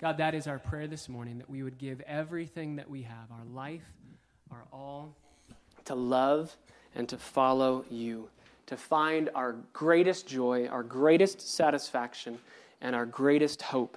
God, 0.00 0.18
that 0.18 0.34
is 0.34 0.46
our 0.46 0.58
prayer 0.58 0.86
this 0.86 1.08
morning 1.08 1.38
that 1.38 1.48
we 1.48 1.62
would 1.62 1.78
give 1.78 2.00
everything 2.02 2.76
that 2.76 2.90
we 2.90 3.02
have, 3.02 3.30
our 3.30 3.44
life, 3.54 3.84
our 4.50 4.64
all, 4.72 5.14
to 5.84 5.94
love 5.94 6.56
and 6.94 7.08
to 7.08 7.16
follow 7.16 7.84
you, 7.90 8.28
to 8.66 8.76
find 8.76 9.30
our 9.34 9.56
greatest 9.72 10.26
joy, 10.26 10.66
our 10.66 10.82
greatest 10.82 11.40
satisfaction, 11.40 12.38
and 12.80 12.94
our 12.94 13.06
greatest 13.06 13.62
hope 13.62 13.96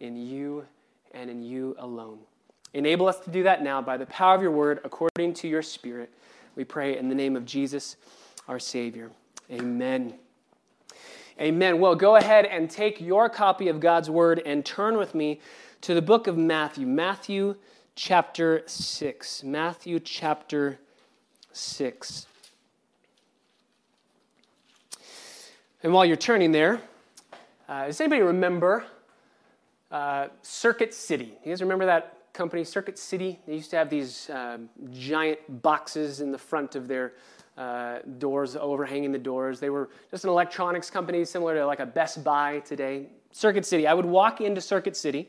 in 0.00 0.16
you 0.16 0.64
and 1.12 1.28
in 1.28 1.42
you 1.42 1.74
alone. 1.78 2.18
Enable 2.74 3.08
us 3.08 3.18
to 3.20 3.30
do 3.30 3.42
that 3.42 3.62
now 3.62 3.82
by 3.82 3.96
the 3.96 4.06
power 4.06 4.34
of 4.34 4.42
your 4.42 4.50
word, 4.50 4.80
according 4.84 5.34
to 5.34 5.48
your 5.48 5.62
spirit. 5.62 6.10
We 6.56 6.64
pray 6.64 6.96
in 6.96 7.08
the 7.08 7.14
name 7.14 7.36
of 7.36 7.44
Jesus, 7.44 7.96
our 8.48 8.58
Savior. 8.58 9.10
Amen. 9.50 10.14
Amen. 11.40 11.80
Well, 11.80 11.94
go 11.94 12.16
ahead 12.16 12.44
and 12.44 12.68
take 12.68 13.00
your 13.00 13.30
copy 13.30 13.68
of 13.68 13.80
God's 13.80 14.10
Word 14.10 14.42
and 14.44 14.64
turn 14.64 14.98
with 14.98 15.14
me 15.14 15.40
to 15.80 15.94
the 15.94 16.02
book 16.02 16.26
of 16.26 16.36
Matthew. 16.36 16.86
Matthew 16.86 17.56
chapter 17.94 18.62
6. 18.66 19.42
Matthew 19.42 19.98
chapter 19.98 20.78
6. 21.52 22.26
And 25.82 25.94
while 25.94 26.04
you're 26.04 26.16
turning 26.16 26.52
there, 26.52 26.82
uh, 27.66 27.86
does 27.86 28.00
anybody 28.00 28.20
remember 28.20 28.84
uh, 29.90 30.28
Circuit 30.42 30.92
City? 30.92 31.38
You 31.44 31.52
guys 31.52 31.62
remember 31.62 31.86
that 31.86 32.18
company, 32.34 32.62
Circuit 32.62 32.98
City? 32.98 33.40
They 33.46 33.54
used 33.54 33.70
to 33.70 33.76
have 33.76 33.88
these 33.88 34.28
uh, 34.28 34.58
giant 34.90 35.62
boxes 35.62 36.20
in 36.20 36.30
the 36.30 36.38
front 36.38 36.76
of 36.76 36.88
their 36.88 37.14
uh, 37.56 37.98
doors 38.18 38.56
overhanging 38.56 39.12
the 39.12 39.18
doors. 39.18 39.60
They 39.60 39.70
were 39.70 39.90
just 40.10 40.24
an 40.24 40.30
electronics 40.30 40.90
company 40.90 41.24
similar 41.24 41.54
to 41.54 41.66
like 41.66 41.80
a 41.80 41.86
Best 41.86 42.24
Buy 42.24 42.60
today. 42.60 43.06
Circuit 43.32 43.64
City. 43.64 43.86
I 43.86 43.94
would 43.94 44.06
walk 44.06 44.40
into 44.40 44.60
Circuit 44.60 44.96
City, 44.96 45.28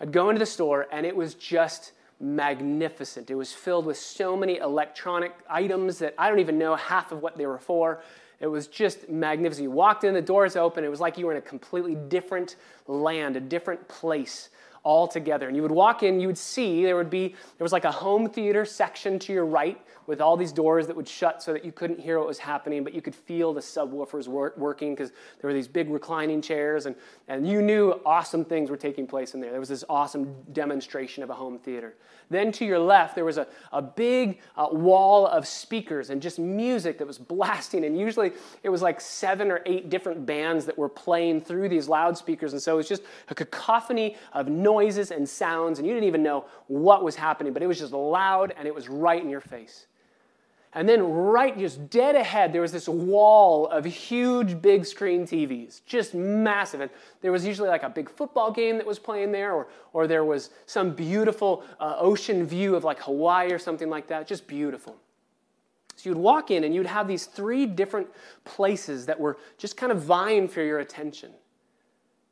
I'd 0.00 0.12
go 0.12 0.30
into 0.30 0.38
the 0.38 0.46
store, 0.46 0.86
and 0.90 1.04
it 1.04 1.14
was 1.14 1.34
just 1.34 1.92
magnificent. 2.18 3.30
It 3.30 3.34
was 3.34 3.52
filled 3.52 3.86
with 3.86 3.98
so 3.98 4.36
many 4.36 4.56
electronic 4.56 5.32
items 5.48 5.98
that 5.98 6.14
I 6.18 6.28
don't 6.28 6.38
even 6.38 6.58
know 6.58 6.76
half 6.76 7.12
of 7.12 7.22
what 7.22 7.36
they 7.36 7.46
were 7.46 7.58
for. 7.58 8.02
It 8.40 8.46
was 8.46 8.66
just 8.66 9.10
magnificent. 9.10 9.64
You 9.64 9.70
walked 9.70 10.04
in, 10.04 10.14
the 10.14 10.22
doors 10.22 10.56
open. 10.56 10.82
It 10.82 10.90
was 10.90 11.00
like 11.00 11.18
you 11.18 11.26
were 11.26 11.32
in 11.32 11.38
a 11.38 11.42
completely 11.42 11.94
different 11.94 12.56
land, 12.86 13.36
a 13.36 13.40
different 13.40 13.86
place 13.88 14.48
altogether. 14.84 15.46
And 15.46 15.56
you 15.56 15.62
would 15.62 15.70
walk 15.70 16.02
in, 16.02 16.20
you 16.20 16.26
would 16.26 16.38
see 16.38 16.84
there 16.84 16.96
would 16.96 17.10
be, 17.10 17.28
there 17.28 17.64
was 17.64 17.72
like 17.72 17.84
a 17.84 17.92
home 17.92 18.28
theater 18.28 18.64
section 18.64 19.18
to 19.20 19.32
your 19.32 19.46
right 19.46 19.80
with 20.06 20.20
all 20.20 20.36
these 20.36 20.52
doors 20.52 20.86
that 20.88 20.96
would 20.96 21.06
shut 21.06 21.42
so 21.42 21.52
that 21.52 21.64
you 21.64 21.70
couldn't 21.70 22.00
hear 22.00 22.18
what 22.18 22.26
was 22.26 22.38
happening, 22.38 22.82
but 22.82 22.92
you 22.92 23.00
could 23.00 23.14
feel 23.14 23.52
the 23.52 23.60
subwoofers 23.60 24.26
work, 24.26 24.56
working 24.56 24.94
because 24.94 25.10
there 25.40 25.48
were 25.48 25.54
these 25.54 25.68
big 25.68 25.88
reclining 25.88 26.42
chairs, 26.42 26.86
and, 26.86 26.96
and 27.28 27.46
you 27.46 27.62
knew 27.62 28.00
awesome 28.04 28.44
things 28.44 28.70
were 28.70 28.76
taking 28.76 29.06
place 29.06 29.34
in 29.34 29.40
there. 29.40 29.52
There 29.52 29.60
was 29.60 29.68
this 29.68 29.84
awesome 29.88 30.34
demonstration 30.52 31.22
of 31.22 31.30
a 31.30 31.34
home 31.34 31.58
theater. 31.58 31.94
Then 32.30 32.52
to 32.52 32.64
your 32.64 32.78
left, 32.78 33.16
there 33.16 33.24
was 33.24 33.38
a, 33.38 33.46
a 33.72 33.82
big 33.82 34.40
uh, 34.56 34.68
wall 34.70 35.26
of 35.26 35.46
speakers 35.46 36.10
and 36.10 36.22
just 36.22 36.38
music 36.38 36.98
that 36.98 37.06
was 37.06 37.18
blasting. 37.18 37.84
And 37.84 37.98
usually 37.98 38.32
it 38.62 38.68
was 38.68 38.82
like 38.82 39.00
seven 39.00 39.50
or 39.50 39.60
eight 39.66 39.90
different 39.90 40.24
bands 40.24 40.64
that 40.66 40.78
were 40.78 40.88
playing 40.88 41.40
through 41.40 41.68
these 41.68 41.88
loudspeakers. 41.88 42.52
And 42.52 42.62
so 42.62 42.74
it 42.74 42.76
was 42.76 42.88
just 42.88 43.02
a 43.28 43.34
cacophony 43.34 44.16
of 44.32 44.48
noises 44.72 45.10
and 45.10 45.28
sounds. 45.28 45.78
And 45.78 45.86
you 45.86 45.94
didn't 45.94 46.06
even 46.06 46.22
know 46.22 46.44
what 46.66 47.02
was 47.02 47.16
happening, 47.16 47.52
but 47.52 47.62
it 47.62 47.66
was 47.66 47.78
just 47.78 47.92
loud 47.92 48.54
and 48.56 48.66
it 48.68 48.74
was 48.74 48.88
right 48.88 49.22
in 49.22 49.28
your 49.28 49.40
face. 49.40 49.86
And 50.72 50.88
then, 50.88 51.02
right 51.02 51.58
just 51.58 51.90
dead 51.90 52.14
ahead, 52.14 52.52
there 52.52 52.60
was 52.62 52.70
this 52.70 52.88
wall 52.88 53.66
of 53.66 53.84
huge 53.84 54.62
big 54.62 54.86
screen 54.86 55.26
TVs, 55.26 55.80
just 55.84 56.14
massive. 56.14 56.80
And 56.80 56.90
there 57.22 57.32
was 57.32 57.44
usually 57.44 57.68
like 57.68 57.82
a 57.82 57.88
big 57.88 58.08
football 58.08 58.52
game 58.52 58.76
that 58.76 58.86
was 58.86 58.98
playing 58.98 59.32
there, 59.32 59.52
or, 59.52 59.66
or 59.92 60.06
there 60.06 60.24
was 60.24 60.50
some 60.66 60.92
beautiful 60.92 61.64
uh, 61.80 61.96
ocean 61.98 62.46
view 62.46 62.76
of 62.76 62.84
like 62.84 63.00
Hawaii 63.00 63.50
or 63.50 63.58
something 63.58 63.90
like 63.90 64.06
that, 64.08 64.28
just 64.28 64.46
beautiful. 64.46 64.96
So 65.96 66.08
you'd 66.08 66.18
walk 66.18 66.52
in 66.52 66.62
and 66.62 66.72
you'd 66.72 66.86
have 66.86 67.08
these 67.08 67.26
three 67.26 67.66
different 67.66 68.06
places 68.44 69.06
that 69.06 69.18
were 69.18 69.38
just 69.58 69.76
kind 69.76 69.90
of 69.90 70.00
vying 70.00 70.46
for 70.46 70.62
your 70.62 70.78
attention. 70.78 71.32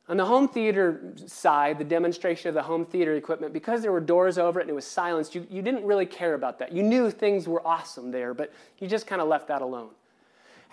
On 0.09 0.17
the 0.17 0.25
home 0.25 0.47
theater 0.47 1.13
side, 1.27 1.77
the 1.77 1.83
demonstration 1.83 2.49
of 2.49 2.55
the 2.55 2.63
home 2.63 2.83
theater 2.83 3.13
equipment, 3.13 3.53
because 3.53 3.83
there 3.83 3.91
were 3.91 3.99
doors 3.99 4.39
over 4.39 4.59
it 4.59 4.63
and 4.63 4.71
it 4.71 4.73
was 4.73 4.85
silenced, 4.85 5.35
you, 5.35 5.45
you 5.51 5.61
didn't 5.61 5.85
really 5.85 6.07
care 6.07 6.33
about 6.33 6.57
that. 6.57 6.71
You 6.71 6.81
knew 6.81 7.11
things 7.11 7.47
were 7.47 7.65
awesome 7.65 8.09
there, 8.09 8.33
but 8.33 8.51
you 8.79 8.87
just 8.87 9.05
kind 9.05 9.21
of 9.21 9.27
left 9.27 9.47
that 9.49 9.61
alone. 9.61 9.91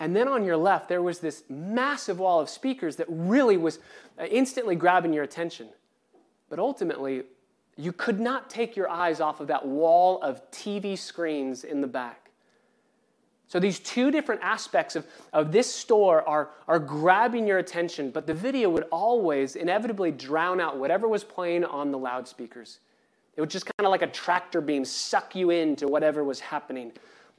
And 0.00 0.16
then 0.16 0.26
on 0.26 0.44
your 0.44 0.56
left, 0.56 0.88
there 0.88 1.02
was 1.02 1.19
this 1.19 1.44
massive 1.50 2.19
wall 2.19 2.41
of 2.41 2.48
speakers 2.48 2.97
that 2.97 3.06
really 3.10 3.58
was 3.58 3.78
uh, 4.19 4.24
instantly 4.24 4.74
grabbing 4.74 5.12
your 5.12 5.24
attention. 5.24 5.68
But 6.48 6.58
ultimately, 6.58 7.24
you 7.76 7.92
could 7.92 8.18
not 8.18 8.48
take 8.48 8.74
your 8.74 8.88
eyes 8.88 9.20
off 9.20 9.41
of 9.41 9.48
that 9.48 9.66
wall 9.66 10.20
of 10.22 10.50
TV 10.50 10.97
screens 10.97 11.62
in 11.62 11.82
the 11.82 11.86
back. 11.86 12.25
So 13.49 13.61
these 13.61 13.79
two 13.79 14.11
different 14.11 14.43
aspects 14.43 14.97
of, 14.97 15.07
of 15.33 15.53
this 15.53 15.73
store 15.73 16.29
are, 16.29 16.51
are 16.67 16.81
grabbing 16.81 17.47
your 17.47 17.59
attention, 17.59 18.11
but 18.11 18.27
the 18.27 18.34
video 18.34 18.69
would 18.71 18.84
always 18.91 19.55
inevitably 19.55 20.11
drown 20.11 20.61
out 20.61 20.79
whatever 20.79 21.07
was 21.07 21.23
playing 21.23 21.65
on 21.65 21.93
the 21.93 21.99
loudspeakers. 21.99 22.81
It 23.37 23.41
would 23.41 23.51
just 23.51 23.67
kind 23.67 23.87
of 23.87 23.91
like 23.91 24.03
a 24.03 24.09
tractor 24.09 24.61
beam 24.61 24.84
suck 24.84 25.37
you 25.37 25.51
into 25.51 25.87
whatever 25.87 26.25
was 26.25 26.41
happening 26.41 26.93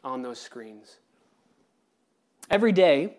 on 0.04 0.22
those 0.22 0.40
screens. 0.40 0.98
Every 2.50 2.72
day, 2.72 3.18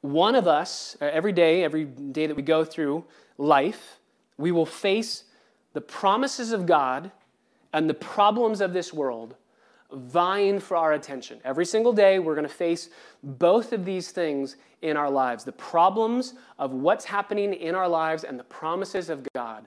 one 0.00 0.34
of 0.34 0.48
us, 0.48 0.96
uh, 1.00 1.04
every 1.04 1.32
day, 1.32 1.62
every 1.62 1.84
day 1.84 2.26
that 2.26 2.34
we 2.34 2.42
go 2.42 2.64
through 2.64 3.04
life, 3.38 3.98
we 4.38 4.50
will 4.50 4.66
face 4.66 5.24
the 5.72 5.80
promises 5.80 6.50
of 6.52 6.66
God 6.66 7.12
and 7.72 7.88
the 7.88 7.94
problems 7.94 8.60
of 8.60 8.72
this 8.72 8.92
world 8.92 9.36
vying 9.92 10.58
for 10.58 10.76
our 10.76 10.92
attention. 10.92 11.40
Every 11.44 11.64
single 11.64 11.92
day, 11.92 12.18
we're 12.18 12.34
going 12.34 12.46
to 12.46 12.52
face 12.52 12.90
both 13.22 13.72
of 13.72 13.84
these 13.84 14.10
things 14.10 14.56
in 14.82 14.96
our 14.96 15.10
lives 15.10 15.44
the 15.44 15.52
problems 15.52 16.34
of 16.58 16.72
what's 16.72 17.04
happening 17.04 17.54
in 17.54 17.74
our 17.74 17.88
lives 17.88 18.24
and 18.24 18.38
the 18.38 18.44
promises 18.44 19.08
of 19.08 19.26
God. 19.34 19.66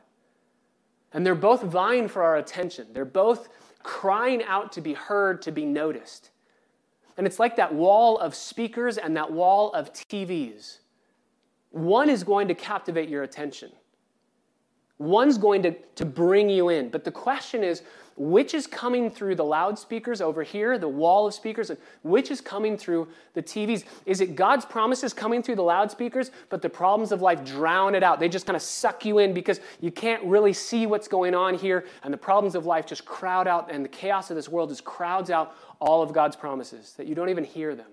And 1.14 1.26
they're 1.26 1.36
both 1.36 1.64
vying 1.64 2.08
for 2.08 2.24
our 2.24 2.38
attention, 2.38 2.88
they're 2.94 3.06
both 3.06 3.50
crying 3.84 4.44
out 4.44 4.72
to 4.74 4.82
be 4.82 4.94
heard, 4.94 5.42
to 5.44 5.52
be 5.52 5.66
noticed. 5.66 6.32
And 7.18 7.28
it's 7.28 7.40
like 7.40 7.56
that 7.58 7.74
wall 7.74 8.18
of 8.18 8.34
speakers 8.34 8.98
and 8.98 9.16
that 9.18 9.32
wall 9.32 9.74
of 9.74 9.92
TVs. 9.92 10.80
One 11.72 12.10
is 12.10 12.24
going 12.24 12.48
to 12.48 12.56
captivate 12.56 13.10
your 13.10 13.24
attention. 13.24 13.72
One's 15.00 15.38
going 15.38 15.64
to, 15.64 15.72
to 15.96 16.06
bring 16.06 16.50
you 16.50 16.70
in. 16.70 16.90
But 16.90 17.04
the 17.04 17.12
question 17.12 17.64
is, 17.64 17.84
which 18.20 18.54
is 18.54 18.68
coming 18.68 19.10
through 19.10 19.34
the 19.34 19.46
loudspeakers 19.46 20.20
over 20.20 20.44
here, 20.44 20.78
the 20.78 20.88
wall 20.88 21.26
of 21.26 21.34
speakers, 21.34 21.70
and 21.70 21.80
which 22.04 22.30
is 22.30 22.42
coming 22.42 22.78
through 22.78 23.08
the 23.34 23.42
TVs? 23.42 23.86
Is 24.06 24.20
it 24.20 24.36
God's 24.36 24.66
promises 24.66 25.14
coming 25.14 25.42
through 25.42 25.56
the 25.56 25.64
loudspeakers, 25.64 26.32
but 26.50 26.62
the 26.62 26.70
problems 26.70 27.14
of 27.14 27.22
life 27.22 27.46
drown 27.46 27.96
it 27.96 28.04
out? 28.04 28.20
They 28.20 28.28
just 28.28 28.46
kind 28.46 28.58
of 28.58 28.62
suck 28.62 29.06
you 29.06 29.20
in 29.20 29.34
because 29.34 29.62
you 29.80 29.90
can't 29.90 30.22
really 30.26 30.52
see 30.52 30.86
what's 30.86 31.08
going 31.08 31.34
on 31.34 31.54
here, 31.54 31.86
and 32.04 32.14
the 32.14 32.18
problems 32.18 32.56
of 32.56 32.66
life 32.66 32.86
just 32.86 33.06
crowd 33.06 33.48
out, 33.48 33.72
and 33.72 33.86
the 33.86 33.90
chaos 33.90 34.30
of 34.30 34.36
this 34.36 34.50
world 34.50 34.68
just 34.68 34.84
crowds 34.84 35.30
out 35.30 35.56
all 35.80 36.02
of 36.02 36.12
God's 36.12 36.36
promises, 36.36 36.94
that 36.98 37.08
you 37.08 37.16
don't 37.16 37.30
even 37.30 37.46
hear 37.46 37.74
them? 37.74 37.92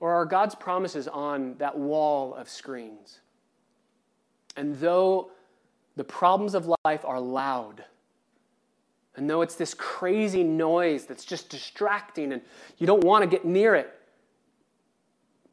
Or 0.00 0.12
are 0.12 0.26
God's 0.26 0.56
promises 0.56 1.06
on 1.06 1.54
that 1.58 1.78
wall 1.78 2.34
of 2.34 2.48
screens? 2.48 3.20
And 4.56 4.76
though 4.80 5.30
the 5.94 6.02
problems 6.02 6.56
of 6.56 6.68
life 6.84 7.04
are 7.04 7.20
loud, 7.20 7.84
and 9.16 9.30
though 9.30 9.42
it's 9.42 9.54
this 9.54 9.74
crazy 9.74 10.42
noise 10.42 11.06
that's 11.06 11.24
just 11.24 11.48
distracting 11.48 12.32
and 12.32 12.42
you 12.78 12.86
don't 12.86 13.04
want 13.04 13.22
to 13.22 13.28
get 13.28 13.44
near 13.44 13.74
it, 13.74 13.94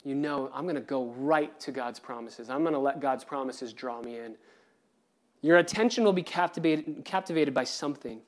you 0.03 0.15
know, 0.15 0.49
I'm 0.53 0.63
going 0.63 0.75
to 0.75 0.81
go 0.81 1.13
right 1.17 1.57
to 1.59 1.71
God's 1.71 1.99
promises. 1.99 2.49
I'm 2.49 2.61
going 2.61 2.73
to 2.73 2.79
let 2.79 2.99
God's 2.99 3.23
promises 3.23 3.71
draw 3.71 4.01
me 4.01 4.17
in. 4.17 4.35
Your 5.43 5.57
attention 5.57 6.03
will 6.03 6.13
be 6.13 6.23
captivated, 6.23 7.05
captivated 7.05 7.53
by 7.53 7.63
something. 7.63 8.21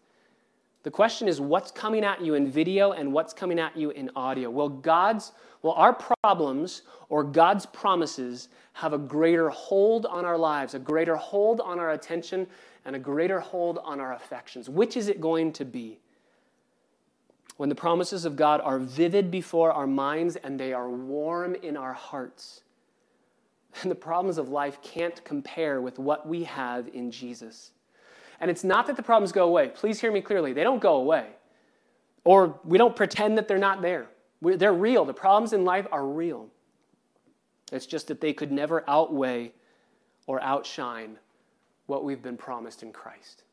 The 0.83 0.91
question 0.91 1.27
is 1.27 1.39
what's 1.39 1.71
coming 1.71 2.03
at 2.03 2.21
you 2.21 2.35
in 2.35 2.51
video 2.51 2.91
and 2.91 3.11
what's 3.11 3.33
coming 3.33 3.57
at 3.57 3.75
you 3.75 3.91
in 3.91 4.11
audio? 4.15 4.49
Will 4.49 4.69
God's 4.69 5.31
will 5.61 5.73
our 5.73 5.93
problems 5.93 6.81
or 7.07 7.23
God's 7.23 7.65
promises 7.65 8.49
have 8.73 8.91
a 8.91 8.97
greater 8.97 9.49
hold 9.49 10.05
on 10.05 10.25
our 10.25 10.37
lives, 10.37 10.73
a 10.73 10.79
greater 10.79 11.15
hold 11.15 11.61
on 11.61 11.79
our 11.79 11.91
attention 11.91 12.47
and 12.85 12.95
a 12.95 12.99
greater 12.99 13.39
hold 13.39 13.79
on 13.83 13.99
our 13.99 14.13
affections. 14.13 14.69
Which 14.69 14.97
is 14.97 15.07
it 15.07 15.21
going 15.21 15.53
to 15.53 15.65
be? 15.65 15.99
When 17.57 17.69
the 17.69 17.75
promises 17.75 18.25
of 18.25 18.35
God 18.35 18.61
are 18.61 18.79
vivid 18.79 19.29
before 19.29 19.71
our 19.71 19.87
minds 19.87 20.35
and 20.35 20.59
they 20.59 20.73
are 20.73 20.89
warm 20.89 21.55
in 21.55 21.77
our 21.77 21.93
hearts. 21.93 22.61
And 23.81 23.89
the 23.89 23.95
problems 23.95 24.37
of 24.37 24.49
life 24.49 24.79
can't 24.83 25.23
compare 25.23 25.81
with 25.81 25.97
what 25.97 26.27
we 26.27 26.43
have 26.43 26.87
in 26.93 27.09
Jesus. 27.09 27.71
And 28.39 28.51
it's 28.51 28.63
not 28.63 28.85
that 28.85 28.97
the 28.97 29.01
problems 29.01 29.31
go 29.31 29.47
away. 29.47 29.69
Please 29.69 29.99
hear 29.99 30.11
me 30.11 30.21
clearly. 30.21 30.53
They 30.53 30.63
don't 30.63 30.81
go 30.81 30.97
away. 30.97 31.29
Or 32.23 32.59
we 32.63 32.77
don't 32.77 32.95
pretend 32.95 33.35
that 33.39 33.47
they're 33.47 33.57
not 33.57 33.81
there. 33.81 34.05
We're, 34.41 34.57
they're 34.57 34.73
real. 34.73 35.05
The 35.05 35.13
problems 35.13 35.53
in 35.53 35.65
life 35.65 35.87
are 35.91 36.05
real. 36.05 36.49
It's 37.71 37.87
just 37.87 38.07
that 38.09 38.21
they 38.21 38.33
could 38.33 38.51
never 38.51 38.83
outweigh 38.87 39.53
or 40.27 40.39
outshine 40.41 41.17
what 41.87 42.03
we've 42.03 42.21
been 42.21 42.37
promised 42.37 42.83
in 42.83 42.91
Christ. 42.91 43.43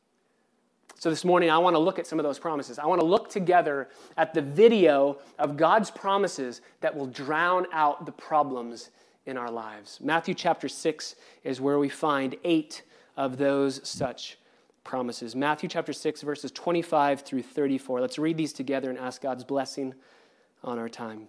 So, 0.99 1.09
this 1.09 1.25
morning, 1.25 1.49
I 1.49 1.57
want 1.57 1.75
to 1.75 1.79
look 1.79 1.97
at 1.97 2.05
some 2.05 2.19
of 2.19 2.23
those 2.23 2.37
promises. 2.37 2.77
I 2.77 2.85
want 2.85 3.01
to 3.01 3.07
look 3.07 3.29
together 3.29 3.89
at 4.17 4.33
the 4.33 4.41
video 4.41 5.17
of 5.39 5.57
God's 5.57 5.89
promises 5.89 6.61
that 6.81 6.95
will 6.95 7.07
drown 7.07 7.65
out 7.73 8.05
the 8.05 8.11
problems 8.11 8.91
in 9.25 9.37
our 9.37 9.49
lives. 9.49 9.99
Matthew 10.01 10.33
chapter 10.33 10.67
6 10.69 11.15
is 11.43 11.59
where 11.59 11.79
we 11.79 11.89
find 11.89 12.35
eight 12.43 12.83
of 13.17 13.37
those 13.37 13.81
such 13.87 14.37
promises. 14.83 15.35
Matthew 15.35 15.69
chapter 15.69 15.93
6, 15.93 16.21
verses 16.21 16.51
25 16.51 17.21
through 17.21 17.43
34. 17.43 18.01
Let's 18.01 18.19
read 18.19 18.37
these 18.37 18.53
together 18.53 18.89
and 18.89 18.99
ask 18.99 19.21
God's 19.21 19.43
blessing 19.43 19.93
on 20.63 20.77
our 20.77 20.89
time. 20.89 21.27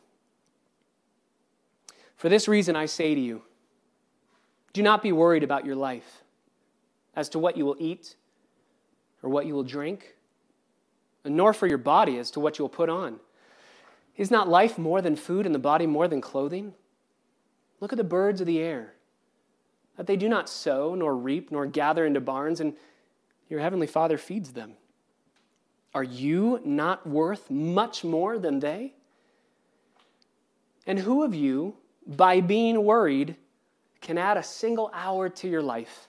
For 2.16 2.28
this 2.28 2.46
reason, 2.46 2.76
I 2.76 2.86
say 2.86 3.14
to 3.14 3.20
you, 3.20 3.42
do 4.72 4.82
not 4.82 5.02
be 5.02 5.12
worried 5.12 5.42
about 5.42 5.66
your 5.66 5.76
life 5.76 6.21
as 7.14 7.28
to 7.30 7.38
what 7.38 7.56
you 7.56 7.64
will 7.64 7.76
eat 7.78 8.16
or 9.22 9.30
what 9.30 9.46
you 9.46 9.54
will 9.54 9.62
drink, 9.62 10.16
nor 11.24 11.52
for 11.52 11.66
your 11.66 11.78
body 11.78 12.18
as 12.18 12.30
to 12.32 12.40
what 12.40 12.58
you 12.58 12.64
will 12.64 12.68
put 12.68 12.88
on. 12.88 13.20
Is 14.16 14.30
not 14.30 14.48
life 14.48 14.78
more 14.78 15.00
than 15.00 15.16
food 15.16 15.46
and 15.46 15.54
the 15.54 15.58
body 15.58 15.86
more 15.86 16.08
than 16.08 16.20
clothing? 16.20 16.74
Look 17.80 17.92
at 17.92 17.96
the 17.96 18.04
birds 18.04 18.40
of 18.40 18.46
the 18.46 18.60
air, 18.60 18.94
that 19.96 20.06
they 20.06 20.16
do 20.16 20.28
not 20.28 20.48
sow, 20.48 20.94
nor 20.94 21.16
reap, 21.16 21.50
nor 21.50 21.66
gather 21.66 22.04
into 22.04 22.20
barns, 22.20 22.60
and 22.60 22.74
your 23.48 23.60
heavenly 23.60 23.86
Father 23.86 24.18
feeds 24.18 24.52
them. 24.52 24.74
Are 25.94 26.04
you 26.04 26.60
not 26.64 27.06
worth 27.06 27.50
much 27.50 28.02
more 28.02 28.38
than 28.38 28.60
they? 28.60 28.94
And 30.86 30.98
who 30.98 31.22
of 31.22 31.34
you, 31.34 31.76
by 32.06 32.40
being 32.40 32.84
worried, 32.84 33.36
can 34.00 34.18
add 34.18 34.36
a 34.36 34.42
single 34.42 34.90
hour 34.92 35.28
to 35.28 35.48
your 35.48 35.62
life? 35.62 36.08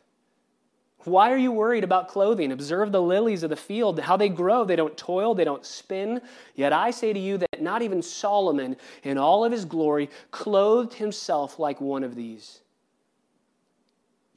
Why 1.05 1.31
are 1.31 1.37
you 1.37 1.51
worried 1.51 1.83
about 1.83 2.07
clothing? 2.07 2.51
Observe 2.51 2.91
the 2.91 3.01
lilies 3.01 3.43
of 3.43 3.49
the 3.49 3.55
field, 3.55 3.99
how 3.99 4.17
they 4.17 4.29
grow. 4.29 4.63
They 4.63 4.75
don't 4.75 4.97
toil, 4.97 5.35
they 5.35 5.43
don't 5.43 5.65
spin. 5.65 6.21
Yet 6.55 6.73
I 6.73 6.91
say 6.91 7.13
to 7.13 7.19
you 7.19 7.37
that 7.37 7.61
not 7.61 7.81
even 7.81 8.01
Solomon, 8.01 8.77
in 9.03 9.17
all 9.17 9.43
of 9.43 9.51
his 9.51 9.65
glory, 9.65 10.09
clothed 10.31 10.93
himself 10.93 11.59
like 11.59 11.81
one 11.81 12.03
of 12.03 12.15
these. 12.15 12.61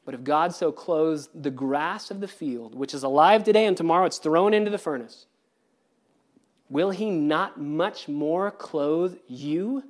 But 0.05 0.15
if 0.15 0.23
God 0.23 0.55
so 0.55 0.71
clothes 0.71 1.29
the 1.35 1.51
grass 1.51 2.11
of 2.11 2.21
the 2.21 2.29
field, 2.29 2.75
which 2.75 2.95
is 2.95 3.03
alive 3.03 3.43
today 3.43 3.67
and 3.67 3.77
tomorrow 3.77 4.07
it's 4.07 4.19
thrown 4.19 4.55
into 4.55 4.71
the 4.71 4.79
furnace, 4.79 5.27
will 6.71 6.91
he 6.91 7.11
not 7.11 7.61
much 7.61 8.07
more 8.09 8.51
clothe 8.53 9.19
you? 9.27 9.83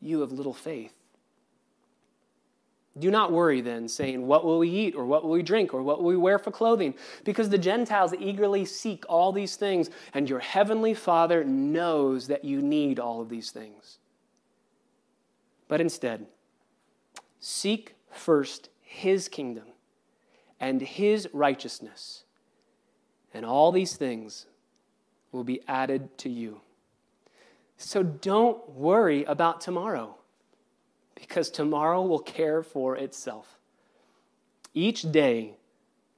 You 0.00 0.22
of 0.22 0.32
little 0.32 0.54
faith. 0.54 0.94
Do 2.98 3.10
not 3.10 3.32
worry 3.32 3.60
then, 3.60 3.88
saying, 3.88 4.24
What 4.24 4.44
will 4.44 4.58
we 4.58 4.70
eat, 4.70 4.94
or 4.94 5.04
what 5.04 5.24
will 5.24 5.32
we 5.32 5.42
drink, 5.42 5.74
or 5.74 5.82
what 5.82 5.98
will 5.98 6.10
we 6.10 6.16
wear 6.16 6.38
for 6.38 6.52
clothing? 6.52 6.94
Because 7.24 7.48
the 7.48 7.58
Gentiles 7.58 8.14
eagerly 8.18 8.64
seek 8.64 9.04
all 9.08 9.32
these 9.32 9.56
things, 9.56 9.90
and 10.12 10.30
your 10.30 10.38
heavenly 10.38 10.94
Father 10.94 11.42
knows 11.42 12.28
that 12.28 12.44
you 12.44 12.62
need 12.62 13.00
all 13.00 13.20
of 13.20 13.28
these 13.28 13.50
things. 13.50 13.98
But 15.66 15.80
instead, 15.80 16.26
seek 17.40 17.96
first 18.10 18.68
his 18.80 19.28
kingdom 19.28 19.64
and 20.60 20.80
his 20.80 21.28
righteousness, 21.32 22.22
and 23.32 23.44
all 23.44 23.72
these 23.72 23.96
things 23.96 24.46
will 25.32 25.42
be 25.42 25.62
added 25.66 26.16
to 26.18 26.30
you. 26.30 26.60
So 27.76 28.04
don't 28.04 28.68
worry 28.70 29.24
about 29.24 29.60
tomorrow 29.60 30.16
because 31.14 31.50
tomorrow 31.50 32.02
will 32.02 32.18
care 32.18 32.62
for 32.62 32.96
itself. 32.96 33.58
Each 34.72 35.02
day 35.10 35.54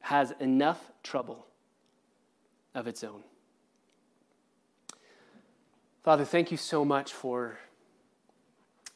has 0.01 0.33
enough 0.41 0.93
trouble 1.03 1.47
of 2.75 2.87
its 2.87 3.03
own. 3.05 3.23
Father, 6.03 6.25
thank 6.25 6.51
you 6.51 6.57
so 6.57 6.85
much 6.85 7.13
for 7.13 7.59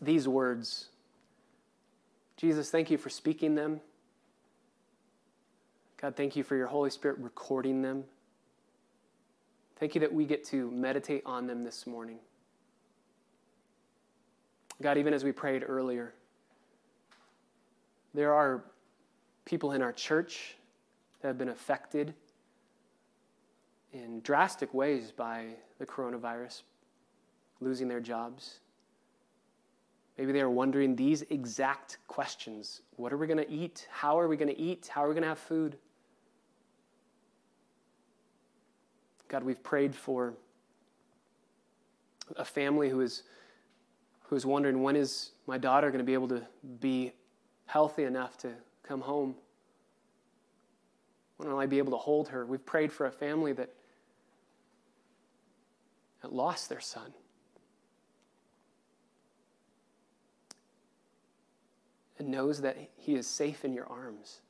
these 0.00 0.29
words. 0.29 0.87
Jesus, 2.37 2.70
thank 2.70 2.91
you 2.91 2.97
for 2.97 3.11
speaking 3.11 3.55
them. 3.55 3.81
God, 6.00 6.17
thank 6.17 6.37
you 6.37 6.43
for 6.43 6.56
your 6.56 6.69
Holy 6.69 6.88
Spirit 6.88 7.19
recording 7.19 7.82
them. 7.82 8.05
Thank 9.79 9.94
you 9.94 10.00
that 10.02 10.12
we 10.12 10.25
get 10.25 10.44
to 10.47 10.70
meditate 10.70 11.23
on 11.26 11.47
them 11.47 11.64
this 11.64 11.87
morning. 11.87 12.19
God, 14.82 14.97
even 14.97 15.12
as 15.12 15.25
we 15.25 15.32
prayed 15.32 15.65
earlier, 15.67 16.15
there 18.15 18.32
are 18.32 18.65
people 19.44 19.73
in 19.73 19.82
our 19.82 19.93
church 19.93 20.56
that 21.21 21.29
have 21.29 21.38
been 21.38 21.50
affected 21.50 22.15
in 23.93 24.21
drastic 24.21 24.73
ways 24.73 25.12
by 25.12 25.49
the 25.79 25.87
coronavirus, 25.87 26.62
losing 27.61 27.88
their 27.88 28.00
jobs. 28.00 28.61
Maybe 30.17 30.32
they 30.32 30.41
are 30.41 30.50
wondering 30.50 30.97
these 30.97 31.23
exact 31.31 31.99
questions 32.06 32.83
What 32.97 33.12
are 33.12 33.17
we 33.17 33.26
going 33.26 33.38
to 33.38 33.50
eat? 33.50 33.87
How 33.91 34.19
are 34.19 34.29
we 34.29 34.37
going 34.37 34.55
to 34.55 34.59
eat? 34.61 34.91
How 34.93 35.05
are 35.05 35.09
we 35.09 35.15
going 35.15 35.23
to 35.23 35.29
have 35.29 35.38
food? 35.38 35.76
God, 39.29 39.44
we've 39.44 39.62
prayed 39.62 39.94
for 39.94 40.35
a 42.37 42.44
family 42.44 42.88
who 42.88 43.00
is 43.00 43.23
who's 44.31 44.47
wondering 44.47 44.81
when 44.81 44.94
is 44.94 45.32
my 45.49 45.59
daughter 45.59 45.88
going 45.88 45.99
to 45.99 46.05
be 46.05 46.15
able 46.15 46.29
to 46.29 46.41
be 46.79 47.12
healthy 47.67 48.05
enough 48.05 48.38
to 48.38 48.49
come 48.85 49.00
home? 49.00 49.35
When 51.37 51.50
will 51.50 51.59
I 51.59 51.67
be 51.67 51.79
able 51.79 51.91
to 51.91 51.99
hold 51.99 52.29
her? 52.29 52.47
We've 52.47 52.65
prayed 52.65 52.93
for 52.93 53.06
a 53.06 53.11
family 53.11 53.53
that, 53.55 53.71
that 56.23 56.32
lost 56.32 56.69
their 56.69 56.81
son. 56.81 57.12
And 62.21 62.29
knows 62.29 62.61
that 62.61 62.76
he 62.99 63.17
is 63.17 63.26
safe 63.26 63.65
in 63.65 63.73
your 63.73 63.87
arms. 63.87 64.43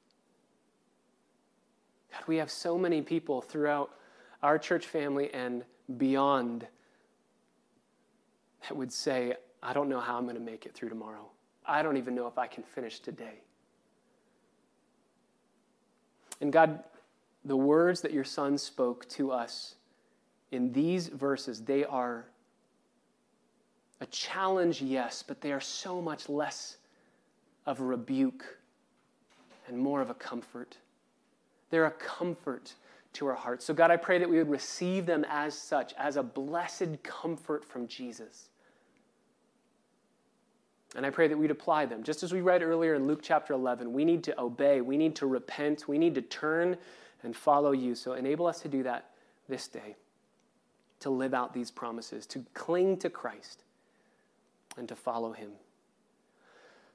God, 2.13 2.23
we 2.27 2.37
have 2.37 2.51
so 2.51 2.77
many 2.77 3.01
people 3.01 3.41
throughout 3.41 3.93
our 4.43 4.59
church 4.59 4.87
family 4.87 5.33
and 5.33 5.65
beyond 5.97 6.67
that 8.69 8.77
would 8.77 8.93
say, 8.93 9.37
I 9.63 9.73
don't 9.73 9.89
know 9.89 10.01
how 10.01 10.17
I'm 10.17 10.25
going 10.25 10.37
to 10.37 10.41
make 10.41 10.67
it 10.67 10.75
through 10.75 10.89
tomorrow. 10.89 11.29
I 11.67 11.83
don't 11.83 11.97
even 11.97 12.15
know 12.15 12.27
if 12.27 12.39
I 12.39 12.47
can 12.47 12.63
finish 12.63 13.01
today. 13.01 13.41
And 16.41 16.53
God, 16.53 16.83
the 17.45 17.57
words 17.57 18.01
that 18.01 18.13
your 18.13 18.25
son 18.25 18.57
spoke 18.57 19.09
to 19.11 19.31
us 19.31 19.75
in 20.51 20.73
these 20.73 21.09
verses, 21.09 21.63
they 21.63 21.85
are 21.85 22.27
a 24.01 24.07
challenge, 24.07 24.81
yes, 24.81 25.23
but 25.27 25.41
they 25.41 25.53
are 25.53 25.61
so 25.61 26.01
much 26.01 26.29
less 26.29 26.79
of 27.67 27.81
a 27.81 27.85
rebuke 27.85 28.59
and 29.69 29.79
more 29.79 30.01
of 30.01 30.09
a 30.09 30.15
comfort. 30.15 30.79
They're 31.69 31.87
a 31.87 31.91
comfort 31.91 32.75
to 33.15 33.27
our 33.27 33.35
hearts. 33.35 33.65
So, 33.65 33.75
God, 33.75 33.91
I 33.91 33.97
pray 33.97 34.19
that 34.19 34.29
we 34.29 34.39
would 34.39 34.49
receive 34.49 35.05
them 35.05 35.25
as 35.29 35.55
such, 35.55 35.93
as 35.99 36.17
a 36.17 36.23
blessed 36.23 37.03
comfort 37.03 37.65
from 37.65 37.87
Jesus. 37.87 38.49
And 40.97 41.07
I 41.07 41.11
pray 41.11 41.29
that 41.29 41.39
we'd 41.39 41.51
apply 41.51 41.87
them. 41.87 42.03
Just 42.03 42.23
as 42.23 42.33
we 42.33 42.41
read 42.41 42.63
earlier 42.63 42.95
in 42.95 43.07
Luke 43.07 43.21
chapter 43.23 43.53
11, 43.53 43.93
we 43.93 44.05
need 44.05 44.25
to 44.25 44.41
obey, 44.41 44.81
we 44.81 44.97
need 44.97 45.15
to 45.17 45.27
repent, 45.27 45.87
we 45.87 45.99
need 45.99 46.15
to 46.17 46.23
turn 46.23 46.77
and 47.23 47.37
follow 47.37 47.73
you. 47.73 47.95
So 47.95 48.15
enable 48.15 48.47
us 48.47 48.61
to 48.63 48.69
do 48.69 48.83
that 48.83 49.11
this 49.49 49.69
day, 49.69 49.97
to 51.01 51.11
live 51.11 51.33
out 51.33 51.55
these 51.55 51.71
promises, 51.71 52.27
to 52.27 52.45
cling 52.55 52.97
to 52.99 53.11
Christ, 53.11 53.63
and 54.77 54.89
to 54.89 54.97
follow 54.97 55.33
him. 55.33 55.53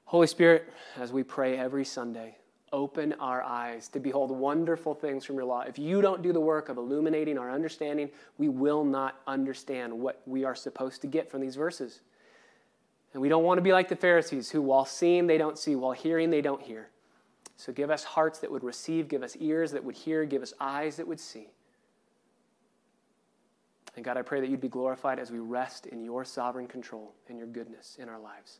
Holy 0.05 0.27
Spirit, 0.27 0.71
as 0.97 1.11
we 1.11 1.23
pray 1.23 1.57
every 1.57 1.85
Sunday, 1.85 2.37
open 2.71 3.13
our 3.19 3.41
eyes 3.41 3.87
to 3.89 3.99
behold 3.99 4.29
wonderful 4.29 4.93
things 4.93 5.23
from 5.23 5.35
your 5.35 5.45
law. 5.45 5.61
If 5.61 5.79
you 5.79 6.01
don't 6.01 6.21
do 6.21 6.33
the 6.33 6.39
work 6.39 6.67
of 6.67 6.77
illuminating 6.77 7.37
our 7.37 7.49
understanding, 7.49 8.09
we 8.37 8.49
will 8.49 8.83
not 8.83 9.21
understand 9.25 9.93
what 9.93 10.21
we 10.25 10.43
are 10.43 10.55
supposed 10.55 11.01
to 11.01 11.07
get 11.07 11.31
from 11.31 11.41
these 11.41 11.55
verses. 11.55 12.01
And 13.15 13.21
we 13.21 13.29
don't 13.29 13.45
want 13.45 13.59
to 13.59 13.61
be 13.61 13.71
like 13.71 13.87
the 13.87 13.95
Pharisees 13.95 14.49
who, 14.49 14.61
while 14.61 14.83
seeing, 14.83 15.25
they 15.25 15.37
don't 15.37 15.57
see, 15.57 15.77
while 15.77 15.93
hearing, 15.93 16.29
they 16.29 16.41
don't 16.41 16.61
hear. 16.61 16.89
So 17.55 17.71
give 17.71 17.89
us 17.89 18.03
hearts 18.03 18.39
that 18.39 18.51
would 18.51 18.61
receive, 18.61 19.07
give 19.07 19.23
us 19.23 19.37
ears 19.39 19.71
that 19.71 19.81
would 19.81 19.95
hear, 19.95 20.25
give 20.25 20.41
us 20.41 20.53
eyes 20.59 20.97
that 20.97 21.07
would 21.07 21.21
see. 21.21 21.47
And 23.95 24.03
God, 24.03 24.17
I 24.17 24.21
pray 24.21 24.41
that 24.41 24.49
you'd 24.49 24.59
be 24.59 24.67
glorified 24.67 25.17
as 25.17 25.31
we 25.31 25.39
rest 25.39 25.85
in 25.85 26.03
your 26.03 26.25
sovereign 26.25 26.67
control 26.67 27.13
and 27.29 27.37
your 27.37 27.47
goodness 27.47 27.95
in 28.01 28.09
our 28.09 28.19
lives. 28.19 28.59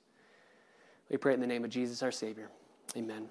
We 1.10 1.18
pray 1.18 1.34
in 1.34 1.42
the 1.42 1.48
name 1.48 1.66
of 1.66 1.70
Jesus, 1.70 2.02
our 2.02 2.14
Savior. 2.14 2.50
Amen. 2.96 3.28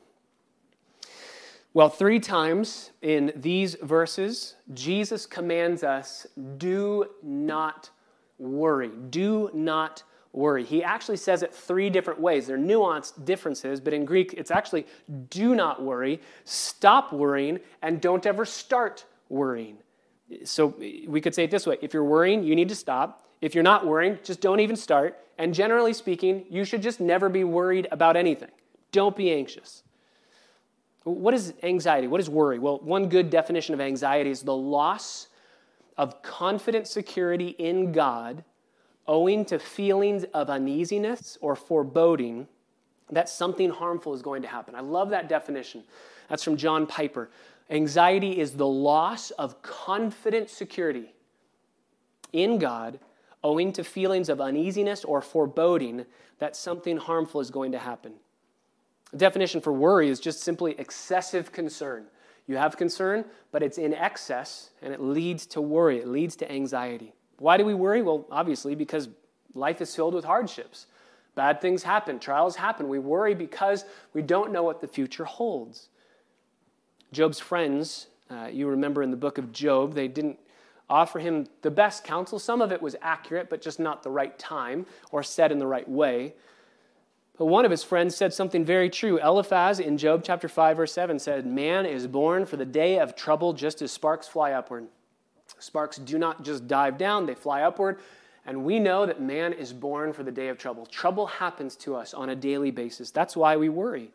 Well, 1.73 1.89
three 1.89 2.21
times 2.21 2.91
in 3.01 3.33
these 3.35 3.77
verses, 3.77 4.57
Jesus 4.75 5.25
commands 5.25 5.85
us 5.85 6.27
do 6.59 7.07
not 7.23 7.89
worry. 8.39 8.91
Do 9.09 9.51
not 9.55 10.03
worry. 10.35 10.65
He 10.65 10.83
actually 10.83 11.17
says 11.17 11.43
it 11.43 11.55
three 11.55 11.91
different 11.91 12.21
ways. 12.21 12.47
They're 12.47 12.59
nuanced 12.59 13.25
differences, 13.25 13.81
but 13.81 13.93
in 13.93 14.05
Greek, 14.05 14.35
it's 14.35 14.51
actually 14.51 14.87
do 15.31 15.55
not 15.55 15.83
worry, 15.83 16.21
stop 16.45 17.13
worrying, 17.13 17.61
and 17.83 18.01
don't 18.01 18.27
ever 18.27 18.45
start 18.45 19.05
worrying. 19.29 19.79
So 20.45 20.75
we 21.07 21.21
could 21.21 21.35
say 21.35 21.45
it 21.45 21.51
this 21.51 21.67
way 21.67 21.79
if 21.83 21.95
you're 21.95 22.05
worrying, 22.05 22.43
you 22.43 22.55
need 22.55 22.69
to 22.69 22.75
stop. 22.75 23.23
If 23.41 23.55
you're 23.55 23.65
not 23.65 23.87
worrying, 23.87 24.19
just 24.25 24.41
don't 24.41 24.61
even 24.61 24.77
start. 24.77 25.19
And 25.37 25.53
generally 25.53 25.93
speaking, 25.93 26.45
you 26.49 26.65
should 26.65 26.83
just 26.83 27.01
never 27.01 27.29
be 27.29 27.45
worried 27.45 27.89
about 27.91 28.17
anything. 28.17 28.51
Don't 28.93 29.17
be 29.17 29.33
anxious. 29.33 29.83
What 31.03 31.35
is 31.35 31.53
anxiety? 31.63 32.07
What 32.07 32.21
is 32.21 32.31
worry? 32.31 32.59
Well, 32.59 32.79
one 32.79 33.09
good 33.09 33.29
definition 33.29 33.75
of 33.75 33.81
anxiety 33.81 34.31
is 34.31 34.43
the 34.43 34.57
loss 34.57 35.29
of 35.99 36.23
confident 36.23 36.89
security 36.89 37.49
in 37.49 37.93
God 37.93 38.45
owing 39.07 39.45
to 39.47 39.59
feelings 39.59 40.25
of 40.35 40.51
uneasiness 40.51 41.39
or 41.41 41.55
foreboding 41.57 42.49
that 43.11 43.29
something 43.29 43.71
harmful 43.71 44.15
is 44.15 44.23
going 44.23 44.43
to 44.43 44.49
happen. 44.49 44.75
I 44.75 44.81
love 44.81 45.11
that 45.11 45.29
definition. 45.29 45.85
That's 46.29 46.43
from 46.43 46.57
John 46.57 46.87
Piper. 46.87 47.31
Anxiety 47.71 48.39
is 48.39 48.53
the 48.53 48.67
loss 48.67 49.31
of 49.33 49.63
confident 49.63 50.51
security 50.51 51.13
in 52.33 52.59
God 52.59 52.99
owing 53.43 53.73
to 53.73 53.85
feelings 53.85 54.29
of 54.29 54.41
uneasiness 54.41 55.05
or 55.05 55.21
foreboding 55.21 56.07
that 56.39 56.57
something 56.57 56.97
harmful 56.97 57.41
is 57.41 57.51
going 57.51 57.73
to 57.73 57.79
happen. 57.79 58.15
The 59.13 59.19
definition 59.19 59.61
for 59.61 59.73
worry 59.73 60.09
is 60.09 60.19
just 60.19 60.41
simply 60.41 60.75
excessive 60.79 61.53
concern. 61.53 62.07
You 62.47 62.57
have 62.57 62.77
concern, 62.77 63.25
but 63.53 63.63
it's 63.63 63.79
in 63.79 63.95
excess 63.95 64.71
and 64.83 64.93
it 64.93 65.01
leads 65.01 65.47
to 65.47 65.61
worry, 65.61 65.99
it 65.99 66.09
leads 66.09 66.37
to 66.37 66.51
anxiety. 66.51 67.15
Why 67.39 67.57
do 67.57 67.65
we 67.65 67.75
worry? 67.75 68.03
Well, 68.03 68.27
obviously, 68.31 68.75
because 68.75 69.09
life 69.55 69.81
is 69.81 69.95
filled 69.95 70.15
with 70.15 70.25
hardships. 70.25 70.87
Bad 71.35 71.61
things 71.61 71.83
happen, 71.83 72.19
trials 72.19 72.57
happen. 72.57 72.89
We 72.89 72.99
worry 72.99 73.35
because 73.35 73.85
we 74.13 74.23
don't 74.23 74.53
know 74.53 74.63
what 74.63 74.81
the 74.81 74.87
future 74.87 75.25
holds. 75.25 75.89
Job's 77.13 77.41
friends, 77.41 78.07
uh, 78.31 78.49
you 78.53 78.69
remember 78.69 79.03
in 79.03 79.11
the 79.11 79.17
book 79.17 79.39
of 79.39 79.53
Job, 79.53 79.95
they 79.95 80.09
didn't 80.09 80.39
offer 80.89 81.19
him 81.19 81.47
the 81.63 81.71
best 81.71 82.05
counsel. 82.05 82.39
Some 82.39 82.61
of 82.61 82.71
it 82.71 82.81
was 82.81 82.95
accurate, 83.03 83.49
but 83.51 83.61
just 83.61 83.81
not 83.81 84.03
the 84.03 84.11
right 84.11 84.39
time 84.39 84.87
or 85.11 85.23
said 85.23 85.51
in 85.51 85.59
the 85.59 85.67
right 85.67 85.89
way. 85.89 86.35
But 87.37 87.47
one 87.47 87.65
of 87.65 87.71
his 87.71 87.83
friends 87.83 88.15
said 88.15 88.33
something 88.33 88.65
very 88.65 88.89
true. 88.89 89.19
Eliphaz 89.19 89.81
in 89.81 89.99
Job 89.99 90.23
chapter 90.25 90.49
5, 90.49 90.77
verse 90.77 90.93
7 90.93 91.19
said, 91.19 91.47
Man 91.47 91.85
is 91.85 92.07
born 92.07 92.47
for 92.47 92.57
the 92.57 92.65
day 92.65 92.99
of 92.99 93.17
trouble 93.17 93.53
just 93.53 93.83
as 93.83 93.91
sparks 93.91 94.29
fly 94.29 94.53
upward. 94.53 94.87
Sparks 95.65 95.97
do 95.97 96.19
not 96.19 96.43
just 96.43 96.69
dive 96.69 96.99
down, 96.99 97.27
they 97.27 97.35
fly 97.35 97.63
upward. 97.63 97.99
And 98.47 98.65
we 98.65 98.79
know 98.79 99.07
that 99.07 99.23
man 99.23 99.55
is 99.55 99.73
born 99.73 100.13
for 100.13 100.23
the 100.23 100.31
day 100.31 100.49
of 100.49 100.59
trouble. 100.59 100.85
Trouble 100.85 101.27
happens 101.27 101.77
to 101.77 101.97
us 101.97 102.13
on 102.13 102.29
a 102.29 102.37
daily 102.37 102.71
basis. 102.71 103.11
That's 103.11 103.37
why 103.37 103.57
we 103.57 103.71
worry. 103.71 104.11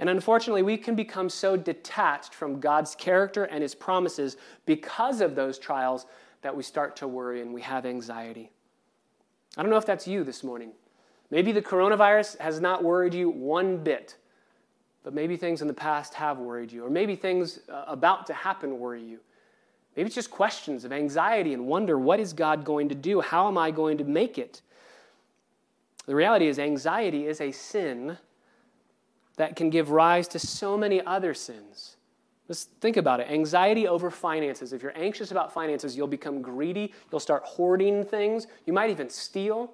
And 0.00 0.08
unfortunately, 0.08 0.62
we 0.62 0.76
can 0.76 0.96
become 0.96 1.28
so 1.28 1.56
detached 1.56 2.34
from 2.34 2.58
God's 2.58 2.94
character 2.94 3.44
and 3.44 3.62
his 3.62 3.74
promises 3.74 4.36
because 4.66 5.20
of 5.20 5.36
those 5.36 5.58
trials 5.58 6.06
that 6.42 6.56
we 6.56 6.62
start 6.62 6.96
to 6.96 7.06
worry 7.06 7.42
and 7.42 7.52
we 7.52 7.60
have 7.60 7.86
anxiety. 7.86 8.50
I 9.56 9.62
don't 9.62 9.70
know 9.70 9.76
if 9.76 9.86
that's 9.86 10.08
you 10.08 10.24
this 10.24 10.42
morning. 10.42 10.72
Maybe 11.30 11.52
the 11.52 11.62
coronavirus 11.62 12.38
has 12.38 12.60
not 12.60 12.82
worried 12.82 13.14
you 13.14 13.30
one 13.30 13.76
bit, 13.76 14.16
but 15.04 15.14
maybe 15.14 15.36
things 15.36 15.62
in 15.62 15.68
the 15.68 15.74
past 15.74 16.14
have 16.14 16.38
worried 16.38 16.72
you, 16.72 16.84
or 16.84 16.90
maybe 16.90 17.14
things 17.14 17.60
uh, 17.68 17.84
about 17.86 18.26
to 18.26 18.34
happen 18.34 18.78
worry 18.78 19.02
you. 19.02 19.20
Maybe 20.00 20.06
it's 20.06 20.14
just 20.14 20.30
questions 20.30 20.86
of 20.86 20.94
anxiety 20.94 21.52
and 21.52 21.66
wonder 21.66 21.98
what 21.98 22.20
is 22.20 22.32
God 22.32 22.64
going 22.64 22.88
to 22.88 22.94
do? 22.94 23.20
How 23.20 23.48
am 23.48 23.58
I 23.58 23.70
going 23.70 23.98
to 23.98 24.04
make 24.04 24.38
it? 24.38 24.62
The 26.06 26.14
reality 26.14 26.46
is, 26.46 26.58
anxiety 26.58 27.26
is 27.26 27.38
a 27.38 27.52
sin 27.52 28.16
that 29.36 29.56
can 29.56 29.68
give 29.68 29.90
rise 29.90 30.26
to 30.28 30.38
so 30.38 30.78
many 30.78 31.04
other 31.04 31.34
sins. 31.34 31.98
Let's 32.48 32.64
think 32.80 32.96
about 32.96 33.20
it. 33.20 33.30
Anxiety 33.30 33.86
over 33.86 34.10
finances. 34.10 34.72
If 34.72 34.82
you're 34.82 34.96
anxious 34.96 35.32
about 35.32 35.52
finances, 35.52 35.94
you'll 35.98 36.06
become 36.06 36.40
greedy. 36.40 36.94
You'll 37.12 37.20
start 37.20 37.42
hoarding 37.44 38.02
things. 38.02 38.46
You 38.64 38.72
might 38.72 38.88
even 38.88 39.10
steal. 39.10 39.70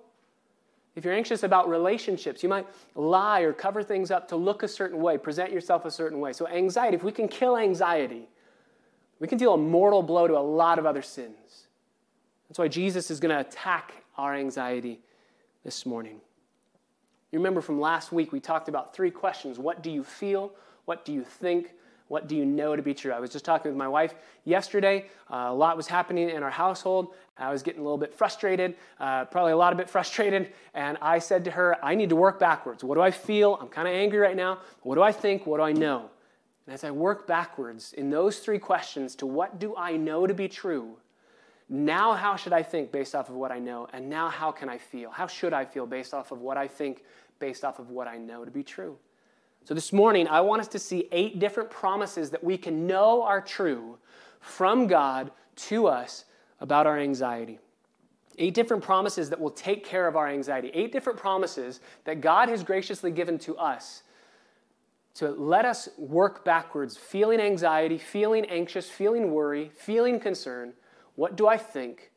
If 0.96 1.04
you're 1.04 1.14
anxious 1.14 1.44
about 1.44 1.68
relationships, 1.68 2.42
you 2.42 2.48
might 2.48 2.66
lie 2.96 3.42
or 3.42 3.52
cover 3.52 3.80
things 3.80 4.10
up 4.10 4.26
to 4.30 4.34
look 4.34 4.64
a 4.64 4.68
certain 4.68 5.00
way, 5.00 5.18
present 5.18 5.52
yourself 5.52 5.84
a 5.84 5.90
certain 5.92 6.18
way. 6.18 6.32
So, 6.32 6.48
anxiety, 6.48 6.96
if 6.96 7.04
we 7.04 7.12
can 7.12 7.28
kill 7.28 7.56
anxiety, 7.56 8.26
we 9.18 9.28
can 9.28 9.38
deal 9.38 9.54
a 9.54 9.58
mortal 9.58 10.02
blow 10.02 10.26
to 10.26 10.36
a 10.36 10.40
lot 10.40 10.78
of 10.78 10.86
other 10.86 11.02
sins. 11.02 11.66
That's 12.48 12.58
why 12.58 12.68
Jesus 12.68 13.10
is 13.10 13.20
going 13.20 13.34
to 13.34 13.40
attack 13.40 13.92
our 14.16 14.34
anxiety 14.34 15.00
this 15.64 15.84
morning. 15.84 16.20
You 17.32 17.38
remember 17.38 17.60
from 17.60 17.80
last 17.80 18.12
week, 18.12 18.32
we 18.32 18.40
talked 18.40 18.68
about 18.68 18.94
three 18.94 19.10
questions 19.10 19.58
What 19.58 19.82
do 19.82 19.90
you 19.90 20.04
feel? 20.04 20.52
What 20.84 21.04
do 21.04 21.12
you 21.12 21.24
think? 21.24 21.72
What 22.08 22.28
do 22.28 22.36
you 22.36 22.44
know 22.46 22.76
to 22.76 22.82
be 22.82 22.94
true? 22.94 23.10
I 23.10 23.18
was 23.18 23.30
just 23.30 23.44
talking 23.44 23.68
with 23.68 23.76
my 23.76 23.88
wife 23.88 24.14
yesterday. 24.44 25.06
Uh, 25.28 25.46
a 25.48 25.54
lot 25.54 25.76
was 25.76 25.88
happening 25.88 26.30
in 26.30 26.44
our 26.44 26.50
household. 26.50 27.14
I 27.36 27.50
was 27.50 27.64
getting 27.64 27.80
a 27.80 27.82
little 27.82 27.98
bit 27.98 28.14
frustrated, 28.14 28.76
uh, 29.00 29.24
probably 29.24 29.52
a 29.52 29.56
lot 29.56 29.72
of 29.72 29.76
bit 29.76 29.90
frustrated. 29.90 30.52
And 30.72 30.96
I 31.02 31.18
said 31.18 31.44
to 31.46 31.50
her, 31.50 31.84
I 31.84 31.96
need 31.96 32.10
to 32.10 32.16
work 32.16 32.38
backwards. 32.38 32.84
What 32.84 32.94
do 32.94 33.00
I 33.00 33.10
feel? 33.10 33.58
I'm 33.60 33.66
kind 33.66 33.88
of 33.88 33.94
angry 33.94 34.20
right 34.20 34.36
now. 34.36 34.60
What 34.82 34.94
do 34.94 35.02
I 35.02 35.10
think? 35.10 35.46
What 35.46 35.56
do 35.56 35.64
I 35.64 35.72
know? 35.72 36.10
And 36.66 36.74
as 36.74 36.84
I 36.84 36.90
work 36.90 37.26
backwards 37.26 37.92
in 37.92 38.10
those 38.10 38.40
three 38.40 38.58
questions 38.58 39.14
to 39.16 39.26
what 39.26 39.58
do 39.58 39.74
I 39.76 39.96
know 39.96 40.26
to 40.26 40.34
be 40.34 40.48
true, 40.48 40.96
now 41.68 42.14
how 42.14 42.36
should 42.36 42.52
I 42.52 42.62
think 42.62 42.92
based 42.92 43.14
off 43.14 43.28
of 43.28 43.36
what 43.36 43.52
I 43.52 43.58
know? 43.58 43.88
And 43.92 44.08
now 44.08 44.28
how 44.28 44.50
can 44.50 44.68
I 44.68 44.78
feel? 44.78 45.10
How 45.10 45.26
should 45.26 45.52
I 45.52 45.64
feel 45.64 45.86
based 45.86 46.14
off 46.14 46.32
of 46.32 46.40
what 46.40 46.56
I 46.56 46.66
think, 46.66 47.04
based 47.38 47.64
off 47.64 47.78
of 47.78 47.90
what 47.90 48.08
I 48.08 48.18
know 48.18 48.44
to 48.44 48.50
be 48.50 48.62
true? 48.62 48.96
So 49.64 49.74
this 49.74 49.92
morning, 49.92 50.28
I 50.28 50.40
want 50.42 50.60
us 50.60 50.68
to 50.68 50.78
see 50.78 51.08
eight 51.10 51.40
different 51.40 51.70
promises 51.70 52.30
that 52.30 52.42
we 52.42 52.56
can 52.56 52.86
know 52.86 53.22
are 53.22 53.40
true 53.40 53.98
from 54.40 54.86
God 54.86 55.32
to 55.56 55.88
us 55.88 56.24
about 56.60 56.86
our 56.86 56.98
anxiety. 56.98 57.58
Eight 58.38 58.54
different 58.54 58.82
promises 58.82 59.30
that 59.30 59.40
will 59.40 59.50
take 59.50 59.84
care 59.84 60.06
of 60.06 60.14
our 60.14 60.28
anxiety. 60.28 60.70
Eight 60.72 60.92
different 60.92 61.18
promises 61.18 61.80
that 62.04 62.20
God 62.20 62.48
has 62.48 62.62
graciously 62.62 63.10
given 63.10 63.38
to 63.40 63.56
us 63.56 64.02
to 65.16 65.30
let 65.30 65.64
us 65.64 65.88
work 65.96 66.44
backwards, 66.44 66.96
feeling 66.96 67.40
anxiety, 67.40 67.96
feeling 67.96 68.44
anxious, 68.46 68.88
feeling 68.88 69.30
worry, 69.30 69.70
feeling 69.74 70.20
concern. 70.20 70.74
What 71.14 71.36
do 71.36 71.48
I 71.48 71.56
think? 71.56 72.10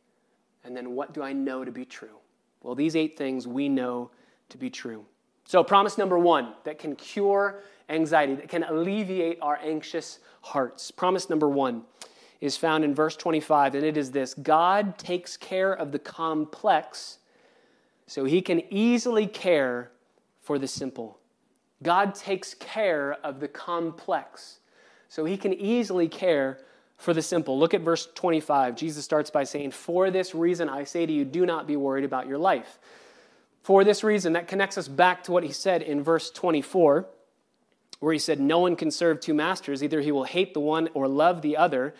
And 0.65 0.75
then 0.75 0.91
what 0.91 1.13
do 1.13 1.23
I 1.23 1.31
know 1.31 1.63
to 1.63 1.71
be 1.71 1.85
true? 1.85 2.17
Well, 2.61 2.75
these 2.75 2.97
eight 2.97 3.17
things 3.17 3.47
we 3.47 3.69
know 3.69 4.11
to 4.49 4.57
be 4.57 4.69
true. 4.69 5.05
So, 5.45 5.63
promise 5.63 5.97
number 5.97 6.19
one 6.19 6.53
that 6.65 6.77
can 6.77 6.95
cure 6.95 7.63
anxiety, 7.87 8.35
that 8.35 8.49
can 8.49 8.63
alleviate 8.63 9.39
our 9.41 9.57
anxious 9.63 10.19
hearts. 10.41 10.91
Promise 10.91 11.29
number 11.29 11.47
one 11.47 11.83
is 12.41 12.57
found 12.57 12.83
in 12.83 12.93
verse 12.93 13.15
25, 13.15 13.75
and 13.75 13.85
it 13.85 13.95
is 13.95 14.11
this 14.11 14.33
God 14.33 14.97
takes 14.97 15.37
care 15.37 15.73
of 15.73 15.93
the 15.93 15.99
complex 15.99 17.19
so 18.07 18.25
he 18.25 18.41
can 18.41 18.61
easily 18.69 19.25
care 19.25 19.91
for 20.41 20.59
the 20.59 20.67
simple. 20.67 21.18
God 21.81 22.15
takes 22.15 22.53
care 22.53 23.13
of 23.23 23.39
the 23.39 23.47
complex, 23.47 24.59
so 25.07 25.25
he 25.25 25.37
can 25.37 25.53
easily 25.53 26.07
care 26.07 26.59
for 26.97 27.13
the 27.13 27.21
simple. 27.21 27.57
Look 27.57 27.73
at 27.73 27.81
verse 27.81 28.07
25. 28.13 28.75
Jesus 28.75 29.05
starts 29.05 29.29
by 29.29 29.45
saying, 29.45 29.71
For 29.71 30.11
this 30.11 30.35
reason 30.35 30.67
I 30.67 30.83
say 30.83 31.05
to 31.05 31.11
you, 31.11 31.23
do 31.23 31.45
not 31.45 31.65
be 31.65 31.77
worried 31.77 32.03
about 32.03 32.27
your 32.27 32.37
life. 32.37 32.77
For 33.63 33.83
this 33.83 34.03
reason, 34.03 34.33
that 34.33 34.47
connects 34.47 34.77
us 34.77 34.87
back 34.87 35.23
to 35.23 35.31
what 35.31 35.43
he 35.43 35.53
said 35.53 35.81
in 35.81 36.03
verse 36.03 36.29
24, 36.29 37.07
where 38.01 38.13
he 38.13 38.19
said, 38.19 38.39
No 38.39 38.59
one 38.59 38.75
can 38.75 38.91
serve 38.91 39.21
two 39.21 39.33
masters. 39.33 39.81
Either 39.81 40.01
he 40.01 40.11
will 40.11 40.25
hate 40.25 40.53
the 40.53 40.59
one 40.59 40.89
or 40.93 41.07
love 41.07 41.41
the 41.41 41.55
other, 41.55 41.93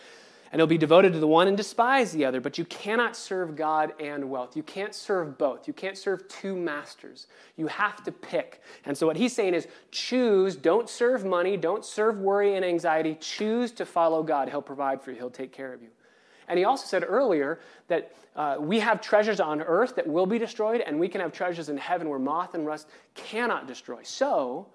and 0.52 0.60
he'll 0.60 0.68
be 0.68 0.78
devoted 0.78 1.14
to 1.14 1.20
the 1.20 1.28
one 1.28 1.48
and 1.48 1.56
despise 1.56 2.12
the 2.12 2.26
other. 2.26 2.42
But 2.42 2.58
you 2.58 2.66
cannot 2.66 3.16
serve 3.16 3.56
God 3.56 3.94
and 4.00 4.30
wealth. 4.30 4.56
You 4.56 4.64
can't 4.64 4.96
serve 4.96 5.38
both. 5.38 5.68
You 5.68 5.74
can't 5.74 5.98
serve 5.98 6.28
two 6.28 6.56
masters. 6.56 7.28
You 7.56 7.68
have 7.68 8.04
to 8.04 8.12
pick. 8.12 8.62
And 8.86 8.98
so, 8.98 9.06
what 9.06 9.18
he's 9.18 9.34
saying 9.34 9.54
is 9.54 9.68
choose, 9.92 10.56
don't 10.56 10.90
serve 10.90 11.26
money, 11.26 11.58
don't 11.58 11.86
serve 11.86 12.18
worry 12.18 12.56
and 12.56 12.66
anxiety. 12.66 13.18
Choose 13.20 13.72
to 13.74 13.86
follow 13.86 14.24
God. 14.24 14.50
He'll 14.50 14.62
provide 14.62 15.02
for 15.02 15.12
you, 15.12 15.18
He'll 15.18 15.30
take 15.30 15.52
care 15.52 15.74
of 15.74 15.82
you. 15.82 15.90
And 16.50 16.58
he 16.58 16.66
also 16.66 16.88
said 16.88 17.06
earlier 17.08 17.60
that 17.88 18.12
uh, 18.36 18.58
we 18.60 18.80
have 18.80 19.02
treasures 19.02 19.40
on 19.40 19.62
earth 19.62 19.96
that 19.96 20.08
will 20.08 20.26
be 20.26 20.40
destroyed, 20.40 20.82
and 20.82 21.00
we 21.00 21.08
can 21.08 21.22
have 21.22 21.32
treasures 21.32 21.70
in 21.70 21.78
heaven 21.78 22.10
where 22.10 22.20
moth 22.20 22.56
and 22.56 22.66
rust 22.66 22.88
cannot 23.14 23.68
destroy. 23.68 24.02
So, 24.04 24.68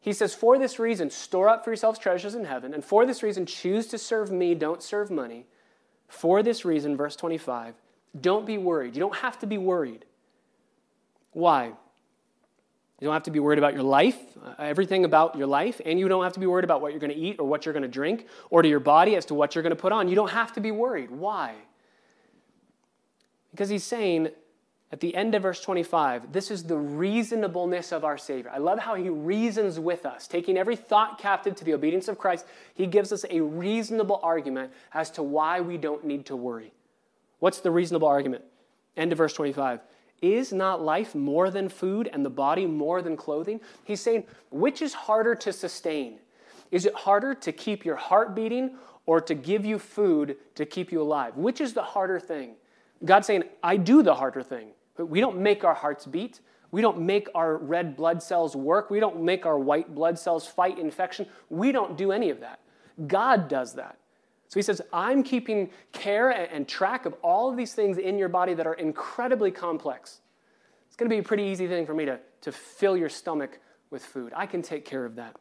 he 0.00 0.12
says, 0.12 0.34
For 0.34 0.58
this 0.58 0.78
reason, 0.78 1.10
store 1.10 1.48
up 1.48 1.64
for 1.64 1.70
yourselves 1.70 1.98
treasures 1.98 2.34
in 2.34 2.44
heaven, 2.44 2.74
and 2.74 2.84
for 2.84 3.06
this 3.06 3.22
reason, 3.22 3.46
choose 3.46 3.86
to 3.88 3.98
serve 3.98 4.30
me, 4.30 4.54
don't 4.54 4.82
serve 4.82 5.10
money. 5.10 5.46
For 6.08 6.42
this 6.42 6.64
reason, 6.64 6.96
verse 6.96 7.16
25, 7.16 7.74
don't 8.20 8.46
be 8.46 8.58
worried. 8.58 8.94
You 8.94 9.00
don't 9.00 9.16
have 9.16 9.38
to 9.40 9.46
be 9.46 9.58
worried. 9.58 10.04
Why? 11.32 11.72
You 13.00 13.04
don't 13.04 13.12
have 13.12 13.24
to 13.24 13.30
be 13.30 13.40
worried 13.40 13.58
about 13.58 13.74
your 13.74 13.82
life, 13.82 14.16
uh, 14.42 14.54
everything 14.58 15.04
about 15.04 15.36
your 15.36 15.46
life, 15.46 15.82
and 15.84 15.98
you 15.98 16.08
don't 16.08 16.24
have 16.24 16.32
to 16.32 16.40
be 16.40 16.46
worried 16.46 16.64
about 16.64 16.80
what 16.80 16.92
you're 16.92 17.00
going 17.00 17.12
to 17.12 17.18
eat 17.18 17.36
or 17.38 17.46
what 17.46 17.66
you're 17.66 17.74
going 17.74 17.82
to 17.82 17.88
drink 17.88 18.26
or 18.48 18.62
to 18.62 18.68
your 18.68 18.80
body 18.80 19.16
as 19.16 19.26
to 19.26 19.34
what 19.34 19.54
you're 19.54 19.62
going 19.62 19.74
to 19.74 19.80
put 19.80 19.92
on. 19.92 20.08
You 20.08 20.14
don't 20.14 20.30
have 20.30 20.54
to 20.54 20.60
be 20.60 20.70
worried. 20.70 21.10
Why? 21.10 21.54
Because 23.50 23.68
he's 23.68 23.84
saying 23.84 24.30
at 24.92 25.00
the 25.00 25.16
end 25.16 25.34
of 25.34 25.42
verse 25.42 25.60
25, 25.60 26.32
this 26.32 26.50
is 26.50 26.62
the 26.62 26.76
reasonableness 26.76 27.90
of 27.90 28.04
our 28.04 28.16
Savior. 28.16 28.52
I 28.54 28.58
love 28.58 28.78
how 28.78 28.94
he 28.94 29.08
reasons 29.08 29.80
with 29.80 30.06
us. 30.06 30.28
Taking 30.28 30.56
every 30.56 30.76
thought 30.76 31.18
captive 31.18 31.56
to 31.56 31.64
the 31.64 31.74
obedience 31.74 32.06
of 32.06 32.18
Christ, 32.18 32.46
he 32.74 32.86
gives 32.86 33.12
us 33.12 33.24
a 33.28 33.40
reasonable 33.40 34.20
argument 34.22 34.72
as 34.94 35.10
to 35.12 35.24
why 35.24 35.60
we 35.60 35.76
don't 35.76 36.04
need 36.04 36.24
to 36.26 36.36
worry. 36.36 36.72
What's 37.40 37.60
the 37.60 37.70
reasonable 37.72 38.06
argument? 38.06 38.44
End 38.96 39.10
of 39.10 39.18
verse 39.18 39.32
25. 39.32 39.80
Is 40.22 40.52
not 40.52 40.80
life 40.80 41.16
more 41.16 41.50
than 41.50 41.68
food 41.68 42.08
and 42.12 42.24
the 42.24 42.30
body 42.30 42.64
more 42.64 43.02
than 43.02 43.16
clothing? 43.16 43.60
He's 43.84 44.00
saying, 44.00 44.24
which 44.50 44.80
is 44.82 44.94
harder 44.94 45.34
to 45.34 45.52
sustain? 45.52 46.20
Is 46.70 46.86
it 46.86 46.94
harder 46.94 47.34
to 47.34 47.52
keep 47.52 47.84
your 47.84 47.96
heart 47.96 48.36
beating 48.36 48.76
or 49.04 49.20
to 49.20 49.34
give 49.34 49.64
you 49.66 49.80
food 49.80 50.36
to 50.54 50.64
keep 50.64 50.92
you 50.92 51.02
alive? 51.02 51.36
Which 51.36 51.60
is 51.60 51.74
the 51.74 51.82
harder 51.82 52.20
thing? 52.20 52.54
God's 53.04 53.26
saying, 53.26 53.44
I 53.62 53.76
do 53.76 54.02
the 54.02 54.14
harder 54.14 54.42
thing. 54.42 54.68
We 54.98 55.20
don't 55.20 55.38
make 55.38 55.64
our 55.64 55.74
hearts 55.74 56.06
beat. 56.06 56.40
We 56.70 56.82
don't 56.82 57.00
make 57.00 57.28
our 57.34 57.56
red 57.56 57.96
blood 57.96 58.22
cells 58.22 58.56
work. 58.56 58.90
We 58.90 59.00
don't 59.00 59.22
make 59.22 59.46
our 59.46 59.58
white 59.58 59.94
blood 59.94 60.18
cells 60.18 60.46
fight 60.46 60.78
infection. 60.78 61.26
We 61.48 61.72
don't 61.72 61.96
do 61.96 62.12
any 62.12 62.30
of 62.30 62.40
that. 62.40 62.60
God 63.06 63.48
does 63.48 63.74
that. 63.74 63.98
So 64.48 64.58
he 64.58 64.62
says, 64.62 64.80
I'm 64.92 65.22
keeping 65.22 65.70
care 65.92 66.30
and 66.30 66.68
track 66.68 67.04
of 67.04 67.14
all 67.22 67.50
of 67.50 67.56
these 67.56 67.74
things 67.74 67.98
in 67.98 68.18
your 68.18 68.28
body 68.28 68.54
that 68.54 68.66
are 68.66 68.74
incredibly 68.74 69.50
complex. 69.50 70.20
It's 70.86 70.96
going 70.96 71.10
to 71.10 71.14
be 71.14 71.20
a 71.20 71.22
pretty 71.22 71.44
easy 71.44 71.66
thing 71.66 71.84
for 71.84 71.94
me 71.94 72.04
to, 72.04 72.20
to 72.42 72.52
fill 72.52 72.96
your 72.96 73.08
stomach 73.08 73.58
with 73.90 74.04
food. 74.04 74.32
I 74.36 74.46
can 74.46 74.62
take 74.62 74.84
care 74.84 75.04
of 75.04 75.16
that. 75.16 75.36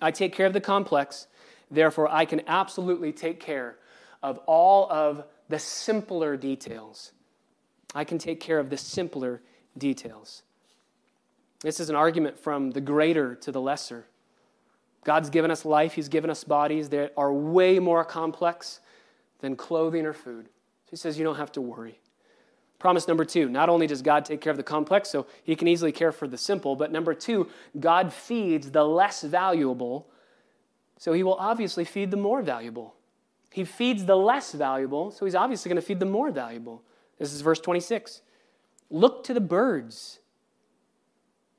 I 0.00 0.10
take 0.10 0.34
care 0.34 0.46
of 0.46 0.52
the 0.52 0.60
complex, 0.60 1.26
therefore, 1.70 2.10
I 2.10 2.24
can 2.24 2.42
absolutely 2.46 3.12
take 3.12 3.40
care 3.40 3.76
of 4.22 4.38
all 4.46 4.90
of 4.90 5.24
the 5.48 5.58
simpler 5.58 6.36
details. 6.36 7.12
I 7.94 8.04
can 8.04 8.18
take 8.18 8.40
care 8.40 8.58
of 8.58 8.70
the 8.70 8.76
simpler 8.76 9.42
details. 9.76 10.42
This 11.60 11.80
is 11.80 11.90
an 11.90 11.96
argument 11.96 12.38
from 12.38 12.70
the 12.70 12.80
greater 12.80 13.34
to 13.36 13.52
the 13.52 13.60
lesser. 13.60 14.06
God's 15.04 15.30
given 15.30 15.50
us 15.50 15.64
life, 15.64 15.94
He's 15.94 16.08
given 16.08 16.30
us 16.30 16.44
bodies 16.44 16.88
that 16.90 17.12
are 17.16 17.32
way 17.32 17.78
more 17.78 18.04
complex 18.04 18.80
than 19.40 19.56
clothing 19.56 20.06
or 20.06 20.12
food. 20.12 20.46
So 20.46 20.90
He 20.90 20.96
says 20.96 21.18
you 21.18 21.24
don't 21.24 21.36
have 21.36 21.52
to 21.52 21.60
worry. 21.60 21.98
Promise 22.78 23.08
number 23.08 23.24
two 23.26 23.48
not 23.48 23.68
only 23.68 23.86
does 23.86 24.00
God 24.02 24.24
take 24.24 24.40
care 24.40 24.50
of 24.50 24.56
the 24.56 24.62
complex, 24.62 25.10
so 25.10 25.26
He 25.44 25.54
can 25.56 25.68
easily 25.68 25.92
care 25.92 26.12
for 26.12 26.26
the 26.26 26.38
simple, 26.38 26.76
but 26.76 26.92
number 26.92 27.14
two, 27.14 27.48
God 27.78 28.12
feeds 28.12 28.70
the 28.70 28.84
less 28.84 29.22
valuable, 29.22 30.08
so 30.98 31.12
He 31.12 31.22
will 31.22 31.34
obviously 31.34 31.84
feed 31.84 32.10
the 32.10 32.16
more 32.16 32.42
valuable. 32.42 32.94
He 33.50 33.64
feeds 33.64 34.04
the 34.04 34.16
less 34.16 34.52
valuable, 34.52 35.10
so 35.10 35.24
He's 35.24 35.34
obviously 35.34 35.68
going 35.68 35.80
to 35.80 35.86
feed 35.86 36.00
the 36.00 36.06
more 36.06 36.30
valuable. 36.30 36.82
This 37.20 37.34
is 37.34 37.42
verse 37.42 37.60
26. 37.60 38.22
Look 38.90 39.22
to 39.24 39.34
the 39.34 39.40
birds. 39.40 40.18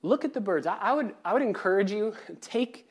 Look 0.01 0.25
at 0.25 0.33
the 0.33 0.41
birds. 0.41 0.65
I, 0.67 0.75
I 0.75 0.93
would, 0.93 1.13
I 1.23 1.33
would 1.33 1.43
encourage 1.43 1.91
you, 1.91 2.15
take, 2.41 2.89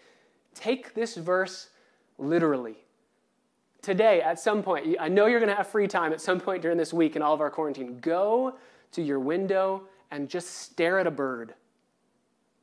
take 0.54 0.94
this 0.94 1.16
verse 1.16 1.68
literally. 2.16 2.76
Today, 3.82 4.22
at 4.22 4.38
some 4.38 4.62
point, 4.62 4.96
I 5.00 5.08
know 5.08 5.26
you're 5.26 5.40
going 5.40 5.50
to 5.50 5.56
have 5.56 5.66
free 5.66 5.88
time 5.88 6.12
at 6.12 6.20
some 6.20 6.38
point 6.38 6.62
during 6.62 6.78
this 6.78 6.92
week 6.92 7.16
in 7.16 7.22
all 7.22 7.34
of 7.34 7.40
our 7.40 7.50
quarantine. 7.50 7.98
Go 8.00 8.54
to 8.92 9.02
your 9.02 9.18
window 9.18 9.84
and 10.10 10.28
just 10.28 10.50
stare 10.50 10.98
at 10.98 11.06
a 11.06 11.10
bird. 11.10 11.54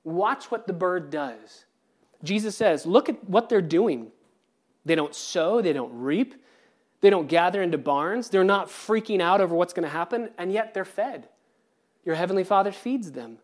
Watch 0.04 0.52
what 0.52 0.68
the 0.68 0.74
bird 0.74 1.10
does. 1.10 1.66
Jesus 2.24 2.56
says, 2.56 2.86
Look 2.86 3.10
at 3.10 3.22
what 3.28 3.50
they're 3.50 3.62
doing. 3.62 4.12
They 4.86 4.96
don't 4.96 5.14
sow, 5.14 5.62
they 5.62 5.74
don't 5.74 5.92
reap, 5.94 6.36
they 7.02 7.10
don't 7.10 7.28
gather 7.28 7.62
into 7.62 7.78
barns. 7.78 8.30
They're 8.30 8.44
not 8.44 8.68
freaking 8.68 9.22
out 9.22 9.42
over 9.42 9.56
what's 9.56 9.74
going 9.74 9.84
to 9.84 9.90
happen, 9.90 10.30
and 10.38 10.52
yet 10.52 10.74
they're 10.74 10.86
fed. 10.86 11.30
Your 12.04 12.16
heavenly 12.16 12.44
Father 12.44 12.72
feeds 12.72 13.12
them. 13.12 13.38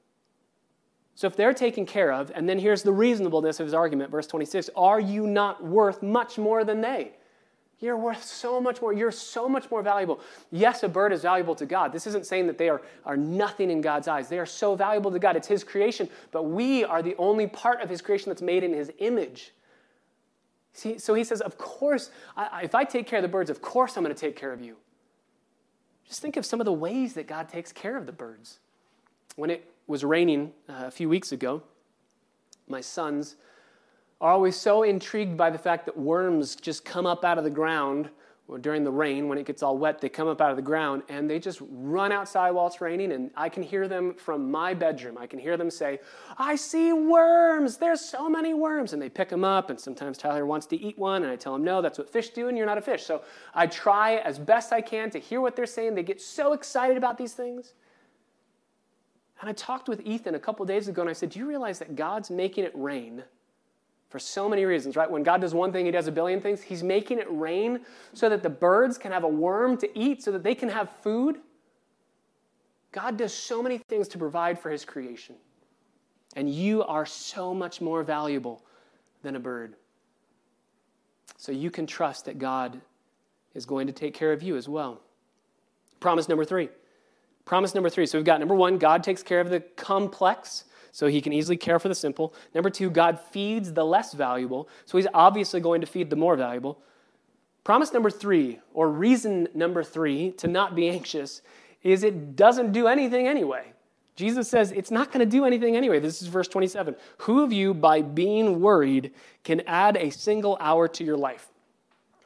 So 1.15 1.27
if 1.27 1.36
they're 1.36 1.53
taken 1.53 1.86
care 1.86 2.12
of, 2.12 2.31
and 2.33 2.50
then 2.50 2.57
here's 2.57 2.81
the 2.81 2.93
reasonableness 2.93 3.60
of 3.60 3.67
his 3.67 3.74
argument, 3.74 4.10
verse 4.10 4.25
26 4.25 4.69
Are 4.75 5.00
you 5.00 5.27
not 5.27 5.63
worth 5.63 6.01
much 6.01 6.38
more 6.38 6.63
than 6.63 6.81
they? 6.81 7.12
You're 7.79 7.98
worth 7.98 8.24
so 8.24 8.61
much 8.61 8.81
more. 8.81 8.94
You're 8.94 9.11
so 9.11 9.50
much 9.50 9.70
more 9.70 9.83
valuable. 9.83 10.22
Yes, 10.51 10.83
a 10.83 10.87
bird 10.87 11.11
is 11.11 11.22
valuable 11.22 11.53
to 11.55 11.66
God. 11.66 11.92
This 11.92 12.07
isn't 12.07 12.25
saying 12.25 12.48
that 12.48 12.57
they 12.57 12.70
are, 12.70 12.81
are 13.05 13.18
nothing 13.18 13.70
in 13.70 13.81
God's 13.81 14.07
eyes. 14.07 14.29
They 14.29 14.39
are 14.39 14.46
so 14.46 14.74
valuable 14.74 15.11
to 15.11 15.20
God. 15.20 15.35
It's 15.35 15.50
His 15.50 15.66
creation, 15.66 16.07
but 16.31 16.44
we 16.44 16.85
are 16.85 17.01
the 17.01 17.16
only 17.18 17.46
part 17.46 17.81
of 17.81 17.89
His 17.89 18.01
creation 18.01 18.29
that's 18.29 18.42
made 18.42 18.63
in 18.63 18.74
His 18.74 18.89
image. 19.00 19.51
See, 20.74 20.98
so 20.98 21.14
he 21.14 21.24
says, 21.24 21.42
Of 21.42 21.57
course, 21.57 22.09
I, 22.36 22.62
if 22.64 22.75
I 22.75 22.83
take 22.83 23.07
care 23.07 23.20
of 23.20 23.24
the 23.24 23.29
birds, 23.29 23.50
of 23.50 23.62
course 23.62 23.96
I'm 23.96 24.03
going 24.03 24.14
to 24.14 24.20
take 24.20 24.36
care 24.36 24.51
of 24.51 24.62
you. 24.62 24.75
Just 26.07 26.22
think 26.22 26.36
of 26.36 26.46
some 26.46 26.59
of 26.59 26.66
the 26.66 26.74
ways 26.74 27.14
that 27.14 27.27
God 27.27 27.48
takes 27.48 27.72
care 27.72 27.96
of 27.96 28.05
the 28.05 28.12
birds. 28.12 28.59
When 29.36 29.50
it 29.50 29.72
was 29.88 30.03
raining 30.03 30.51
uh, 30.68 30.83
a 30.86 30.92
few 30.92 31.09
weeks 31.09 31.31
ago, 31.31 31.64
my 32.68 32.81
sons 32.81 33.36
are 34.20 34.31
always 34.31 34.55
so 34.55 34.83
intrigued 34.83 35.38
by 35.38 35.50
the 35.50 35.57
fact 35.57 35.86
that 35.86 35.98
worms 35.98 36.55
just 36.55 36.86
come 36.86 37.05
up 37.05 37.24
out 37.24 37.38
of 37.38 37.44
the 37.44 37.50
ground 37.50 38.09
during 38.62 38.84
the 38.84 38.92
rain, 38.92 39.29
when 39.29 39.38
it 39.38 39.46
gets 39.46 39.64
all 39.64 39.77
wet, 39.77 40.01
they 40.01 40.10
come 40.10 40.27
up 40.27 40.42
out 40.42 40.51
of 40.51 40.58
the 40.58 40.62
ground 40.62 41.03
and 41.08 41.29
they 41.29 41.40
just 41.40 41.60
run 41.62 42.12
outside 42.12 42.51
while 42.51 42.68
it's 42.68 42.82
raining. 42.82 43.14
And 43.14 43.32
I 43.36 43.48
can 43.48 43.64
hear 43.64 43.88
them 43.88 44.14
from 44.14 44.51
my 44.51 44.74
bedroom. 44.74 45.18
I 45.18 45.27
can 45.27 45.40
hear 45.40 45.56
them 45.56 45.72
say, 45.72 46.00
I 46.38 46.56
see 46.56 46.92
worms. 46.92 47.77
There's 47.77 48.01
so 48.01 48.29
many 48.29 48.53
worms. 48.53 48.92
And 48.94 49.01
they 49.01 49.10
pick 49.10 49.29
them 49.29 49.46
up. 49.46 49.70
And 49.70 49.79
sometimes 49.79 50.18
Tyler 50.18 50.46
wants 50.46 50.68
to 50.68 50.75
eat 50.79 51.00
one. 51.00 51.24
And 51.24 51.32
I 51.32 51.38
tell 51.38 51.56
him, 51.56 51.64
no, 51.64 51.82
that's 51.82 51.98
what 51.98 52.10
fish 52.10 52.29
do. 52.29 52.50
And 52.50 52.58
you're 52.58 52.68
not 52.68 52.77
a 52.77 52.82
fish. 52.82 53.03
So 53.03 53.24
I 53.56 53.66
try 53.66 54.18
as 54.18 54.38
best 54.38 54.74
I 54.74 54.82
can 54.82 55.10
to 55.12 55.20
hear 55.20 55.40
what 55.40 55.56
they're 55.56 55.66
saying. 55.66 55.96
They 55.96 56.03
get 56.03 56.22
so 56.22 56.51
excited 56.53 56.98
about 56.98 57.18
these 57.18 57.34
things. 57.34 57.74
And 59.40 59.50
I 59.50 59.53
talked 59.53 59.88
with 59.88 60.01
Ethan 60.06 60.36
a 60.36 60.40
couple 60.40 60.66
days 60.66 60.90
ago 60.90 61.01
and 61.01 61.10
I 61.10 61.14
said, 61.14 61.29
Do 61.29 61.40
you 61.40 61.48
realize 61.48 61.79
that 61.79 61.96
God's 61.96 62.29
making 62.29 62.66
it 62.66 62.72
rain 62.75 63.24
for 64.13 64.19
so 64.19 64.47
many 64.47 64.63
reasons, 64.63 64.95
right? 64.95 65.09
When 65.09 65.23
God 65.23 65.41
does 65.41 65.55
one 65.55 65.71
thing, 65.71 65.87
He 65.87 65.91
does 65.91 66.05
a 66.05 66.11
billion 66.11 66.39
things. 66.39 66.61
He's 66.61 66.83
making 66.83 67.17
it 67.17 67.25
rain 67.31 67.79
so 68.13 68.29
that 68.29 68.43
the 68.43 68.49
birds 68.49 68.99
can 68.99 69.11
have 69.11 69.23
a 69.23 69.27
worm 69.27 69.75
to 69.77 69.99
eat, 69.99 70.21
so 70.21 70.31
that 70.33 70.43
they 70.43 70.53
can 70.53 70.69
have 70.69 70.91
food. 71.01 71.37
God 72.91 73.17
does 73.17 73.33
so 73.33 73.63
many 73.63 73.79
things 73.79 74.07
to 74.09 74.19
provide 74.19 74.59
for 74.59 74.69
His 74.69 74.85
creation. 74.85 75.33
And 76.35 76.47
you 76.47 76.83
are 76.83 77.07
so 77.07 77.55
much 77.55 77.81
more 77.81 78.03
valuable 78.03 78.63
than 79.23 79.35
a 79.35 79.39
bird. 79.39 79.73
So 81.37 81.51
you 81.51 81.71
can 81.71 81.87
trust 81.87 82.25
that 82.25 82.37
God 82.37 82.79
is 83.55 83.65
going 83.65 83.87
to 83.87 83.93
take 83.93 84.13
care 84.13 84.31
of 84.31 84.43
you 84.43 84.57
as 84.57 84.69
well. 84.69 85.01
Promise 85.99 86.29
number 86.29 86.45
three. 86.45 86.69
Promise 87.45 87.73
number 87.73 87.89
three. 87.89 88.05
So 88.05 88.19
we've 88.19 88.25
got 88.25 88.39
number 88.39 88.53
one, 88.53 88.77
God 88.77 89.03
takes 89.03 89.23
care 89.23 89.39
of 89.39 89.49
the 89.49 89.61
complex 89.61 90.65
so 90.94 91.08
he 91.08 91.22
can 91.22 91.34
easily 91.34 91.58
care 91.58 91.79
for 91.79 91.90
the 91.90 91.96
simple. 91.96 92.34
Number 92.53 92.70
two, 92.70 92.90
God 92.90 93.20
feeds 93.20 93.74
the 93.74 93.84
less 93.84 94.14
valuable, 94.14 94.70
so 94.86 94.98
he's 94.98 95.08
obviously 95.14 95.60
going 95.60 95.82
to 95.82 95.88
feed 95.88 96.10
the 96.10 96.16
more 96.16 96.38
valuable. 96.38 96.79
Promise 97.64 97.92
number 97.94 98.12
three, 98.12 98.60
or 98.74 98.90
reason 98.90 99.48
number 99.53 99.84
three 99.84 100.32
to 100.34 100.48
not 100.48 100.75
be 100.75 100.88
anxious, 100.88 101.42
is 101.82 102.03
it 102.03 102.36
doesn't 102.36 102.72
do 102.72 102.88
anything 102.88 103.27
anyway. 103.27 103.74
Jesus 104.16 104.48
says 104.48 104.72
it's 104.72 104.92
not 104.92 105.12
going 105.12 105.25
to 105.25 105.29
do 105.29 105.44
anything 105.46 105.75
anyway. 105.75 106.00
This 106.00 106.22
is 106.22 106.27
verse 106.27 106.48
27. 106.48 106.96
Who 107.20 107.44
of 107.44 107.51
you, 107.51 107.74
by 107.74 108.03
being 108.03 108.62
worried, 108.62 109.12
can 109.44 109.62
add 109.62 109.98
a 109.98 110.12
single 110.12 110.58
hour 110.60 110.88
to 110.90 111.03
your 111.03 111.18
life? 111.18 111.48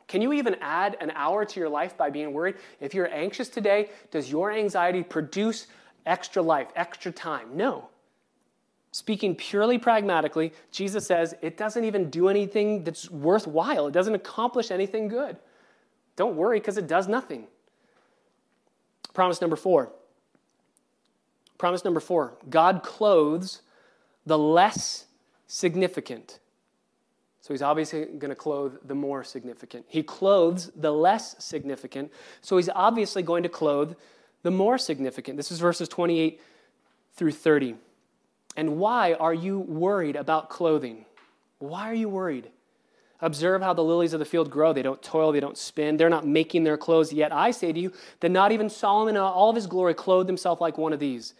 Can 0.09 0.21
you 0.21 0.33
even 0.33 0.55
add 0.59 0.97
an 0.99 1.11
hour 1.15 1.45
to 1.45 1.59
your 1.59 1.69
life 1.69 1.95
by 1.95 2.09
being 2.09 2.33
worried? 2.33 2.55
If 2.81 2.93
you're 2.93 3.13
anxious 3.13 3.47
today, 3.47 3.89
does 4.11 4.29
your 4.29 4.51
anxiety 4.51 5.03
produce 5.03 5.67
extra 6.05 6.41
life, 6.41 6.67
extra 6.75 7.13
time? 7.13 7.49
No. 7.53 7.89
Speaking 8.97 9.35
purely 9.35 9.77
pragmatically, 9.77 10.53
Jesus 10.71 11.05
says 11.05 11.35
it 11.43 11.55
doesn't 11.55 11.83
even 11.83 12.09
do 12.09 12.29
anything 12.29 12.83
that's 12.83 13.11
worthwhile. 13.11 13.85
It 13.85 13.91
doesn't 13.91 14.15
accomplish 14.15 14.71
anything 14.71 15.07
good. 15.07 15.37
Don't 16.15 16.35
worry 16.35 16.59
because 16.59 16.79
it 16.79 16.87
does 16.87 17.07
nothing. 17.07 17.45
Promise 19.13 19.39
number 19.39 19.55
four. 19.55 19.91
Promise 21.59 21.85
number 21.85 21.99
four 21.99 22.39
God 22.49 22.81
clothes 22.81 23.61
the 24.25 24.35
less 24.35 25.05
significant. 25.45 26.39
So 27.41 27.53
he's 27.53 27.61
obviously 27.61 28.05
going 28.05 28.29
to 28.29 28.35
clothe 28.35 28.77
the 28.83 28.95
more 28.95 29.23
significant. 29.23 29.85
He 29.87 30.01
clothes 30.01 30.71
the 30.75 30.91
less 30.91 31.35
significant. 31.37 32.11
So 32.41 32.57
he's 32.57 32.67
obviously 32.67 33.21
going 33.21 33.43
to 33.43 33.49
clothe 33.49 33.93
the 34.41 34.49
more 34.49 34.79
significant. 34.79 35.37
This 35.37 35.51
is 35.51 35.59
verses 35.59 35.87
28 35.87 36.41
through 37.13 37.33
30. 37.33 37.75
And 38.57 38.77
why 38.77 39.13
are 39.13 39.33
you 39.33 39.59
worried 39.59 40.15
about 40.15 40.49
clothing? 40.49 41.05
Why 41.59 41.89
are 41.89 41.93
you 41.93 42.09
worried? 42.09 42.49
Observe 43.21 43.61
how 43.61 43.73
the 43.73 43.83
lilies 43.83 44.13
of 44.13 44.19
the 44.19 44.25
field 44.25 44.49
grow. 44.49 44.73
They 44.73 44.81
don't 44.81 45.01
toil, 45.01 45.31
they 45.31 45.39
don't 45.39 45.57
spin, 45.57 45.95
they're 45.97 46.09
not 46.09 46.27
making 46.27 46.63
their 46.63 46.77
clothes. 46.77 47.13
Yet 47.13 47.31
I 47.31 47.51
say 47.51 47.71
to 47.71 47.79
you 47.79 47.93
that 48.19 48.29
not 48.29 48.51
even 48.51 48.69
Solomon 48.69 49.15
in 49.15 49.21
all 49.21 49.49
of 49.49 49.55
his 49.55 49.67
glory 49.67 49.93
clothed 49.93 50.27
himself 50.27 50.59
like 50.59 50.77
one 50.77 50.91
of 50.91 50.99
these. 50.99 51.35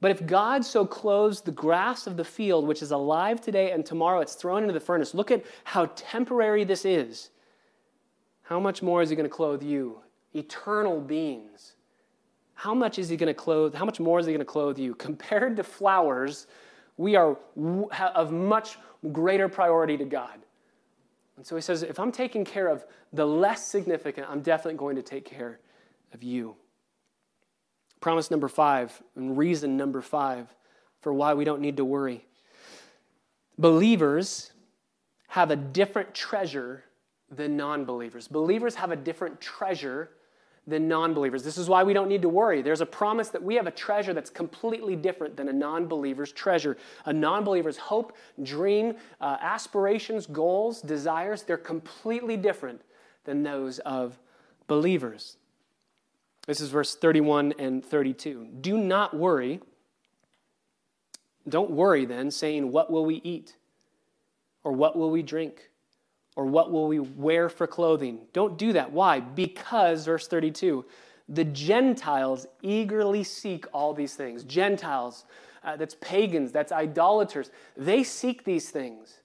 But 0.00 0.10
if 0.10 0.26
God 0.26 0.64
so 0.64 0.84
clothes 0.84 1.40
the 1.40 1.52
grass 1.52 2.08
of 2.08 2.16
the 2.16 2.24
field, 2.24 2.66
which 2.66 2.82
is 2.82 2.90
alive 2.90 3.40
today 3.40 3.70
and 3.70 3.86
tomorrow 3.86 4.20
it's 4.20 4.34
thrown 4.34 4.62
into 4.62 4.74
the 4.74 4.80
furnace, 4.80 5.14
look 5.14 5.30
at 5.30 5.44
how 5.62 5.86
temporary 5.94 6.64
this 6.64 6.84
is. 6.84 7.30
How 8.42 8.58
much 8.58 8.82
more 8.82 9.00
is 9.00 9.10
he 9.10 9.16
going 9.16 9.28
to 9.28 9.34
clothe 9.34 9.62
you, 9.62 10.00
eternal 10.34 11.00
beings? 11.00 11.74
How 12.62 12.74
much 12.74 12.96
is 12.96 13.08
he 13.08 13.16
going 13.16 13.26
to 13.26 13.34
clothe? 13.34 13.74
How 13.74 13.84
much 13.84 13.98
more 13.98 14.20
is 14.20 14.26
he 14.26 14.32
going 14.32 14.38
to 14.38 14.44
clothe 14.44 14.78
you? 14.78 14.94
Compared 14.94 15.56
to 15.56 15.64
flowers, 15.64 16.46
we 16.96 17.16
are 17.16 17.36
of 18.14 18.30
much 18.30 18.78
greater 19.10 19.48
priority 19.48 19.96
to 19.96 20.04
God. 20.04 20.38
And 21.36 21.44
so 21.44 21.56
he 21.56 21.60
says, 21.60 21.82
if 21.82 21.98
I'm 21.98 22.12
taking 22.12 22.44
care 22.44 22.68
of 22.68 22.84
the 23.12 23.26
less 23.26 23.66
significant, 23.66 24.28
I'm 24.30 24.42
definitely 24.42 24.78
going 24.78 24.94
to 24.94 25.02
take 25.02 25.24
care 25.24 25.58
of 26.14 26.22
you. 26.22 26.54
Promise 27.98 28.30
number 28.30 28.46
five, 28.46 29.02
and 29.16 29.36
reason 29.36 29.76
number 29.76 30.00
five 30.00 30.46
for 31.00 31.12
why 31.12 31.34
we 31.34 31.44
don't 31.44 31.60
need 31.60 31.78
to 31.78 31.84
worry. 31.84 32.24
Believers 33.58 34.52
have 35.26 35.50
a 35.50 35.56
different 35.56 36.14
treasure 36.14 36.84
than 37.28 37.56
non 37.56 37.84
believers. 37.84 38.28
Believers 38.28 38.76
have 38.76 38.92
a 38.92 38.96
different 38.96 39.40
treasure 39.40 40.10
than 40.66 40.86
non 40.86 41.12
believers. 41.12 41.42
This 41.42 41.58
is 41.58 41.68
why 41.68 41.82
we 41.82 41.92
don't 41.92 42.08
need 42.08 42.22
to 42.22 42.28
worry. 42.28 42.62
There's 42.62 42.80
a 42.80 42.86
promise 42.86 43.30
that 43.30 43.42
we 43.42 43.56
have 43.56 43.66
a 43.66 43.72
treasure 43.72 44.14
that's 44.14 44.30
completely 44.30 44.94
different 44.94 45.36
than 45.36 45.48
a 45.48 45.52
non 45.52 45.86
believer's 45.86 46.32
treasure. 46.32 46.76
A 47.04 47.12
non 47.12 47.44
believer's 47.44 47.76
hope, 47.76 48.16
dream, 48.42 48.94
uh, 49.20 49.38
aspirations, 49.40 50.26
goals, 50.26 50.80
desires, 50.80 51.42
they're 51.42 51.56
completely 51.56 52.36
different 52.36 52.80
than 53.24 53.42
those 53.42 53.80
of 53.80 54.18
believers. 54.68 55.36
This 56.46 56.60
is 56.60 56.70
verse 56.70 56.94
31 56.94 57.54
and 57.58 57.84
32. 57.84 58.48
Do 58.60 58.78
not 58.78 59.16
worry. 59.16 59.60
Don't 61.48 61.70
worry 61.70 62.04
then, 62.04 62.30
saying, 62.30 62.70
What 62.70 62.90
will 62.90 63.04
we 63.04 63.16
eat? 63.24 63.56
Or 64.64 64.70
what 64.70 64.96
will 64.96 65.10
we 65.10 65.22
drink? 65.22 65.70
Or 66.34 66.46
what 66.46 66.72
will 66.72 66.88
we 66.88 66.98
wear 66.98 67.48
for 67.48 67.66
clothing? 67.66 68.20
Don't 68.32 68.56
do 68.56 68.72
that. 68.72 68.92
Why? 68.92 69.20
Because, 69.20 70.06
verse 70.06 70.26
32, 70.26 70.84
the 71.28 71.44
Gentiles 71.44 72.46
eagerly 72.62 73.22
seek 73.22 73.66
all 73.72 73.92
these 73.92 74.14
things. 74.14 74.44
Gentiles, 74.44 75.24
uh, 75.62 75.76
that's 75.76 75.96
pagans, 76.00 76.52
that's 76.52 76.72
idolaters, 76.72 77.50
they 77.76 78.02
seek 78.02 78.44
these 78.44 78.70
things. 78.70 79.22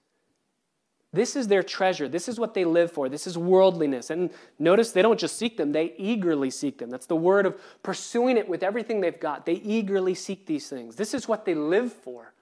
This 1.12 1.36
is 1.36 1.48
their 1.48 1.62
treasure. 1.62 2.06
This 2.06 2.28
is 2.28 2.38
what 2.38 2.52
they 2.52 2.66
live 2.66 2.92
for. 2.92 3.08
This 3.08 3.26
is 3.26 3.38
worldliness. 3.38 4.10
And 4.10 4.30
notice 4.58 4.92
they 4.92 5.00
don't 5.00 5.18
just 5.18 5.38
seek 5.38 5.56
them, 5.56 5.72
they 5.72 5.94
eagerly 5.96 6.50
seek 6.50 6.78
them. 6.78 6.90
That's 6.90 7.06
the 7.06 7.16
word 7.16 7.46
of 7.46 7.58
pursuing 7.82 8.36
it 8.36 8.46
with 8.46 8.62
everything 8.62 9.00
they've 9.00 9.18
got. 9.18 9.46
They 9.46 9.54
eagerly 9.54 10.14
seek 10.14 10.44
these 10.44 10.68
things. 10.68 10.96
This 10.96 11.14
is 11.14 11.26
what 11.26 11.46
they 11.46 11.54
live 11.54 11.92
for. 11.92 12.34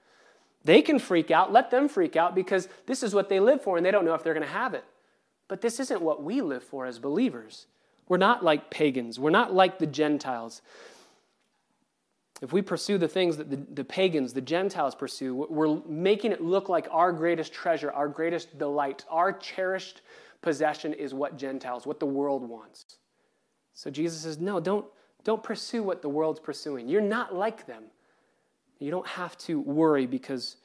They 0.66 0.82
can 0.82 0.98
freak 0.98 1.30
out. 1.30 1.52
Let 1.52 1.70
them 1.70 1.88
freak 1.88 2.16
out 2.16 2.34
because 2.34 2.68
this 2.86 3.04
is 3.04 3.14
what 3.14 3.28
they 3.28 3.38
live 3.38 3.62
for 3.62 3.76
and 3.76 3.86
they 3.86 3.92
don't 3.92 4.04
know 4.04 4.14
if 4.14 4.24
they're 4.24 4.34
going 4.34 4.46
to 4.46 4.52
have 4.52 4.74
it. 4.74 4.84
But 5.46 5.60
this 5.60 5.78
isn't 5.78 6.02
what 6.02 6.24
we 6.24 6.42
live 6.42 6.64
for 6.64 6.86
as 6.86 6.98
believers. 6.98 7.66
We're 8.08 8.16
not 8.16 8.44
like 8.44 8.68
pagans, 8.68 9.18
we're 9.18 9.30
not 9.30 9.54
like 9.54 9.78
the 9.78 9.86
Gentiles. 9.86 10.62
If 12.42 12.52
we 12.52 12.62
pursue 12.62 12.98
the 12.98 13.08
things 13.08 13.36
that 13.38 13.48
the, 13.48 13.56
the, 13.56 13.84
pagans, 13.84 14.32
the 14.32 14.42
Gentiles 14.42 14.94
pursue, 14.94 15.46
we're 15.48 15.80
making 15.86 16.32
it 16.32 16.42
look 16.42 16.68
like 16.68 16.86
our 16.90 17.10
greatest 17.10 17.52
treasure, 17.52 17.90
our 17.92 18.08
greatest 18.08 18.58
delight, 18.58 19.04
our 19.08 19.32
cherished 19.32 20.02
possession 20.42 20.92
is 20.92 21.14
what 21.14 21.38
Gentiles, 21.38 21.86
what 21.86 21.98
the 21.98 22.06
world 22.06 22.46
wants. 22.46 22.98
So 23.72 23.88
Jesus 23.88 24.20
says, 24.20 24.38
no, 24.38 24.60
don't, 24.60 24.84
don't 25.24 25.42
pursue 25.42 25.82
what 25.82 26.02
the 26.02 26.10
world's 26.10 26.40
pursuing. 26.40 26.88
You're 26.88 27.00
not 27.00 27.34
like 27.34 27.66
them. 27.66 27.84
You 28.78 28.90
don't 28.90 29.06
have 29.06 29.36
to 29.38 29.60
worry 29.60 30.06
because 30.06 30.56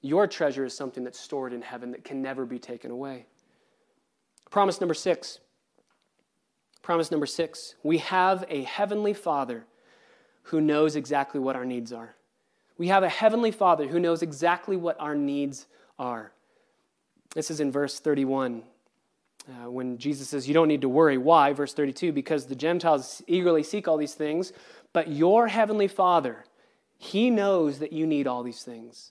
your 0.00 0.26
treasure 0.26 0.64
is 0.64 0.76
something 0.76 1.04
that's 1.04 1.18
stored 1.18 1.52
in 1.52 1.62
heaven 1.62 1.92
that 1.92 2.04
can 2.04 2.20
never 2.20 2.44
be 2.44 2.58
taken 2.58 2.90
away. 2.90 3.26
Promise 4.50 4.80
number 4.80 4.94
six. 4.94 5.38
Promise 6.82 7.10
number 7.10 7.26
six. 7.26 7.76
We 7.82 7.98
have 7.98 8.44
a 8.48 8.62
heavenly 8.62 9.14
Father 9.14 9.64
who 10.44 10.60
knows 10.60 10.96
exactly 10.96 11.38
what 11.38 11.54
our 11.54 11.64
needs 11.64 11.92
are. 11.92 12.16
We 12.76 12.88
have 12.88 13.04
a 13.04 13.08
heavenly 13.08 13.52
Father 13.52 13.86
who 13.86 14.00
knows 14.00 14.22
exactly 14.22 14.76
what 14.76 15.00
our 15.00 15.14
needs 15.14 15.66
are. 15.98 16.32
This 17.34 17.50
is 17.50 17.60
in 17.60 17.70
verse 17.70 18.00
31. 18.00 18.64
Uh, 19.48 19.70
when 19.70 19.98
Jesus 19.98 20.28
says, 20.28 20.46
You 20.46 20.54
don't 20.54 20.68
need 20.68 20.82
to 20.82 20.88
worry. 20.88 21.18
Why? 21.18 21.52
Verse 21.52 21.74
32 21.74 22.12
Because 22.12 22.46
the 22.46 22.54
Gentiles 22.54 23.22
eagerly 23.26 23.62
seek 23.62 23.86
all 23.86 23.96
these 23.96 24.14
things, 24.14 24.52
but 24.92 25.08
your 25.08 25.48
heavenly 25.48 25.88
Father 25.88 26.44
he 27.02 27.30
knows 27.30 27.80
that 27.80 27.92
you 27.92 28.06
need 28.06 28.28
all 28.28 28.44
these 28.44 28.62
things. 28.62 29.10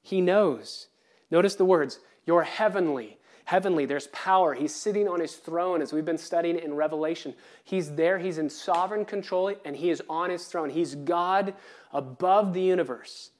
He 0.00 0.22
knows. 0.22 0.88
Notice 1.30 1.54
the 1.54 1.66
words, 1.66 2.00
your 2.24 2.44
heavenly. 2.44 3.18
Heavenly, 3.44 3.84
there's 3.84 4.06
power. 4.06 4.54
He's 4.54 4.74
sitting 4.74 5.06
on 5.06 5.20
his 5.20 5.36
throne 5.36 5.82
as 5.82 5.92
we've 5.92 6.06
been 6.06 6.16
studying 6.16 6.58
in 6.58 6.72
Revelation. 6.72 7.34
He's 7.62 7.94
there, 7.94 8.18
he's 8.18 8.38
in 8.38 8.48
sovereign 8.48 9.04
control, 9.04 9.54
and 9.66 9.76
he 9.76 9.90
is 9.90 10.02
on 10.08 10.30
his 10.30 10.46
throne. 10.46 10.70
He's 10.70 10.94
God 10.94 11.52
above 11.92 12.54
the 12.54 12.62
universe. 12.62 13.32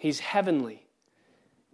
He's 0.00 0.18
heavenly. 0.18 0.84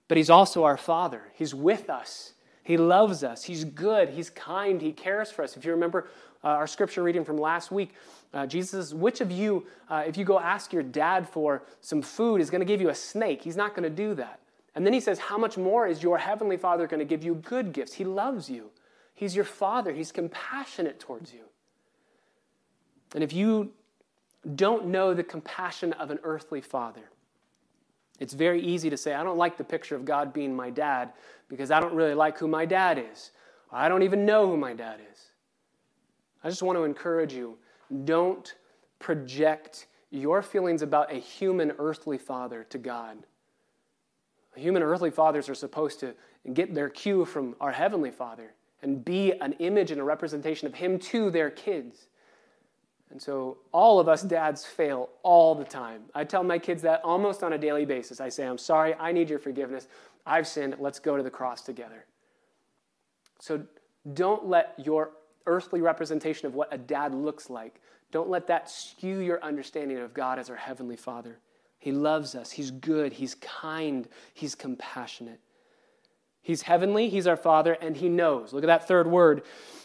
But 0.09 0.18
he's 0.18 0.29
also 0.29 0.64
our 0.64 0.76
Father. 0.76 1.22
He's 1.33 1.55
with 1.55 1.88
us. 1.88 2.35
He 2.70 2.76
loves 2.76 3.24
us. 3.24 3.42
He's 3.42 3.64
good. 3.64 4.11
He's 4.11 4.30
kind. 4.30 4.80
He 4.80 4.92
cares 4.92 5.28
for 5.28 5.42
us. 5.42 5.56
If 5.56 5.64
you 5.64 5.72
remember 5.72 6.06
uh, 6.44 6.50
our 6.50 6.68
scripture 6.68 7.02
reading 7.02 7.24
from 7.24 7.37
last 7.37 7.72
week, 7.72 7.94
uh, 8.33 8.46
Jesus 8.46 8.70
says, 8.70 8.94
Which 8.94 9.20
of 9.20 9.33
you, 9.33 9.66
uh, 9.88 10.04
if 10.06 10.16
you 10.16 10.24
go 10.24 10.38
ask 10.38 10.72
your 10.72 10.85
dad 10.85 11.28
for 11.28 11.64
some 11.80 12.00
food, 12.00 12.40
is 12.40 12.48
going 12.48 12.61
to 12.61 12.64
give 12.64 12.80
you 12.80 12.90
a 12.90 12.94
snake? 12.94 13.42
He's 13.42 13.56
not 13.56 13.74
going 13.74 13.83
to 13.83 13.90
do 13.90 14.14
that. 14.14 14.38
And 14.76 14.87
then 14.87 14.92
he 14.92 15.00
says, 15.00 15.18
How 15.18 15.37
much 15.37 15.59
more 15.59 15.88
is 15.88 16.00
your 16.00 16.16
heavenly 16.18 16.56
Father 16.56 16.87
going 16.87 17.00
to 17.00 17.04
give 17.04 17.24
you 17.24 17.35
good 17.35 17.72
gifts? 17.72 17.94
He 17.94 18.04
loves 18.04 18.48
you, 18.48 18.70
He's 19.14 19.35
your 19.35 19.44
Father, 19.44 19.92
He's 19.92 20.12
compassionate 20.12 21.00
towards 21.00 21.35
you. 21.35 21.46
And 23.16 23.24
if 23.24 23.33
you 23.33 23.72
don't 24.54 24.87
know 24.87 25.12
the 25.12 25.24
compassion 25.24 25.92
of 25.94 26.12
an 26.12 26.20
earthly 26.22 26.61
father, 26.61 27.11
it's 28.20 28.35
very 28.35 28.62
easy 28.62 28.90
to 28.90 28.96
say, 28.96 29.14
I 29.14 29.24
don't 29.24 29.38
like 29.38 29.56
the 29.56 29.64
picture 29.64 29.96
of 29.96 30.04
God 30.04 30.33
being 30.33 30.54
my 30.54 30.70
dad 30.70 31.12
because 31.48 31.70
I 31.70 31.80
don't 31.80 31.94
really 31.94 32.14
like 32.14 32.38
who 32.38 32.46
my 32.46 32.66
dad 32.66 33.02
is. 33.12 33.33
I 33.72 33.88
don't 33.88 34.02
even 34.02 34.26
know 34.26 34.46
who 34.46 34.56
my 34.56 34.74
dad 34.74 35.00
is. 35.11 35.30
I 36.44 36.48
just 36.48 36.62
want 36.62 36.76
to 36.78 36.85
encourage 36.85 37.33
you 37.33 37.56
don't 38.04 38.54
project 38.98 39.87
your 40.11 40.42
feelings 40.42 40.83
about 40.83 41.12
a 41.12 41.16
human 41.16 41.72
earthly 41.78 42.18
father 42.18 42.64
to 42.70 42.78
God. 42.78 43.18
Human 44.54 44.83
earthly 44.83 45.11
fathers 45.11 45.48
are 45.48 45.54
supposed 45.54 46.00
to 46.00 46.14
get 46.52 46.74
their 46.74 46.88
cue 46.88 47.24
from 47.24 47.56
our 47.61 47.72
heavenly 47.72 48.11
father 48.11 48.52
and 48.83 49.04
be 49.04 49.33
an 49.40 49.52
image 49.54 49.90
and 49.90 50.00
a 50.00 50.04
representation 50.04 50.66
of 50.66 50.74
him 50.74 50.98
to 50.98 51.30
their 51.30 51.50
kids. 51.50 52.09
And 53.11 53.20
so 53.20 53.59
all 53.73 53.99
of 53.99 54.09
us 54.09 54.23
dads 54.23 54.64
fail 54.64 55.09
all 55.23 55.55
the 55.55 55.64
time. 55.64 56.03
I 56.14 56.25
tell 56.25 56.44
my 56.44 56.59
kids 56.59 56.83
that 56.83 57.01
almost 57.03 57.42
on 57.42 57.53
a 57.53 57.59
daily 57.59 57.85
basis. 57.85 58.20
I 58.20 58.29
say, 58.29 58.46
I'm 58.46 58.59
sorry, 58.59 58.94
I 58.94 59.11
need 59.12 59.29
your 59.29 59.40
forgiveness. 59.40 59.88
I've 60.25 60.46
sinned. 60.46 60.77
Let's 60.79 61.01
go 61.01 61.16
to 61.16 61.23
the 61.23 61.31
cross 61.31 61.62
together. 61.62 62.05
So 63.40 63.62
don't 64.14 64.46
let 64.46 64.75
your 64.79 65.11
earthly 65.46 65.81
representation 65.81 66.46
of 66.46 66.55
what 66.55 66.73
a 66.73 66.79
dad 66.79 67.14
looks 67.14 67.51
like. 67.51 67.81
Don't 68.12 68.29
let 68.29 68.46
that 68.46 68.70
skew 68.70 69.18
your 69.18 69.42
understanding 69.42 69.99
of 69.99 70.14
God 70.14 70.38
as 70.38 70.51
our 70.51 70.57
Heavenly 70.57 70.96
Father. 70.96 71.38
He 71.79 71.92
loves 71.92 72.35
us, 72.35 72.51
He's 72.51 72.70
good, 72.70 73.12
He's 73.12 73.35
kind, 73.37 74.07
He's 74.35 74.55
compassionate. 74.55 75.40
He's 76.42 76.62
heavenly, 76.62 77.09
He's 77.09 77.26
our 77.26 77.37
Father, 77.37 77.74
and 77.81 77.96
He 77.96 78.09
knows. 78.09 78.53
Look 78.53 78.64
at 78.64 78.68
that 78.68 78.88
third 78.88 79.07
word 79.07 79.42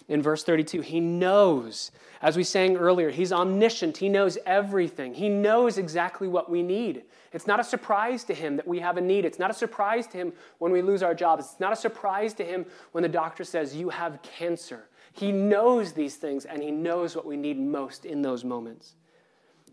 in 0.08 0.22
verse 0.22 0.44
32. 0.44 0.82
He 0.82 1.00
knows. 1.00 1.91
As 2.22 2.38
we 2.38 2.44
sang 2.44 2.78
earlier, 2.78 3.10
He's 3.10 3.34
omniscient, 3.34 3.98
He 3.98 4.10
knows 4.10 4.38
everything, 4.46 5.13
He 5.13 5.30
knows 5.30 5.78
exactly 5.78 6.28
what 6.28 6.50
we 6.50 6.63
need. 6.63 7.04
It's 7.34 7.48
not 7.48 7.60
a 7.60 7.65
surprise 7.65 8.24
to 8.26 8.34
Him 8.34 8.56
that 8.56 8.68
we 8.68 8.80
have 8.80 8.96
a 8.96 9.02
need. 9.02 9.26
It's 9.26 9.39
not 9.39 9.52
a 9.52 9.54
surprise 9.54 10.08
to 10.08 10.18
Him 10.18 10.34
when 10.60 10.72
we 10.72 10.82
lose 10.82 11.04
our 11.04 11.13
jobs. 11.13 11.46
It's 11.52 11.60
not 11.60 11.74
a 11.74 11.76
surprise 11.76 12.34
to 12.36 12.46
Him 12.46 12.65
when 12.94 13.02
the 13.02 13.10
doctor 13.10 13.44
says, 13.44 13.76
You 13.76 13.89
have 13.89 14.22
cancer. 14.22 14.88
He 15.12 15.34
knows 15.34 15.91
these 15.91 16.15
things 16.15 16.46
and 16.46 16.63
He 16.63 16.72
knows 16.72 17.15
what 17.15 17.26
we 17.26 17.36
need 17.36 17.60
most 17.60 18.06
in 18.06 18.22
those 18.22 18.46
moments. 18.46 18.96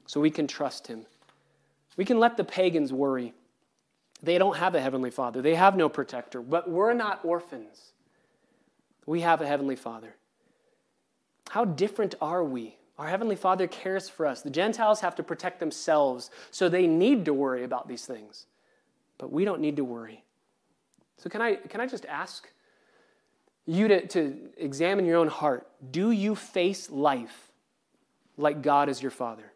So 0.07 0.21
we 0.21 0.31
can 0.31 0.49
trust 0.49 0.89
Him. 0.89 1.07
We 1.97 2.05
can 2.05 2.19
let 2.19 2.37
the 2.37 2.45
pagans 2.45 2.93
worry. 2.93 3.33
They 4.23 4.39
don't 4.39 4.57
have 4.57 4.75
a 4.75 4.81
Heavenly 4.81 5.11
Father, 5.11 5.43
they 5.43 5.55
have 5.55 5.77
no 5.77 5.89
protector, 5.89 6.41
but 6.41 6.71
we're 6.71 6.95
not 6.95 7.25
orphans. 7.25 7.93
We 9.05 9.23
have 9.23 9.41
a 9.41 9.47
Heavenly 9.47 9.77
Father. 9.77 10.15
How 11.51 11.65
different 11.65 12.15
are 12.21 12.45
we? 12.45 12.77
Our 12.99 13.09
Heavenly 13.09 13.35
Father 13.35 13.67
cares 13.67 14.09
for 14.09 14.27
us. 14.27 14.43
The 14.43 14.51
Gentiles 14.51 15.01
have 15.01 15.17
to 15.17 15.23
protect 15.23 15.59
themselves, 15.59 16.31
so 16.51 16.69
they 16.69 16.87
need 16.87 17.25
to 17.25 17.35
worry 17.35 17.65
about 17.65 17.89
these 17.89 18.07
things. 18.07 18.47
But 19.19 19.33
we 19.33 19.45
don't 19.45 19.61
need 19.61 19.77
to 19.77 19.85
worry. 19.85 20.23
So, 21.17 21.29
can 21.29 21.43
I, 21.43 21.57
can 21.57 21.81
I 21.81 21.87
just 21.87 22.07
ask? 22.07 22.49
you 23.67 23.89
to, 23.89 24.07
to 24.09 24.39
examine 24.57 25.05
your 25.05 25.19
own 25.19 25.29
heart. 25.29 25.69
Do 25.91 26.11
you 26.11 26.35
face 26.35 26.91
life 26.91 27.53
like 28.37 28.63
God 28.63 28.89
is 28.89 29.01
your 29.01 29.11
father? 29.11 29.53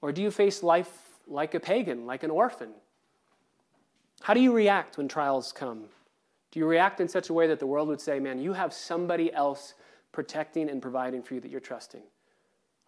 Or 0.00 0.12
do 0.12 0.22
you 0.22 0.30
face 0.30 0.62
life 0.62 0.90
like 1.26 1.54
a 1.54 1.60
pagan, 1.60 2.06
like 2.06 2.22
an 2.22 2.30
orphan? 2.30 2.70
How 4.22 4.34
do 4.34 4.40
you 4.40 4.52
react 4.52 4.98
when 4.98 5.08
trials 5.08 5.52
come? 5.52 5.84
Do 6.50 6.60
you 6.60 6.66
react 6.66 7.00
in 7.00 7.08
such 7.08 7.28
a 7.28 7.34
way 7.34 7.46
that 7.46 7.58
the 7.58 7.66
world 7.66 7.88
would 7.88 8.00
say, 8.00 8.18
man, 8.18 8.38
you 8.38 8.52
have 8.52 8.72
somebody 8.72 9.32
else 9.32 9.74
protecting 10.12 10.70
and 10.70 10.80
providing 10.82 11.22
for 11.22 11.34
you 11.34 11.40
that 11.40 11.50
you're 11.50 11.60
trusting? 11.60 12.02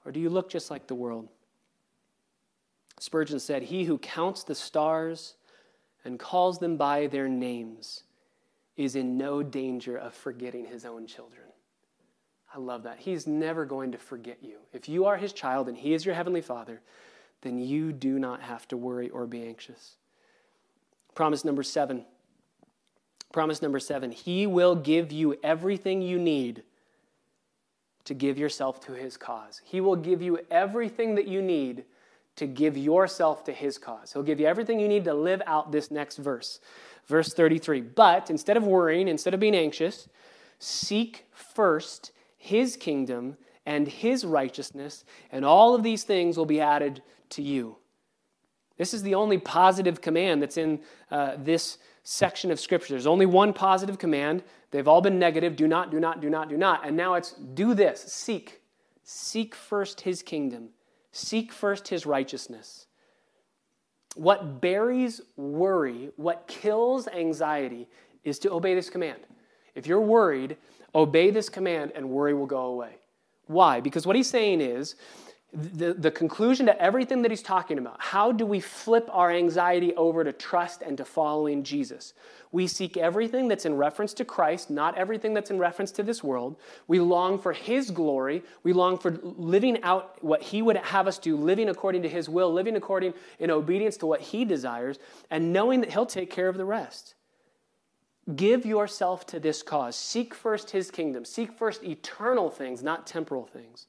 Or 0.05 0.13
do 0.13 0.21
you 0.21 0.31
look 0.31 0.49
just 0.49 0.71
like 0.71 0.87
the 0.87 0.95
world? 0.95 1.29
Spurgeon 2.99 3.39
said, 3.39 3.63
He 3.63 3.85
who 3.85 3.99
counts 3.99 4.45
the 4.45 4.55
stars 4.55 5.35
and 6.05 6.19
calls 6.19 6.59
them 6.59 6.77
by 6.77 7.07
their 7.07 7.29
names 7.29 8.05
is 8.77 8.97
in 8.97 9.19
no 9.19 9.43
danger 9.43 9.97
of 9.97 10.15
forgetting 10.15 10.67
his 10.67 10.85
own 10.85 11.07
children. 11.07 11.47
I 12.55 12.59
love 12.59 12.83
that. 12.85 12.99
He's 12.99 13.27
never 13.27 13.65
going 13.65 13.93
to 13.93 13.99
forget 13.99 14.39
you. 14.43 14.57
If 14.73 14.89
you 14.89 15.05
are 15.05 15.17
his 15.17 15.33
child 15.33 15.69
and 15.69 15.77
he 15.77 15.95
is 15.95 16.05
your 16.05 16.15
heavenly 16.15 16.41
father, 16.41 16.81
then 17.43 17.59
you 17.59 17.93
do 17.93 18.19
not 18.19 18.43
have 18.43 18.67
to 18.69 18.77
worry 18.77 19.09
or 19.11 19.27
be 19.27 19.47
anxious. 19.47 19.97
Promise 21.15 21.45
number 21.45 21.63
seven. 21.63 22.05
Promise 23.33 23.63
number 23.63 23.81
seven. 23.81 24.11
He 24.11 24.47
will 24.47 24.75
give 24.75 25.13
you 25.13 25.39
everything 25.43 26.03
you 26.03 26.19
need 26.19 26.63
to 28.05 28.15
give 28.15 28.39
yourself 28.39 28.81
to 28.87 28.93
his 28.93 29.17
cause. 29.17 29.61
He 29.65 29.81
will 29.81 29.97
give 29.97 30.23
you 30.23 30.41
everything 30.51 31.15
that 31.15 31.29
you 31.29 31.43
need 31.43 31.85
to 32.37 32.47
give 32.47 32.77
yourself 32.77 33.45
to 33.45 33.53
his 33.53 33.79
cause. 33.79 34.13
He'll 34.13 34.23
give 34.23 34.41
you 34.41 34.47
everything 34.47 34.81
you 34.81 34.89
need 34.89 35.05
to 35.05 35.15
live 35.15 35.43
out 35.47 35.73
this 35.73 35.91
next 35.91 36.17
verse. 36.17 36.61
Verse 37.07 37.35
33. 37.35 37.83
But 37.83 38.31
instead 38.31 38.57
of 38.57 38.65
worrying, 38.65 39.09
instead 39.09 39.35
of 39.35 39.41
being 39.41 39.55
anxious, 39.55 40.09
seek 40.59 41.27
first 41.33 42.13
his 42.37 42.77
kingdom 42.77 43.37
and 43.67 43.87
his 43.87 44.25
righteousness, 44.25 45.05
and 45.31 45.45
all 45.45 45.75
of 45.75 45.83
these 45.83 46.03
things 46.03 46.37
will 46.37 46.47
be 46.47 46.61
added 46.61 47.03
to 47.31 47.43
you. 47.43 47.77
This 48.81 48.95
is 48.95 49.03
the 49.03 49.15
only 49.15 49.37
positive 49.37 50.01
command 50.01 50.41
that's 50.41 50.57
in 50.57 50.81
uh, 51.11 51.35
this 51.37 51.77
section 52.03 52.51
of 52.51 52.59
Scripture. 52.59 52.95
There's 52.95 53.07
only 53.07 53.27
one 53.27 53.53
positive 53.53 53.99
command. 53.99 54.43
They've 54.71 54.89
all 54.89 55.03
been 55.03 55.19
negative 55.19 55.55
do 55.55 55.69
not, 55.69 55.91
do 55.91 56.01
not, 56.01 56.23
do 56.23 56.31
not, 56.31 56.49
do 56.49 56.57
not. 56.57 56.87
And 56.87 56.97
now 56.97 57.13
it's 57.13 57.33
do 57.33 57.75
this 57.75 58.01
seek. 58.01 58.63
Seek 59.03 59.55
first 59.55 60.01
his 60.01 60.23
kingdom, 60.23 60.71
seek 61.13 61.53
first 61.53 61.89
his 61.89 62.07
righteousness. 62.07 62.87
What 64.15 64.63
buries 64.63 65.21
worry, 65.37 66.09
what 66.17 66.47
kills 66.49 67.07
anxiety, 67.07 67.87
is 68.25 68.39
to 68.39 68.51
obey 68.51 68.75
this 68.75 68.89
command. 68.89 69.21
If 69.75 69.87
you're 69.87 70.01
worried, 70.01 70.57
obey 70.95 71.31
this 71.31 71.51
command 71.51 71.93
and 71.95 72.09
worry 72.09 72.33
will 72.33 72.47
go 72.47 72.65
away. 72.65 72.95
Why? 73.47 73.81
Because 73.81 74.07
what 74.07 74.17
he's 74.17 74.31
saying 74.31 74.63
is 74.63 74.95
the, 75.53 75.95
the 75.95 76.11
conclusion 76.11 76.67
to 76.67 76.81
everything 76.81 77.23
that 77.23 77.31
he's 77.31 77.43
talking 77.43 77.79
about. 77.79 77.97
How 77.99 78.31
do 78.31 78.47
we 78.47 78.61
flip 78.61 79.09
our 79.13 79.33
anxiety 79.33 79.95
over 79.97 80.23
to 80.23 80.33
trust 80.33 80.83
and 80.83 80.97
to 80.99 81.05
following 81.05 81.65
Jesus? 81.65 82.15
We 82.53 82.67
seek 82.67 82.97
everything 82.97 83.49
that's 83.49 83.65
in 83.65 83.77
reference 83.77 84.15
to 84.15 84.25
Christ, 84.25 84.71
not 84.71 84.97
everything 84.97 85.35
that's 85.35 85.51
in 85.51 85.59
reference 85.59 85.91
to 85.93 86.03
this 86.03 86.23
world. 86.23 86.57
We 86.87 87.01
long 87.01 87.39
for 87.39 87.53
his 87.53 87.91
glory. 87.91 88.43
We 88.63 88.73
long 88.73 88.99
for 88.99 89.13
living 89.23 89.83
out 89.83 90.23
what 90.23 90.43
he 90.43 90.63
would 90.63 90.77
have 90.77 91.09
us 91.09 91.19
do, 91.19 91.37
living 91.37 91.69
according 91.69 92.03
to 92.03 92.09
his 92.09 92.29
will, 92.29 92.53
living 92.53 92.77
according 92.77 93.15
in 93.39 93.51
obedience 93.51 93.97
to 93.99 94.07
what 94.07 94.21
he 94.21 94.45
desires, 94.45 94.99
and 95.31 95.53
knowing 95.53 95.81
that 95.81 95.93
he'll 95.93 96.07
take 96.07 96.31
care 96.31 96.49
of 96.49 96.57
the 96.57 96.65
rest. 96.65 97.15
Give 98.37 98.65
yourself 98.65 99.27
to 99.29 99.41
this 99.41 99.63
cause. 99.63 99.97
Seek 99.97 100.35
first 100.35 100.71
his 100.71 100.91
kingdom. 100.93 101.25
Seek 101.25 101.53
first 101.59 101.83
eternal 101.83 102.51
things, 102.51 102.83
not 102.83 103.07
temporal 103.07 103.47
things 103.47 103.87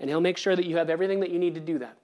and 0.00 0.08
He'll 0.10 0.20
make 0.20 0.36
sure 0.36 0.56
that 0.56 0.66
you 0.66 0.76
have 0.76 0.90
everything 0.90 1.20
that 1.20 1.30
you 1.30 1.38
need 1.38 1.54
to 1.54 1.60
do 1.60 1.78
that. 1.78 1.96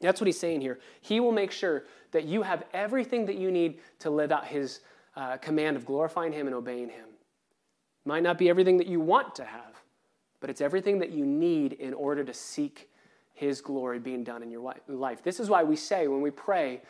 That's 0.00 0.20
what 0.20 0.26
He's 0.26 0.38
saying 0.38 0.60
here. 0.60 0.78
He 1.00 1.20
will 1.20 1.32
make 1.32 1.50
sure 1.50 1.84
that 2.12 2.24
you 2.24 2.42
have 2.42 2.64
everything 2.72 3.26
that 3.26 3.36
you 3.36 3.50
need 3.50 3.80
to 4.00 4.10
live 4.10 4.32
out 4.32 4.46
His 4.46 4.80
uh, 5.16 5.36
command 5.36 5.76
of 5.76 5.84
glorifying 5.84 6.32
Him 6.32 6.46
and 6.46 6.54
obeying 6.54 6.88
Him. 6.88 7.06
Might 8.04 8.22
not 8.22 8.38
be 8.38 8.48
everything 8.48 8.78
that 8.78 8.86
you 8.86 9.00
want 9.00 9.34
to 9.36 9.44
have, 9.44 9.82
but 10.40 10.50
it's 10.50 10.60
everything 10.60 10.98
that 11.00 11.10
you 11.10 11.26
need 11.26 11.74
in 11.74 11.92
order 11.92 12.24
to 12.24 12.32
seek 12.32 12.88
His 13.34 13.60
glory 13.60 13.98
being 13.98 14.24
done 14.24 14.42
in 14.42 14.50
your 14.50 14.74
life. 14.88 15.22
This 15.22 15.38
is 15.38 15.50
why 15.50 15.62
we 15.62 15.76
say 15.76 16.08
when 16.08 16.22
we 16.22 16.30
pray, 16.30 16.80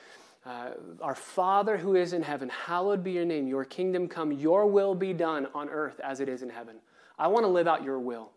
uh, 0.47 0.71
Our 1.03 1.17
Father 1.17 1.77
who 1.77 1.97
is 1.97 2.13
in 2.13 2.23
heaven, 2.23 2.49
hallowed 2.49 3.03
be 3.03 3.13
your 3.13 3.25
name, 3.25 3.49
your 3.49 3.65
kingdom 3.65 4.07
come, 4.07 4.31
your 4.33 4.67
will 4.67 4.95
be 4.95 5.13
done 5.13 5.49
on 5.55 5.69
earth 5.69 6.01
as 6.01 6.21
it 6.21 6.29
is 6.29 6.43
in 6.43 6.49
heaven. 6.49 6.77
I 7.19 7.27
want 7.27 7.45
to 7.45 7.49
live 7.49 7.67
out 7.67 7.83
your 7.83 7.99
will. 7.99 8.31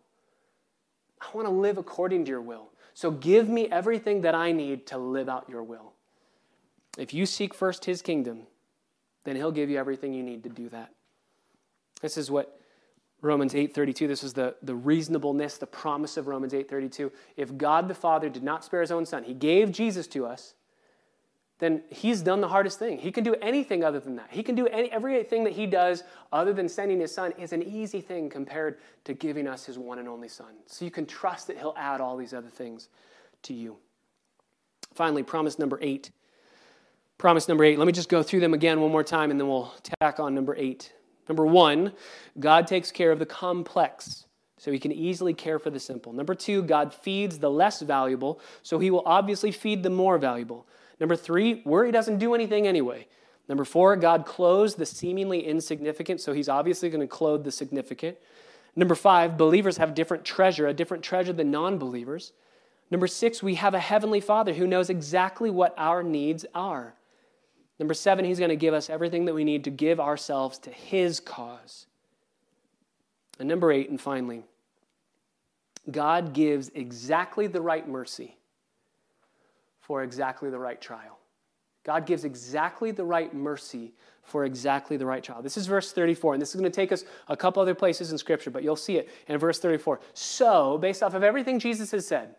I 1.24 1.36
want 1.36 1.48
to 1.48 1.54
live 1.54 1.78
according 1.78 2.24
to 2.26 2.30
your 2.30 2.40
will. 2.40 2.70
So 2.94 3.10
give 3.10 3.48
me 3.48 3.68
everything 3.70 4.20
that 4.22 4.34
I 4.34 4.52
need 4.52 4.86
to 4.88 4.98
live 4.98 5.28
out 5.28 5.48
your 5.48 5.62
will. 5.62 5.92
If 6.96 7.12
you 7.12 7.26
seek 7.26 7.54
first 7.54 7.84
his 7.84 8.02
kingdom, 8.02 8.46
then 9.24 9.36
he'll 9.36 9.52
give 9.52 9.68
you 9.68 9.78
everything 9.78 10.14
you 10.14 10.22
need 10.22 10.44
to 10.44 10.48
do 10.48 10.68
that. 10.68 10.90
This 12.00 12.16
is 12.16 12.30
what 12.30 12.60
Romans 13.24 13.54
8:32 13.54 14.06
this 14.06 14.22
is 14.22 14.34
the, 14.34 14.54
the 14.62 14.74
reasonableness 14.74 15.56
the 15.56 15.66
promise 15.66 16.18
of 16.18 16.26
Romans 16.26 16.52
8:32 16.52 17.10
if 17.36 17.56
God 17.56 17.88
the 17.88 17.94
Father 17.94 18.28
did 18.28 18.42
not 18.42 18.64
spare 18.64 18.82
his 18.82 18.92
own 18.92 19.06
son 19.06 19.24
he 19.24 19.32
gave 19.32 19.72
Jesus 19.72 20.06
to 20.08 20.26
us 20.26 20.54
then 21.58 21.82
he's 21.88 22.20
done 22.20 22.40
the 22.40 22.48
hardest 22.48 22.78
thing. 22.78 22.98
He 22.98 23.12
can 23.12 23.22
do 23.22 23.34
anything 23.36 23.84
other 23.84 24.00
than 24.00 24.16
that. 24.16 24.28
He 24.30 24.42
can 24.42 24.54
do 24.54 24.66
any, 24.66 24.90
everything 24.90 25.44
that 25.44 25.52
he 25.52 25.66
does 25.66 26.02
other 26.32 26.52
than 26.52 26.68
sending 26.68 27.00
his 27.00 27.14
son 27.14 27.32
is 27.38 27.52
an 27.52 27.62
easy 27.62 28.00
thing 28.00 28.28
compared 28.28 28.78
to 29.04 29.14
giving 29.14 29.46
us 29.46 29.64
his 29.64 29.78
one 29.78 29.98
and 29.98 30.08
only 30.08 30.28
son. 30.28 30.54
So 30.66 30.84
you 30.84 30.90
can 30.90 31.06
trust 31.06 31.46
that 31.46 31.56
he'll 31.56 31.74
add 31.76 32.00
all 32.00 32.16
these 32.16 32.34
other 32.34 32.48
things 32.48 32.88
to 33.42 33.54
you. 33.54 33.76
Finally, 34.94 35.22
promise 35.22 35.58
number 35.58 35.78
eight. 35.80 36.10
Promise 37.18 37.48
number 37.48 37.64
eight. 37.64 37.78
Let 37.78 37.86
me 37.86 37.92
just 37.92 38.08
go 38.08 38.22
through 38.22 38.40
them 38.40 38.54
again 38.54 38.80
one 38.80 38.90
more 38.90 39.04
time 39.04 39.30
and 39.30 39.38
then 39.38 39.48
we'll 39.48 39.72
tack 40.00 40.18
on 40.18 40.34
number 40.34 40.56
eight. 40.56 40.92
Number 41.28 41.46
one, 41.46 41.92
God 42.40 42.66
takes 42.66 42.90
care 42.90 43.12
of 43.12 43.18
the 43.18 43.26
complex 43.26 44.26
so 44.58 44.72
he 44.72 44.78
can 44.78 44.92
easily 44.92 45.34
care 45.34 45.58
for 45.58 45.70
the 45.70 45.80
simple. 45.80 46.12
Number 46.12 46.34
two, 46.34 46.62
God 46.62 46.92
feeds 46.92 47.38
the 47.38 47.50
less 47.50 47.80
valuable, 47.80 48.40
so 48.62 48.78
he 48.78 48.90
will 48.90 49.02
obviously 49.06 49.52
feed 49.52 49.82
the 49.82 49.90
more 49.90 50.18
valuable. 50.18 50.66
Number 51.04 51.16
three, 51.16 51.60
worry 51.66 51.92
doesn't 51.92 52.16
do 52.16 52.34
anything 52.34 52.66
anyway. 52.66 53.06
Number 53.46 53.66
four, 53.66 53.94
God 53.94 54.24
clothes 54.24 54.74
the 54.74 54.86
seemingly 54.86 55.46
insignificant, 55.46 56.18
so 56.18 56.32
he's 56.32 56.48
obviously 56.48 56.88
going 56.88 57.02
to 57.02 57.06
clothe 57.06 57.44
the 57.44 57.52
significant. 57.52 58.16
Number 58.74 58.94
five, 58.94 59.36
believers 59.36 59.76
have 59.76 59.94
different 59.94 60.24
treasure, 60.24 60.66
a 60.66 60.72
different 60.72 61.04
treasure 61.04 61.34
than 61.34 61.50
non 61.50 61.76
believers. 61.76 62.32
Number 62.90 63.06
six, 63.06 63.42
we 63.42 63.56
have 63.56 63.74
a 63.74 63.80
heavenly 63.80 64.18
Father 64.18 64.54
who 64.54 64.66
knows 64.66 64.88
exactly 64.88 65.50
what 65.50 65.74
our 65.76 66.02
needs 66.02 66.46
are. 66.54 66.94
Number 67.78 67.92
seven, 67.92 68.24
he's 68.24 68.38
going 68.38 68.48
to 68.48 68.56
give 68.56 68.72
us 68.72 68.88
everything 68.88 69.26
that 69.26 69.34
we 69.34 69.44
need 69.44 69.64
to 69.64 69.70
give 69.70 70.00
ourselves 70.00 70.56
to 70.60 70.70
his 70.70 71.20
cause. 71.20 71.84
And 73.38 73.46
number 73.46 73.70
eight, 73.70 73.90
and 73.90 74.00
finally, 74.00 74.42
God 75.90 76.32
gives 76.32 76.70
exactly 76.70 77.46
the 77.46 77.60
right 77.60 77.86
mercy 77.86 78.38
for 79.86 80.02
exactly 80.02 80.50
the 80.50 80.58
right 80.58 80.80
trial. 80.80 81.18
God 81.84 82.06
gives 82.06 82.24
exactly 82.24 82.90
the 82.90 83.04
right 83.04 83.32
mercy 83.34 83.92
for 84.22 84.46
exactly 84.46 84.96
the 84.96 85.04
right 85.04 85.22
trial. 85.22 85.42
This 85.42 85.58
is 85.58 85.66
verse 85.66 85.92
34, 85.92 86.34
and 86.34 86.42
this 86.42 86.54
is 86.54 86.60
going 86.60 86.70
to 86.70 86.74
take 86.74 86.92
us 86.92 87.04
a 87.28 87.36
couple 87.36 87.60
other 87.60 87.74
places 87.74 88.10
in 88.10 88.16
Scripture, 88.16 88.50
but 88.50 88.62
you'll 88.62 88.74
see 88.74 88.96
it 88.96 89.10
in 89.28 89.36
verse 89.38 89.58
34. 89.58 90.00
So, 90.14 90.78
based 90.78 91.02
off 91.02 91.12
of 91.12 91.22
everything 91.22 91.58
Jesus 91.58 91.90
has 91.90 92.06
said, 92.06 92.34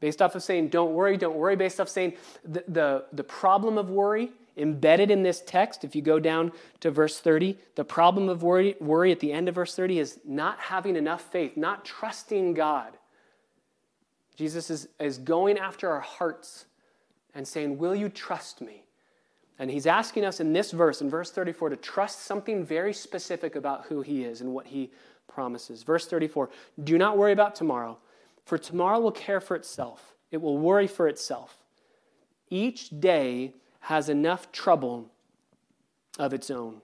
based 0.00 0.20
off 0.20 0.34
of 0.34 0.42
saying, 0.42 0.68
don't 0.68 0.92
worry, 0.92 1.16
don't 1.16 1.36
worry, 1.36 1.56
based 1.56 1.80
off 1.80 1.88
saying 1.88 2.12
the, 2.44 2.62
the, 2.68 3.04
the 3.14 3.24
problem 3.24 3.78
of 3.78 3.88
worry 3.88 4.30
embedded 4.58 5.10
in 5.10 5.22
this 5.22 5.42
text, 5.46 5.82
if 5.82 5.96
you 5.96 6.02
go 6.02 6.18
down 6.18 6.52
to 6.80 6.90
verse 6.90 7.18
30, 7.20 7.56
the 7.74 7.84
problem 7.84 8.28
of 8.28 8.42
worry, 8.42 8.76
worry 8.80 9.10
at 9.10 9.20
the 9.20 9.32
end 9.32 9.48
of 9.48 9.54
verse 9.54 9.74
30 9.74 9.98
is 9.98 10.20
not 10.26 10.58
having 10.58 10.96
enough 10.96 11.22
faith, 11.22 11.56
not 11.56 11.86
trusting 11.86 12.52
God. 12.52 12.98
Jesus 14.36 14.70
is, 14.70 14.88
is 14.98 15.18
going 15.18 15.58
after 15.58 15.90
our 15.90 16.00
hearts 16.00 16.66
and 17.34 17.46
saying, 17.46 17.78
Will 17.78 17.94
you 17.94 18.08
trust 18.08 18.60
me? 18.60 18.84
And 19.58 19.70
he's 19.70 19.86
asking 19.86 20.24
us 20.24 20.40
in 20.40 20.52
this 20.52 20.70
verse, 20.70 21.02
in 21.02 21.10
verse 21.10 21.30
34, 21.30 21.70
to 21.70 21.76
trust 21.76 22.20
something 22.22 22.64
very 22.64 22.92
specific 22.92 23.54
about 23.54 23.84
who 23.86 24.02
he 24.02 24.24
is 24.24 24.40
and 24.40 24.52
what 24.52 24.66
he 24.66 24.90
promises. 25.28 25.82
Verse 25.82 26.06
34 26.06 26.50
Do 26.82 26.98
not 26.98 27.18
worry 27.18 27.32
about 27.32 27.54
tomorrow, 27.54 27.98
for 28.44 28.58
tomorrow 28.58 28.98
will 29.00 29.12
care 29.12 29.40
for 29.40 29.54
itself, 29.54 30.14
it 30.30 30.40
will 30.40 30.58
worry 30.58 30.86
for 30.86 31.08
itself. 31.08 31.58
Each 32.50 32.88
day 33.00 33.54
has 33.80 34.08
enough 34.08 34.52
trouble 34.52 35.10
of 36.18 36.32
its 36.32 36.50
own. 36.50 36.82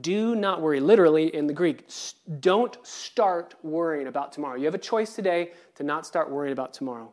Do 0.00 0.34
not 0.34 0.60
worry. 0.60 0.80
Literally 0.80 1.34
in 1.34 1.46
the 1.46 1.54
Greek, 1.54 1.88
don't 2.40 2.76
start 2.86 3.54
worrying 3.62 4.06
about 4.06 4.32
tomorrow. 4.32 4.56
You 4.56 4.66
have 4.66 4.74
a 4.74 4.78
choice 4.78 5.14
today 5.14 5.52
to 5.76 5.82
not 5.82 6.06
start 6.06 6.30
worrying 6.30 6.52
about 6.52 6.74
tomorrow. 6.74 7.12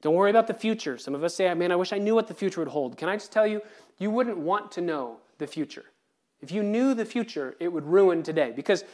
Don't 0.00 0.14
worry 0.14 0.30
about 0.30 0.46
the 0.46 0.54
future. 0.54 0.96
Some 0.96 1.14
of 1.14 1.22
us 1.22 1.34
say, 1.34 1.52
man, 1.52 1.72
I 1.72 1.76
wish 1.76 1.92
I 1.92 1.98
knew 1.98 2.14
what 2.14 2.28
the 2.28 2.34
future 2.34 2.60
would 2.60 2.68
hold. 2.68 2.96
Can 2.96 3.08
I 3.08 3.16
just 3.16 3.32
tell 3.32 3.46
you, 3.46 3.60
you 3.98 4.10
wouldn't 4.10 4.38
want 4.38 4.72
to 4.72 4.80
know 4.80 5.18
the 5.38 5.46
future. 5.46 5.84
If 6.40 6.50
you 6.50 6.62
knew 6.62 6.94
the 6.94 7.04
future, 7.04 7.56
it 7.60 7.68
would 7.68 7.84
ruin 7.84 8.22
today. 8.22 8.52
Because 8.54 8.84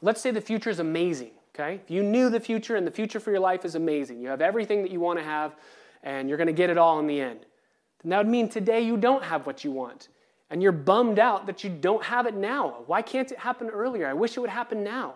let's 0.00 0.20
say 0.20 0.30
the 0.30 0.40
future 0.40 0.70
is 0.70 0.78
amazing, 0.78 1.32
okay? 1.54 1.80
If 1.82 1.90
you 1.90 2.02
knew 2.02 2.30
the 2.30 2.40
future 2.40 2.76
and 2.76 2.86
the 2.86 2.90
future 2.90 3.20
for 3.20 3.30
your 3.30 3.40
life 3.40 3.64
is 3.64 3.74
amazing, 3.74 4.20
you 4.20 4.28
have 4.28 4.40
everything 4.40 4.82
that 4.82 4.90
you 4.90 5.00
want 5.00 5.18
to 5.18 5.24
have, 5.24 5.54
and 6.02 6.28
you're 6.28 6.38
going 6.38 6.46
to 6.46 6.52
get 6.52 6.70
it 6.70 6.78
all 6.78 6.98
in 6.98 7.06
the 7.06 7.20
end, 7.20 7.40
then 8.02 8.10
that 8.10 8.18
would 8.18 8.28
mean 8.28 8.48
today 8.48 8.80
you 8.80 8.96
don't 8.96 9.22
have 9.22 9.46
what 9.46 9.64
you 9.64 9.70
want 9.70 10.08
and 10.52 10.62
you're 10.62 10.70
bummed 10.70 11.18
out 11.18 11.46
that 11.46 11.64
you 11.64 11.70
don't 11.70 12.04
have 12.04 12.26
it 12.26 12.34
now. 12.34 12.82
Why 12.86 13.00
can't 13.00 13.32
it 13.32 13.38
happen 13.38 13.70
earlier? 13.70 14.06
I 14.06 14.12
wish 14.12 14.36
it 14.36 14.40
would 14.40 14.50
happen 14.50 14.84
now. 14.84 15.14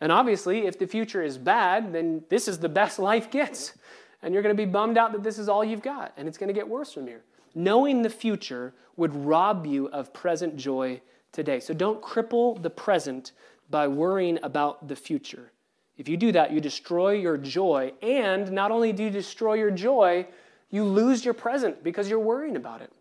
And 0.00 0.10
obviously, 0.10 0.66
if 0.66 0.80
the 0.80 0.86
future 0.88 1.22
is 1.22 1.38
bad, 1.38 1.92
then 1.92 2.24
this 2.28 2.48
is 2.48 2.58
the 2.58 2.68
best 2.68 2.98
life 2.98 3.30
gets. 3.30 3.78
And 4.20 4.34
you're 4.34 4.42
going 4.42 4.54
to 4.54 4.60
be 4.60 4.68
bummed 4.68 4.98
out 4.98 5.12
that 5.12 5.22
this 5.22 5.38
is 5.38 5.48
all 5.48 5.64
you've 5.64 5.80
got, 5.80 6.12
and 6.16 6.26
it's 6.26 6.38
going 6.38 6.48
to 6.48 6.54
get 6.54 6.68
worse 6.68 6.92
from 6.92 7.06
here. 7.06 7.22
Knowing 7.54 8.02
the 8.02 8.10
future 8.10 8.74
would 8.96 9.14
rob 9.14 9.64
you 9.64 9.86
of 9.90 10.12
present 10.12 10.56
joy 10.56 11.00
today. 11.30 11.60
So 11.60 11.72
don't 11.72 12.02
cripple 12.02 12.60
the 12.60 12.70
present 12.70 13.30
by 13.70 13.86
worrying 13.86 14.40
about 14.42 14.88
the 14.88 14.96
future. 14.96 15.52
If 15.98 16.08
you 16.08 16.16
do 16.16 16.32
that, 16.32 16.50
you 16.50 16.60
destroy 16.60 17.12
your 17.12 17.36
joy. 17.36 17.92
And 18.02 18.50
not 18.50 18.72
only 18.72 18.92
do 18.92 19.04
you 19.04 19.10
destroy 19.10 19.54
your 19.54 19.70
joy, 19.70 20.26
you 20.68 20.82
lose 20.82 21.24
your 21.24 21.34
present 21.34 21.84
because 21.84 22.10
you're 22.10 22.18
worrying 22.18 22.56
about 22.56 22.82
it. 22.82 22.92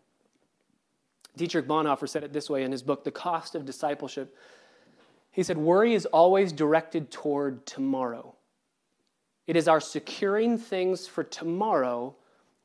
Dietrich 1.38 1.68
Bonhoeffer 1.68 2.08
said 2.08 2.24
it 2.24 2.34
this 2.34 2.50
way 2.50 2.64
in 2.64 2.72
his 2.72 2.84
book, 2.84 3.04
The 3.04 3.12
Cost 3.12 3.56
of 3.56 3.66
Discipleship. 3.66 4.36
He 5.32 5.44
said, 5.44 5.58
Worry 5.58 5.94
is 5.94 6.06
always 6.08 6.52
directed 6.52 7.10
toward 7.10 7.66
tomorrow. 7.66 8.36
It 9.48 9.56
is 9.56 9.68
our 9.68 9.80
securing 9.80 10.58
things 10.58 11.08
for 11.08 11.24
tomorrow 11.24 12.16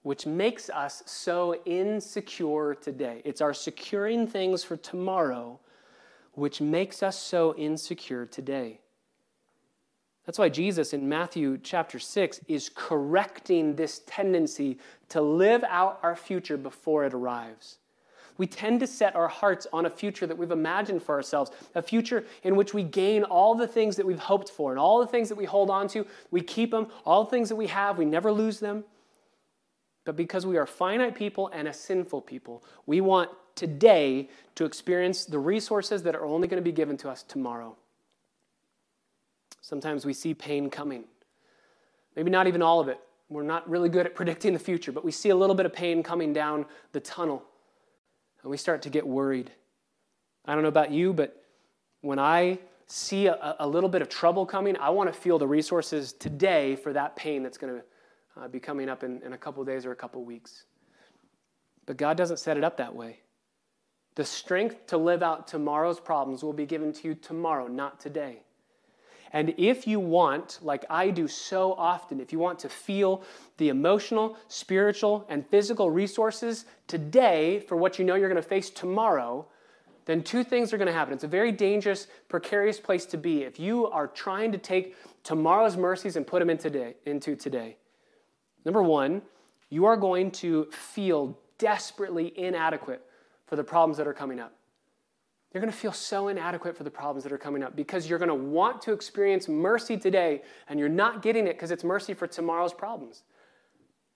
which 0.02 0.24
makes 0.24 0.70
us 0.70 1.02
so 1.06 1.60
insecure 1.64 2.76
today. 2.76 3.22
It's 3.24 3.40
our 3.40 3.52
securing 3.52 4.28
things 4.28 4.62
for 4.62 4.76
tomorrow 4.76 5.58
which 6.32 6.60
makes 6.60 7.02
us 7.02 7.18
so 7.18 7.56
insecure 7.56 8.26
today. 8.26 8.78
That's 10.24 10.38
why 10.38 10.48
Jesus 10.48 10.92
in 10.92 11.08
Matthew 11.08 11.58
chapter 11.62 11.98
6 11.98 12.40
is 12.46 12.68
correcting 12.68 13.74
this 13.74 14.02
tendency 14.06 14.78
to 15.08 15.20
live 15.20 15.64
out 15.64 15.98
our 16.02 16.14
future 16.14 16.56
before 16.56 17.04
it 17.04 17.14
arrives. 17.14 17.78
We 18.38 18.46
tend 18.46 18.80
to 18.80 18.86
set 18.86 19.16
our 19.16 19.28
hearts 19.28 19.66
on 19.72 19.86
a 19.86 19.90
future 19.90 20.26
that 20.26 20.36
we've 20.36 20.50
imagined 20.50 21.02
for 21.02 21.14
ourselves, 21.14 21.50
a 21.74 21.82
future 21.82 22.24
in 22.42 22.56
which 22.56 22.74
we 22.74 22.82
gain 22.82 23.24
all 23.24 23.54
the 23.54 23.66
things 23.66 23.96
that 23.96 24.06
we've 24.06 24.18
hoped 24.18 24.50
for 24.50 24.70
and 24.70 24.78
all 24.78 25.00
the 25.00 25.06
things 25.06 25.28
that 25.28 25.36
we 25.36 25.44
hold 25.44 25.70
on 25.70 25.88
to, 25.88 26.06
we 26.30 26.40
keep 26.40 26.70
them, 26.70 26.88
all 27.04 27.24
the 27.24 27.30
things 27.30 27.48
that 27.48 27.56
we 27.56 27.66
have, 27.68 27.98
we 27.98 28.04
never 28.04 28.30
lose 28.30 28.60
them. 28.60 28.84
But 30.04 30.16
because 30.16 30.46
we 30.46 30.56
are 30.56 30.66
finite 30.66 31.14
people 31.14 31.50
and 31.52 31.66
a 31.66 31.72
sinful 31.72 32.22
people, 32.22 32.62
we 32.86 33.00
want 33.00 33.30
today 33.54 34.28
to 34.54 34.64
experience 34.64 35.24
the 35.24 35.38
resources 35.38 36.02
that 36.04 36.14
are 36.14 36.24
only 36.24 36.46
going 36.46 36.62
to 36.62 36.64
be 36.64 36.72
given 36.72 36.96
to 36.98 37.08
us 37.08 37.22
tomorrow. 37.22 37.74
Sometimes 39.60 40.06
we 40.06 40.12
see 40.12 40.32
pain 40.32 40.70
coming. 40.70 41.04
Maybe 42.14 42.30
not 42.30 42.46
even 42.46 42.62
all 42.62 42.78
of 42.80 42.88
it. 42.88 43.00
We're 43.28 43.42
not 43.42 43.68
really 43.68 43.88
good 43.88 44.06
at 44.06 44.14
predicting 44.14 44.52
the 44.52 44.58
future, 44.60 44.92
but 44.92 45.04
we 45.04 45.10
see 45.10 45.30
a 45.30 45.36
little 45.36 45.56
bit 45.56 45.66
of 45.66 45.72
pain 45.72 46.02
coming 46.02 46.32
down 46.32 46.66
the 46.92 47.00
tunnel. 47.00 47.42
And 48.42 48.50
we 48.50 48.56
start 48.56 48.82
to 48.82 48.90
get 48.90 49.06
worried. 49.06 49.50
I 50.44 50.54
don't 50.54 50.62
know 50.62 50.68
about 50.68 50.90
you, 50.90 51.12
but 51.12 51.42
when 52.00 52.18
I 52.18 52.58
see 52.86 53.26
a, 53.26 53.56
a 53.58 53.66
little 53.66 53.88
bit 53.88 54.02
of 54.02 54.08
trouble 54.08 54.46
coming, 54.46 54.76
I 54.76 54.90
want 54.90 55.12
to 55.12 55.18
feel 55.18 55.38
the 55.38 55.46
resources 55.46 56.12
today 56.12 56.76
for 56.76 56.92
that 56.92 57.16
pain 57.16 57.42
that's 57.42 57.58
going 57.58 57.74
to 57.74 58.40
uh, 58.40 58.48
be 58.48 58.60
coming 58.60 58.88
up 58.88 59.02
in, 59.02 59.22
in 59.22 59.32
a 59.32 59.38
couple 59.38 59.64
days 59.64 59.84
or 59.84 59.92
a 59.92 59.96
couple 59.96 60.24
weeks. 60.24 60.64
But 61.86 61.96
God 61.96 62.16
doesn't 62.16 62.38
set 62.38 62.56
it 62.56 62.64
up 62.64 62.76
that 62.76 62.94
way. 62.94 63.20
The 64.14 64.24
strength 64.24 64.86
to 64.88 64.96
live 64.96 65.22
out 65.22 65.46
tomorrow's 65.46 66.00
problems 66.00 66.42
will 66.42 66.52
be 66.52 66.66
given 66.66 66.92
to 66.94 67.08
you 67.08 67.14
tomorrow, 67.14 67.66
not 67.66 68.00
today. 68.00 68.42
And 69.32 69.54
if 69.58 69.86
you 69.86 70.00
want, 70.00 70.58
like 70.62 70.84
I 70.88 71.10
do 71.10 71.28
so 71.28 71.72
often, 71.74 72.20
if 72.20 72.32
you 72.32 72.38
want 72.38 72.58
to 72.60 72.68
feel 72.68 73.22
the 73.58 73.68
emotional, 73.68 74.36
spiritual, 74.48 75.26
and 75.28 75.46
physical 75.46 75.90
resources 75.90 76.64
today 76.86 77.60
for 77.60 77.76
what 77.76 77.98
you 77.98 78.04
know 78.04 78.14
you're 78.14 78.28
going 78.28 78.42
to 78.42 78.48
face 78.48 78.70
tomorrow, 78.70 79.46
then 80.04 80.22
two 80.22 80.44
things 80.44 80.72
are 80.72 80.78
going 80.78 80.86
to 80.86 80.92
happen. 80.92 81.12
It's 81.12 81.24
a 81.24 81.28
very 81.28 81.52
dangerous, 81.52 82.06
precarious 82.28 82.78
place 82.78 83.04
to 83.06 83.16
be 83.16 83.42
if 83.42 83.58
you 83.58 83.88
are 83.88 84.06
trying 84.06 84.52
to 84.52 84.58
take 84.58 84.94
tomorrow's 85.24 85.76
mercies 85.76 86.16
and 86.16 86.26
put 86.26 86.38
them 86.38 86.48
in 86.48 86.58
today, 86.58 86.94
into 87.04 87.34
today. 87.34 87.76
Number 88.64 88.82
one, 88.82 89.22
you 89.68 89.84
are 89.84 89.96
going 89.96 90.30
to 90.32 90.66
feel 90.70 91.36
desperately 91.58 92.32
inadequate 92.38 93.04
for 93.46 93.56
the 93.56 93.64
problems 93.64 93.96
that 93.96 94.06
are 94.06 94.14
coming 94.14 94.38
up. 94.38 94.52
You're 95.56 95.62
going 95.62 95.72
to 95.72 95.78
feel 95.78 95.92
so 95.92 96.28
inadequate 96.28 96.76
for 96.76 96.84
the 96.84 96.90
problems 96.90 97.22
that 97.24 97.32
are 97.32 97.38
coming 97.38 97.62
up 97.62 97.74
because 97.74 98.10
you're 98.10 98.18
going 98.18 98.28
to 98.28 98.34
want 98.34 98.82
to 98.82 98.92
experience 98.92 99.48
mercy 99.48 99.96
today 99.96 100.42
and 100.68 100.78
you're 100.78 100.90
not 100.90 101.22
getting 101.22 101.46
it 101.46 101.54
because 101.54 101.70
it's 101.70 101.82
mercy 101.82 102.12
for 102.12 102.26
tomorrow's 102.26 102.74
problems. 102.74 103.22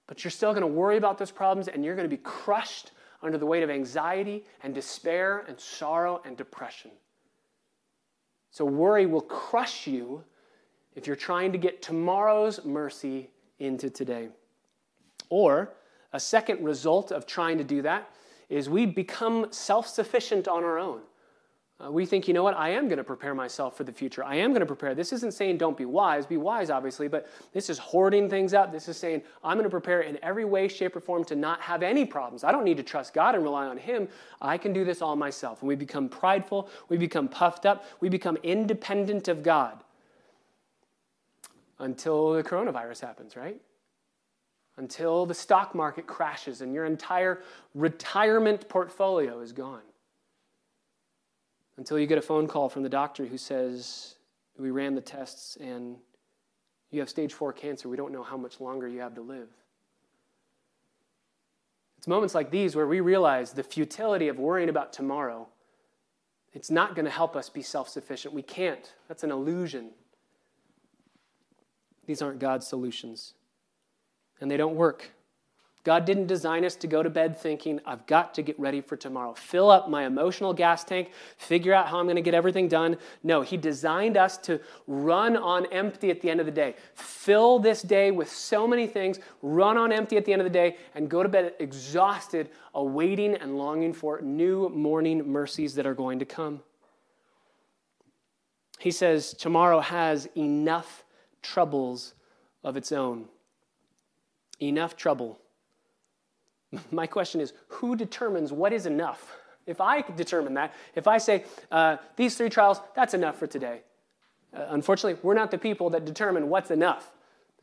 But 0.06 0.22
you're 0.22 0.32
still 0.32 0.50
going 0.50 0.60
to 0.60 0.66
worry 0.66 0.98
about 0.98 1.16
those 1.16 1.30
problems 1.30 1.68
and 1.68 1.82
you're 1.82 1.96
going 1.96 2.04
to 2.04 2.14
be 2.14 2.22
crushed 2.22 2.90
under 3.22 3.38
the 3.38 3.46
weight 3.46 3.62
of 3.62 3.70
anxiety 3.70 4.44
and 4.62 4.74
despair 4.74 5.46
and 5.48 5.58
sorrow 5.58 6.20
and 6.26 6.36
depression. 6.36 6.90
So, 8.50 8.66
worry 8.66 9.06
will 9.06 9.22
crush 9.22 9.86
you 9.86 10.22
if 10.94 11.06
you're 11.06 11.16
trying 11.16 11.52
to 11.52 11.58
get 11.58 11.80
tomorrow's 11.80 12.66
mercy 12.66 13.30
into 13.58 13.88
today. 13.88 14.28
Or, 15.30 15.72
a 16.12 16.20
second 16.20 16.62
result 16.62 17.12
of 17.12 17.24
trying 17.24 17.56
to 17.56 17.64
do 17.64 17.80
that 17.80 18.10
is 18.50 18.68
we 18.68 18.84
become 18.84 19.46
self 19.52 19.86
sufficient 19.86 20.46
on 20.46 20.64
our 20.64 20.78
own. 20.78 21.00
Uh, 21.82 21.90
we 21.90 22.04
think, 22.04 22.28
you 22.28 22.34
know 22.34 22.42
what, 22.42 22.56
I 22.56 22.70
am 22.70 22.88
going 22.88 22.98
to 22.98 23.04
prepare 23.04 23.34
myself 23.34 23.76
for 23.76 23.84
the 23.84 23.92
future. 23.92 24.22
I 24.22 24.34
am 24.34 24.50
going 24.50 24.60
to 24.60 24.66
prepare. 24.66 24.94
This 24.94 25.12
isn't 25.14 25.32
saying 25.32 25.56
don't 25.56 25.78
be 25.78 25.86
wise, 25.86 26.26
be 26.26 26.36
wise, 26.36 26.68
obviously, 26.68 27.08
but 27.08 27.28
this 27.54 27.70
is 27.70 27.78
hoarding 27.78 28.28
things 28.28 28.52
up. 28.52 28.70
This 28.70 28.86
is 28.88 28.98
saying 28.98 29.22
I'm 29.42 29.56
going 29.56 29.64
to 29.64 29.70
prepare 29.70 30.02
in 30.02 30.18
every 30.22 30.44
way, 30.44 30.68
shape, 30.68 30.94
or 30.94 31.00
form 31.00 31.24
to 31.24 31.36
not 31.36 31.60
have 31.62 31.82
any 31.82 32.04
problems. 32.04 32.44
I 32.44 32.52
don't 32.52 32.64
need 32.64 32.76
to 32.76 32.82
trust 32.82 33.14
God 33.14 33.34
and 33.34 33.42
rely 33.42 33.66
on 33.66 33.78
Him. 33.78 34.08
I 34.42 34.58
can 34.58 34.74
do 34.74 34.84
this 34.84 35.00
all 35.00 35.16
myself. 35.16 35.62
And 35.62 35.68
we 35.68 35.74
become 35.74 36.08
prideful, 36.08 36.68
we 36.90 36.98
become 36.98 37.28
puffed 37.28 37.64
up, 37.64 37.84
we 38.00 38.10
become 38.10 38.36
independent 38.42 39.28
of 39.28 39.42
God 39.42 39.82
until 41.78 42.34
the 42.34 42.42
coronavirus 42.42 43.00
happens, 43.00 43.36
right? 43.36 43.58
Until 44.76 45.24
the 45.24 45.34
stock 45.34 45.74
market 45.74 46.06
crashes 46.06 46.60
and 46.60 46.74
your 46.74 46.84
entire 46.84 47.40
retirement 47.74 48.68
portfolio 48.68 49.40
is 49.40 49.52
gone 49.52 49.80
until 51.80 51.98
you 51.98 52.06
get 52.06 52.18
a 52.18 52.22
phone 52.22 52.46
call 52.46 52.68
from 52.68 52.82
the 52.82 52.90
doctor 52.90 53.24
who 53.24 53.38
says, 53.38 54.16
We 54.58 54.70
ran 54.70 54.94
the 54.94 55.00
tests 55.00 55.56
and 55.56 55.96
you 56.90 57.00
have 57.00 57.08
stage 57.08 57.32
four 57.32 57.54
cancer. 57.54 57.88
We 57.88 57.96
don't 57.96 58.12
know 58.12 58.22
how 58.22 58.36
much 58.36 58.60
longer 58.60 58.86
you 58.86 59.00
have 59.00 59.14
to 59.14 59.22
live. 59.22 59.48
It's 61.96 62.06
moments 62.06 62.34
like 62.34 62.50
these 62.50 62.76
where 62.76 62.86
we 62.86 63.00
realize 63.00 63.54
the 63.54 63.62
futility 63.62 64.28
of 64.28 64.38
worrying 64.38 64.68
about 64.68 64.92
tomorrow. 64.92 65.48
It's 66.52 66.70
not 66.70 66.94
going 66.94 67.06
to 67.06 67.10
help 67.10 67.34
us 67.34 67.48
be 67.48 67.62
self 67.62 67.88
sufficient. 67.88 68.34
We 68.34 68.42
can't. 68.42 68.92
That's 69.08 69.24
an 69.24 69.30
illusion. 69.30 69.88
These 72.04 72.20
aren't 72.20 72.40
God's 72.40 72.66
solutions, 72.66 73.32
and 74.38 74.50
they 74.50 74.58
don't 74.58 74.74
work. 74.74 75.12
God 75.82 76.04
didn't 76.04 76.26
design 76.26 76.64
us 76.64 76.76
to 76.76 76.86
go 76.86 77.02
to 77.02 77.08
bed 77.08 77.38
thinking, 77.38 77.80
I've 77.86 78.06
got 78.06 78.34
to 78.34 78.42
get 78.42 78.58
ready 78.60 78.82
for 78.82 78.96
tomorrow. 78.96 79.32
Fill 79.32 79.70
up 79.70 79.88
my 79.88 80.04
emotional 80.04 80.52
gas 80.52 80.84
tank, 80.84 81.10
figure 81.38 81.72
out 81.72 81.88
how 81.88 81.98
I'm 81.98 82.04
going 82.04 82.16
to 82.16 82.22
get 82.22 82.34
everything 82.34 82.68
done. 82.68 82.98
No, 83.22 83.40
He 83.40 83.56
designed 83.56 84.18
us 84.18 84.36
to 84.38 84.60
run 84.86 85.38
on 85.38 85.64
empty 85.72 86.10
at 86.10 86.20
the 86.20 86.28
end 86.28 86.38
of 86.38 86.44
the 86.44 86.52
day. 86.52 86.74
Fill 86.94 87.58
this 87.58 87.80
day 87.80 88.10
with 88.10 88.30
so 88.30 88.68
many 88.68 88.86
things, 88.86 89.20
run 89.40 89.78
on 89.78 89.90
empty 89.90 90.18
at 90.18 90.26
the 90.26 90.32
end 90.32 90.42
of 90.42 90.44
the 90.44 90.50
day, 90.50 90.76
and 90.94 91.08
go 91.08 91.22
to 91.22 91.28
bed 91.28 91.54
exhausted, 91.58 92.50
awaiting 92.74 93.34
and 93.36 93.56
longing 93.56 93.94
for 93.94 94.20
new 94.20 94.68
morning 94.68 95.26
mercies 95.26 95.74
that 95.76 95.86
are 95.86 95.94
going 95.94 96.18
to 96.18 96.26
come. 96.26 96.60
He 98.78 98.90
says, 98.90 99.32
Tomorrow 99.32 99.80
has 99.80 100.28
enough 100.36 101.04
troubles 101.40 102.12
of 102.62 102.76
its 102.76 102.92
own. 102.92 103.26
Enough 104.60 104.94
trouble 104.94 105.38
My 106.90 107.06
question 107.06 107.40
is 107.40 107.52
who 107.68 107.96
determines 107.96 108.52
what 108.52 108.72
is 108.72 108.86
enough? 108.86 109.36
If 109.66 109.80
I 109.80 110.02
determine 110.02 110.54
that, 110.54 110.74
if 110.94 111.06
I 111.06 111.18
say 111.18 111.44
uh, 111.70 111.98
these 112.16 112.36
three 112.36 112.48
trials, 112.48 112.80
that's 112.94 113.14
enough 113.14 113.38
for 113.38 113.46
today. 113.46 113.82
Uh, 114.54 114.66
unfortunately, 114.70 115.20
we're 115.22 115.34
not 115.34 115.50
the 115.50 115.58
people 115.58 115.90
that 115.90 116.04
determine 116.04 116.48
what's 116.48 116.70
enough. 116.70 117.12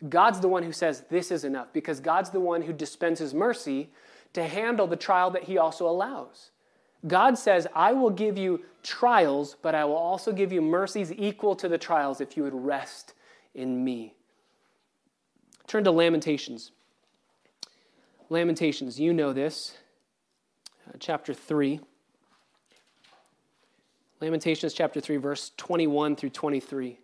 God's 0.09 0.39
the 0.39 0.47
one 0.47 0.63
who 0.63 0.71
says 0.71 1.03
this 1.09 1.31
is 1.31 1.43
enough 1.43 1.73
because 1.73 1.99
God's 1.99 2.29
the 2.29 2.39
one 2.39 2.61
who 2.61 2.71
dispenses 2.71 3.33
mercy 3.33 3.89
to 4.33 4.43
handle 4.43 4.87
the 4.87 4.95
trial 4.95 5.31
that 5.31 5.43
he 5.43 5.57
also 5.57 5.87
allows. 5.89 6.51
God 7.07 7.37
says, 7.37 7.67
I 7.75 7.93
will 7.93 8.09
give 8.09 8.37
you 8.37 8.63
trials, 8.83 9.55
but 9.61 9.75
I 9.75 9.85
will 9.85 9.95
also 9.95 10.31
give 10.31 10.51
you 10.51 10.61
mercies 10.61 11.11
equal 11.11 11.55
to 11.55 11.67
the 11.67 11.77
trials 11.77 12.21
if 12.21 12.35
you 12.37 12.43
would 12.43 12.53
rest 12.53 13.13
in 13.53 13.83
me. 13.83 14.13
Turn 15.67 15.83
to 15.83 15.91
Lamentations. 15.91 16.71
Lamentations, 18.29 18.99
you 18.99 19.13
know 19.13 19.31
this, 19.31 19.77
uh, 20.87 20.97
chapter 20.99 21.33
3. 21.33 21.79
Lamentations 24.19 24.73
chapter 24.73 24.99
3, 24.99 25.17
verse 25.17 25.51
21 25.55 26.15
through 26.15 26.31
23. 26.31 26.99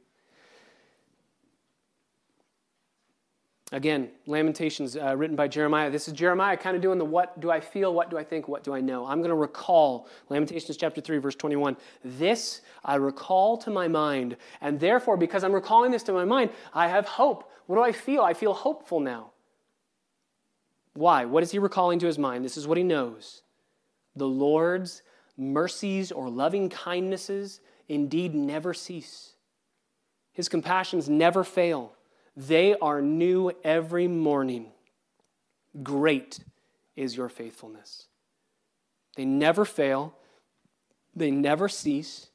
Again, 3.72 4.10
Lamentations 4.28 4.96
uh, 4.96 5.16
written 5.16 5.36
by 5.36 5.48
Jeremiah. 5.48 5.90
This 5.90 6.08
is 6.08 6.14
Jeremiah 6.14 6.58
kind 6.58 6.76
of 6.76 6.82
doing 6.82 7.00
the 7.00 7.06
what 7.06 7.40
do 7.40 7.50
I 7.50 7.60
feel, 7.60 7.94
what 7.94 8.10
do 8.10 8.18
I 8.18 8.24
think, 8.24 8.48
what 8.48 8.64
do 8.64 8.74
I 8.74 8.82
know. 8.82 9.06
I'm 9.06 9.20
going 9.20 9.30
to 9.30 9.36
recall 9.36 10.08
Lamentations 10.30 10.78
chapter 10.78 11.02
3, 11.02 11.18
verse 11.18 11.36
21. 11.36 11.78
This 12.04 12.62
I 12.86 12.96
recall 12.96 13.58
to 13.58 13.72
my 13.72 13.88
mind, 13.88 14.38
and 14.62 14.80
therefore, 14.80 15.18
because 15.18 15.44
I'm 15.44 15.54
recalling 15.54 15.90
this 15.90 16.04
to 16.04 16.14
my 16.14 16.26
mind, 16.26 16.52
I 16.74 16.88
have 16.88 17.08
hope. 17.08 17.52
What 17.66 17.78
do 17.78 17.82
I 17.82 17.94
feel? 17.94 18.22
I 18.22 18.34
feel 18.34 18.54
hopeful 18.54 19.00
now. 19.00 19.33
Why? 20.94 21.26
What 21.26 21.44
is 21.44 21.52
he 21.52 21.60
recalling 21.60 22.00
to 22.00 22.06
his 22.06 22.20
mind? 22.20 22.46
This 22.46 22.58
is 22.58 22.68
what 22.68 22.78
he 22.78 22.84
knows. 22.84 23.42
The 24.16 24.28
Lord's 24.28 25.02
mercies 25.38 26.12
or 26.12 26.30
loving 26.30 26.70
kindnesses 26.70 27.60
indeed 27.90 28.34
never 28.34 28.74
cease, 28.74 29.34
his 30.32 30.50
compassions 30.50 31.10
never 31.10 31.44
fail. 31.44 31.94
They 32.36 32.76
are 32.76 33.02
new 33.02 33.52
every 33.64 34.08
morning. 34.08 34.72
Great 35.84 36.40
is 36.96 37.16
your 37.16 37.30
faithfulness. 37.30 38.08
They 39.16 39.26
never 39.26 39.66
fail, 39.66 40.16
they 41.16 41.30
never 41.30 41.70
cease. 41.70 42.30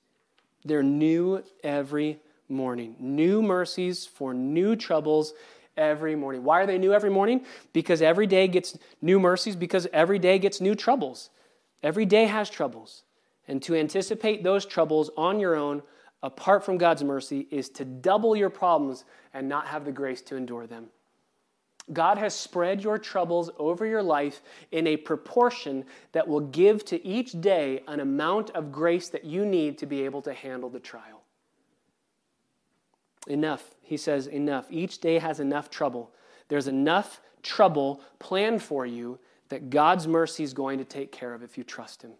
They're 0.64 0.82
new 0.82 1.42
every 1.64 2.18
morning. 2.48 2.96
New 2.98 3.42
mercies 3.42 4.06
for 4.06 4.34
new 4.34 4.76
troubles 4.76 5.34
every 5.78 6.14
morning. 6.14 6.44
Why 6.44 6.60
are 6.60 6.66
they 6.66 6.76
new 6.76 6.92
every 6.92 7.08
morning? 7.08 7.46
Because 7.72 8.02
every 8.02 8.26
day 8.26 8.48
gets 8.48 8.76
new 9.00 9.18
mercies, 9.18 9.56
because 9.56 9.86
every 9.92 10.18
day 10.18 10.38
gets 10.38 10.60
new 10.60 10.74
troubles. 10.74 11.30
Every 11.82 12.04
day 12.04 12.26
has 12.26 12.50
troubles. 12.50 13.04
And 13.46 13.62
to 13.62 13.74
anticipate 13.74 14.42
those 14.42 14.66
troubles 14.66 15.10
on 15.16 15.40
your 15.40 15.54
own 15.54 15.82
apart 16.22 16.64
from 16.64 16.76
God's 16.76 17.04
mercy 17.04 17.46
is 17.50 17.68
to 17.70 17.84
double 17.84 18.36
your 18.36 18.50
problems 18.50 19.04
and 19.32 19.48
not 19.48 19.68
have 19.68 19.84
the 19.84 19.92
grace 19.92 20.20
to 20.22 20.36
endure 20.36 20.66
them. 20.66 20.88
God 21.92 22.18
has 22.18 22.34
spread 22.34 22.82
your 22.82 22.98
troubles 22.98 23.50
over 23.58 23.86
your 23.86 24.02
life 24.02 24.42
in 24.72 24.86
a 24.86 24.96
proportion 24.96 25.84
that 26.12 26.26
will 26.26 26.40
give 26.40 26.84
to 26.86 27.04
each 27.06 27.40
day 27.40 27.82
an 27.88 28.00
amount 28.00 28.50
of 28.50 28.70
grace 28.70 29.08
that 29.08 29.24
you 29.24 29.46
need 29.46 29.78
to 29.78 29.86
be 29.86 30.04
able 30.04 30.20
to 30.22 30.34
handle 30.34 30.68
the 30.68 30.80
trial. 30.80 31.17
Enough, 33.28 33.74
he 33.82 33.96
says, 33.96 34.26
enough. 34.26 34.66
Each 34.70 35.00
day 35.00 35.18
has 35.18 35.38
enough 35.38 35.70
trouble. 35.70 36.10
There's 36.48 36.66
enough 36.66 37.20
trouble 37.42 38.00
planned 38.18 38.62
for 38.62 38.86
you 38.86 39.18
that 39.50 39.70
God's 39.70 40.08
mercy 40.08 40.42
is 40.42 40.52
going 40.52 40.78
to 40.78 40.84
take 40.84 41.12
care 41.12 41.34
of 41.34 41.42
if 41.42 41.56
you 41.56 41.64
trust 41.64 42.02
Him. 42.02 42.12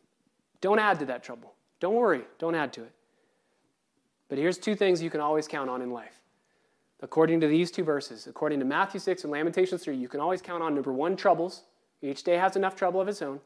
Don't 0.60 0.78
add 0.78 0.98
to 1.00 1.06
that 1.06 1.22
trouble. 1.22 1.54
Don't 1.80 1.94
worry. 1.94 2.22
Don't 2.38 2.54
add 2.54 2.72
to 2.74 2.82
it. 2.82 2.92
But 4.28 4.38
here's 4.38 4.58
two 4.58 4.74
things 4.74 5.02
you 5.02 5.10
can 5.10 5.20
always 5.20 5.48
count 5.48 5.70
on 5.70 5.82
in 5.82 5.90
life. 5.90 6.20
According 7.00 7.40
to 7.40 7.46
these 7.46 7.70
two 7.70 7.84
verses, 7.84 8.26
according 8.26 8.58
to 8.58 8.64
Matthew 8.64 9.00
6 9.00 9.24
and 9.24 9.32
Lamentations 9.32 9.82
3, 9.82 9.96
you 9.96 10.08
can 10.08 10.20
always 10.20 10.42
count 10.42 10.62
on 10.62 10.74
number 10.74 10.92
one, 10.92 11.16
troubles. 11.16 11.62
Each 12.02 12.22
day 12.22 12.36
has 12.36 12.56
enough 12.56 12.76
trouble 12.76 13.00
of 13.00 13.08
its 13.08 13.22
own. 13.22 13.40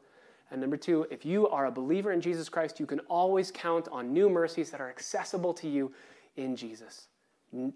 And 0.51 0.59
number 0.59 0.77
two, 0.77 1.07
if 1.09 1.25
you 1.25 1.47
are 1.49 1.67
a 1.67 1.71
believer 1.71 2.11
in 2.11 2.19
Jesus 2.19 2.49
Christ, 2.49 2.79
you 2.79 2.85
can 2.85 2.99
always 3.01 3.51
count 3.51 3.87
on 3.91 4.11
new 4.11 4.29
mercies 4.29 4.69
that 4.71 4.81
are 4.81 4.89
accessible 4.89 5.53
to 5.55 5.67
you 5.67 5.93
in 6.35 6.55
Jesus. 6.55 7.07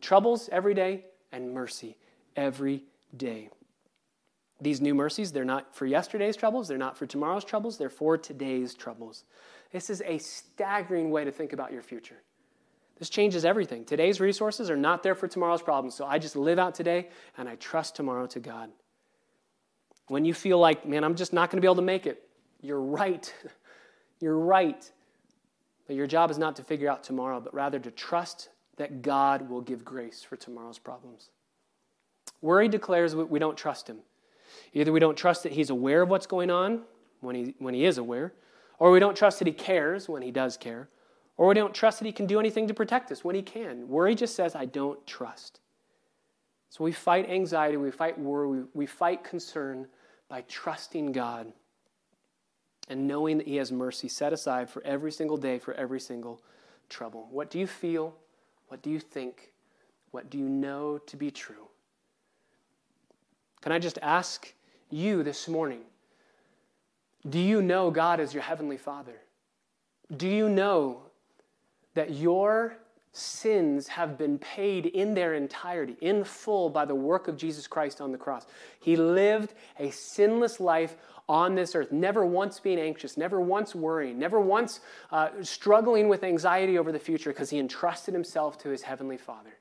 Troubles 0.01 0.49
every 0.51 0.73
day 0.73 1.05
and 1.31 1.53
mercy 1.53 1.97
every 2.35 2.83
day. 3.15 3.49
These 4.59 4.81
new 4.81 4.95
mercies, 4.95 5.31
they're 5.31 5.45
not 5.45 5.75
for 5.75 5.85
yesterday's 5.85 6.35
troubles, 6.35 6.67
they're 6.67 6.77
not 6.77 6.97
for 6.97 7.05
tomorrow's 7.05 7.43
troubles, 7.43 7.77
they're 7.77 7.89
for 7.89 8.17
today's 8.17 8.73
troubles. 8.73 9.23
This 9.71 9.89
is 9.89 10.01
a 10.05 10.17
staggering 10.17 11.11
way 11.11 11.25
to 11.25 11.31
think 11.31 11.53
about 11.53 11.71
your 11.71 11.83
future. 11.83 12.17
This 12.97 13.09
changes 13.09 13.45
everything. 13.45 13.85
Today's 13.85 14.19
resources 14.19 14.71
are 14.71 14.77
not 14.77 15.03
there 15.03 15.13
for 15.13 15.27
tomorrow's 15.27 15.61
problems, 15.61 15.93
so 15.93 16.05
I 16.05 16.17
just 16.17 16.35
live 16.35 16.57
out 16.57 16.73
today 16.73 17.09
and 17.37 17.47
I 17.47 17.55
trust 17.55 17.95
tomorrow 17.95 18.25
to 18.27 18.39
God. 18.39 18.71
When 20.07 20.25
you 20.25 20.33
feel 20.33 20.57
like, 20.57 20.87
man, 20.87 21.03
I'm 21.03 21.15
just 21.15 21.33
not 21.33 21.51
going 21.51 21.57
to 21.57 21.61
be 21.61 21.67
able 21.67 21.75
to 21.75 21.81
make 21.83 22.07
it, 22.07 22.27
you're 22.61 22.81
right. 22.81 23.31
you're 24.19 24.37
right. 24.37 24.91
But 25.85 25.95
your 25.95 26.07
job 26.07 26.31
is 26.31 26.39
not 26.39 26.55
to 26.55 26.63
figure 26.63 26.89
out 26.89 27.03
tomorrow, 27.03 27.39
but 27.39 27.53
rather 27.53 27.77
to 27.77 27.91
trust 27.91 28.49
that 28.77 29.01
God 29.01 29.49
will 29.49 29.61
give 29.61 29.83
grace 29.83 30.23
for 30.23 30.35
tomorrow's 30.35 30.79
problems. 30.79 31.29
Worry 32.41 32.67
declares 32.67 33.15
we 33.15 33.39
don't 33.39 33.57
trust 33.57 33.87
Him. 33.87 33.97
Either 34.73 34.91
we 34.91 34.99
don't 34.99 35.17
trust 35.17 35.43
that 35.43 35.51
He's 35.51 35.69
aware 35.69 36.03
of 36.03 36.09
what's 36.09 36.27
going 36.27 36.49
on 36.49 36.83
when 37.21 37.35
He, 37.35 37.55
when 37.59 37.73
he 37.73 37.85
is 37.85 37.97
aware, 37.97 38.33
or 38.79 38.91
we 38.91 38.99
don't 38.99 39.17
trust 39.17 39.39
that 39.39 39.47
He 39.47 39.53
cares 39.53 40.07
when 40.07 40.21
He 40.21 40.31
does 40.31 40.55
care, 40.55 40.89
or 41.35 41.47
we 41.47 41.55
don't 41.55 41.73
trust 41.73 41.99
that 41.99 42.05
He 42.05 42.11
can 42.11 42.27
do 42.27 42.39
anything 42.39 42.67
to 42.67 42.73
protect 42.73 43.11
us 43.11 43.23
when 43.23 43.35
He 43.35 43.41
can. 43.41 43.87
Worry 43.87 44.15
just 44.15 44.35
says, 44.35 44.55
I 44.55 44.65
don't 44.65 45.05
trust. 45.07 45.59
So 46.69 46.83
we 46.83 46.91
fight 46.91 47.29
anxiety, 47.29 47.77
we 47.77 47.91
fight 47.91 48.19
worry, 48.19 48.47
we, 48.47 48.63
we 48.73 48.85
fight 48.85 49.23
concern 49.23 49.87
by 50.29 50.41
trusting 50.41 51.13
God 51.13 51.51
and 52.89 53.07
knowing 53.07 53.39
that 53.39 53.47
He 53.47 53.55
has 53.55 53.71
mercy 53.71 54.07
set 54.07 54.33
aside 54.33 54.69
for 54.69 54.83
every 54.83 55.11
single 55.11 55.37
day, 55.37 55.57
for 55.57 55.73
every 55.73 55.99
single 55.99 56.41
trouble. 56.89 57.27
What 57.31 57.49
do 57.49 57.57
you 57.57 57.67
feel? 57.67 58.15
What 58.67 58.81
do 58.81 58.89
you 58.89 58.99
think? 58.99 59.51
What 60.11 60.29
do 60.29 60.37
you 60.37 60.49
know 60.49 60.97
to 60.99 61.17
be 61.17 61.31
true? 61.31 61.67
Can 63.61 63.71
I 63.71 63.79
just 63.79 63.99
ask 64.01 64.53
you 64.89 65.23
this 65.23 65.47
morning 65.47 65.81
do 67.29 67.39
you 67.39 67.61
know 67.61 67.91
God 67.91 68.19
as 68.19 68.33
your 68.33 68.43
Heavenly 68.43 68.77
Father? 68.77 69.19
Do 70.15 70.27
you 70.27 70.47
know 70.47 71.01
that 71.93 72.11
your 72.11 72.77
sins 73.11 73.87
have 73.87 74.17
been 74.17 74.37
paid 74.37 74.85
in 74.85 75.13
their 75.13 75.33
entirety, 75.33 75.97
in 75.99 76.23
full, 76.23 76.69
by 76.69 76.85
the 76.85 76.95
work 76.95 77.27
of 77.27 77.35
Jesus 77.35 77.67
Christ 77.67 77.99
on 77.99 78.11
the 78.11 78.17
cross? 78.17 78.45
He 78.79 78.95
lived 78.95 79.53
a 79.79 79.89
sinless 79.91 80.59
life 80.59 80.95
on 81.29 81.55
this 81.55 81.75
earth, 81.75 81.91
never 81.91 82.25
once 82.25 82.59
being 82.59 82.79
anxious, 82.79 83.17
never 83.17 83.41
once 83.41 83.75
worrying, 83.75 84.17
never 84.17 84.39
once 84.39 84.79
uh, 85.11 85.29
struggling 85.41 86.07
with 86.07 86.23
anxiety 86.23 86.77
over 86.77 86.91
the 86.91 86.99
future 86.99 87.31
because 87.31 87.49
he 87.49 87.59
entrusted 87.59 88.13
himself 88.13 88.57
to 88.59 88.69
his 88.69 88.83
Heavenly 88.83 89.17
Father. 89.17 89.53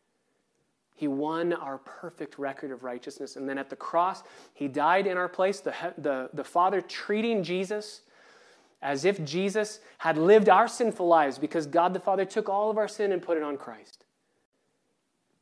He 0.95 1.09
won 1.09 1.53
our 1.53 1.79
perfect 1.79 2.39
record 2.39 2.71
of 2.71 2.83
righteousness. 2.83 3.37
And 3.37 3.49
then 3.49 3.59
at 3.59 3.69
the 3.69 3.77
cross, 3.77 4.23
he 4.55 4.67
died 4.67 5.07
in 5.07 5.19
our 5.19 5.29
place, 5.29 5.61
the, 5.61 5.75
the, 5.99 6.31
the 6.33 6.45
Father 6.45 6.81
treating 6.81 7.43
Jesus 7.43 8.01
as 8.81 9.05
if 9.05 9.23
Jesus 9.25 9.81
had 9.99 10.17
lived 10.17 10.49
our 10.49 10.69
sinful 10.69 11.07
lives 11.07 11.39
because 11.39 11.67
God 11.67 11.93
the 11.93 12.01
Father 12.01 12.25
took 12.25 12.49
all 12.49 12.71
of 12.71 12.79
our 12.79 12.89
sin 12.89 13.13
and 13.13 13.21
put 13.21 13.37
it 13.37 13.43
on 13.43 13.57
Christ. 13.57 14.05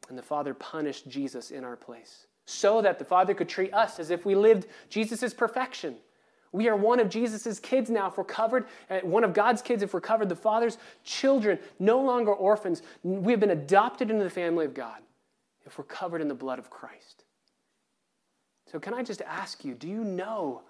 And 0.09 0.19
the 0.19 0.23
Father 0.23 0.55
punished 0.55 1.09
Jesus 1.09 1.51
in 1.51 1.65
our 1.65 1.77
place 1.77 2.27
so 2.47 2.83
that 2.83 2.99
the 2.99 3.05
Father 3.05 3.35
could 3.35 3.49
treat 3.49 3.73
us 3.73 3.99
as 3.99 4.11
if 4.11 4.27
we 4.27 4.35
lived 4.35 4.67
Jesus' 4.89 5.33
perfection. 5.33 5.97
We 6.55 6.69
are 6.69 6.77
one 6.77 7.01
of 7.01 7.09
Jesus' 7.09 7.59
kids 7.59 7.91
now 7.91 8.07
if 8.07 8.17
we're 8.17 8.23
covered, 8.23 8.67
uh, 8.89 9.01
one 9.01 9.25
of 9.25 9.35
God's 9.35 9.61
kids 9.61 9.83
if 9.83 9.93
we're 9.93 10.01
covered, 10.01 10.29
the 10.29 10.37
Father's 10.37 10.79
children, 11.03 11.59
no 11.81 12.01
longer 12.01 12.33
orphans. 12.33 12.83
We 13.03 13.33
have 13.33 13.41
been 13.41 13.51
adopted 13.51 14.09
into 14.09 14.23
the 14.23 14.31
family 14.31 14.65
of 14.65 14.73
God 14.73 15.01
if 15.67 15.77
we're 15.77 15.85
covered 15.85 16.21
in 16.21 16.29
the 16.29 16.35
blood 16.35 16.61
of 16.61 16.71
Christ. 16.71 17.25
So, 18.71 18.79
can 18.79 18.95
I 18.95 19.03
just 19.03 19.21
ask 19.23 19.65
you, 19.65 19.75
do 19.75 19.89
you 19.89 20.05
know 20.05 20.63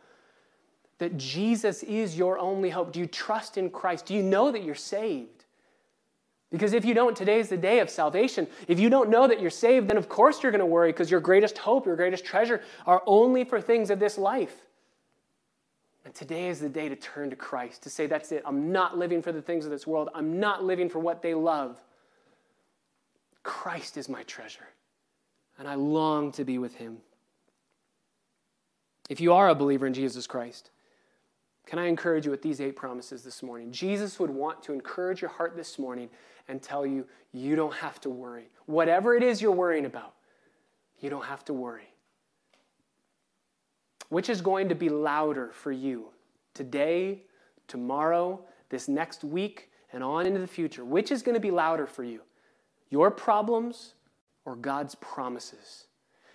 that 1.01 1.19
Jesus 1.19 1.83
is 1.83 2.17
your 2.17 2.39
only 2.39 2.71
hope? 2.71 2.91
Do 2.91 2.99
you 2.99 3.07
trust 3.07 3.59
in 3.59 3.69
Christ? 3.69 4.07
Do 4.07 4.15
you 4.15 4.23
know 4.23 4.51
that 4.53 4.65
you're 4.65 4.75
saved? 4.75 5.45
Because 6.51 6.73
if 6.73 6.87
you 6.87 6.95
don't, 6.95 7.15
today 7.15 7.41
is 7.41 7.51
the 7.51 7.59
day 7.59 7.81
of 7.81 7.91
salvation. 7.91 8.47
If 8.69 8.81
you 8.81 8.89
don't 8.89 9.11
know 9.11 9.29
that 9.29 9.39
you're 9.39 9.51
saved, 9.51 9.89
then 9.89 9.99
of 9.99 10.09
course 10.09 10.43
you're 10.43 10.53
going 10.53 10.61
to 10.61 10.67
worry 10.67 10.93
because 10.93 11.11
your 11.11 11.21
greatest 11.21 11.59
hope, 11.59 11.85
your 11.85 11.97
greatest 11.97 12.25
treasure 12.25 12.63
are 12.87 13.03
only 13.07 13.45
for 13.45 13.61
things 13.61 13.91
of 13.91 13.99
this 13.99 14.17
life. 14.17 14.64
And 16.15 16.29
today 16.29 16.49
is 16.49 16.61
the 16.61 16.69
day 16.69 16.89
to 16.89 16.97
turn 16.97 17.31
to 17.31 17.37
Christ, 17.37 17.83
to 17.83 17.91
say, 17.91 18.07
That's 18.07 18.31
it. 18.33 18.43
I'm 18.47 18.71
not 18.71 18.97
living 18.97 19.23
for 19.23 19.33
the 19.33 19.43
things 19.43 19.65
of 19.65 19.71
this 19.71 19.87
world. 19.87 20.11
I'm 20.15 20.39
not 20.39 20.65
living 20.65 20.89
for 20.89 20.99
what 20.99 21.23
they 21.23 21.35
love. 21.35 21.81
Christ 23.43 23.97
is 23.97 24.09
my 24.09 24.23
treasure 24.23 24.69
and 25.59 25.69
I 25.69 25.75
long 25.75 26.33
to 26.33 26.45
be 26.45 26.59
with 26.59 26.75
him. 26.77 26.99
If 29.09 29.21
you 29.21 29.33
are 29.35 29.51
a 29.51 29.55
believer 29.55 29.87
in 29.87 29.95
Jesus 29.95 30.27
Christ, 30.27 30.71
can 31.67 31.79
I 31.79 31.87
encourage 31.87 32.25
you 32.25 32.31
with 32.31 32.43
these 32.43 32.61
eight 32.61 32.77
promises 32.77 33.23
this 33.23 33.43
morning? 33.43 33.71
Jesus 33.71 34.19
would 34.19 34.31
want 34.31 34.63
to 34.65 34.73
encourage 34.73 35.21
your 35.21 35.31
heart 35.31 35.57
this 35.57 35.79
morning 35.79 36.09
and 36.49 36.63
tell 36.63 36.87
you, 36.87 37.07
you 37.33 37.55
don't 37.55 37.75
have 37.75 38.01
to 38.03 38.11
worry. 38.11 38.49
Whatever 38.67 39.15
it 39.15 39.23
is 39.23 39.41
you're 39.41 39.53
worrying 39.53 39.85
about, 39.85 40.15
you 41.01 41.11
don't 41.11 41.25
have 41.25 41.45
to 41.47 41.53
worry. 41.53 41.94
Which 44.15 44.29
is 44.29 44.41
going 44.41 44.69
to 44.69 44.77
be 44.77 44.89
louder 44.89 45.51
for 45.51 45.73
you 45.73 46.11
today, 46.55 47.23
tomorrow, 47.67 48.45
this 48.69 48.87
next 48.87 49.25
week, 49.25 49.73
and 49.93 50.05
on 50.05 50.25
into 50.25 50.39
the 50.39 50.47
future? 50.47 50.85
Which 50.85 51.11
is 51.11 51.21
going 51.21 51.35
to 51.35 51.41
be 51.41 51.51
louder 51.51 51.85
for 51.85 52.05
you? 52.05 52.21
Your 52.91 53.11
problems 53.11 53.95
or 54.45 54.55
God's 54.55 54.95
promises. 54.95 55.87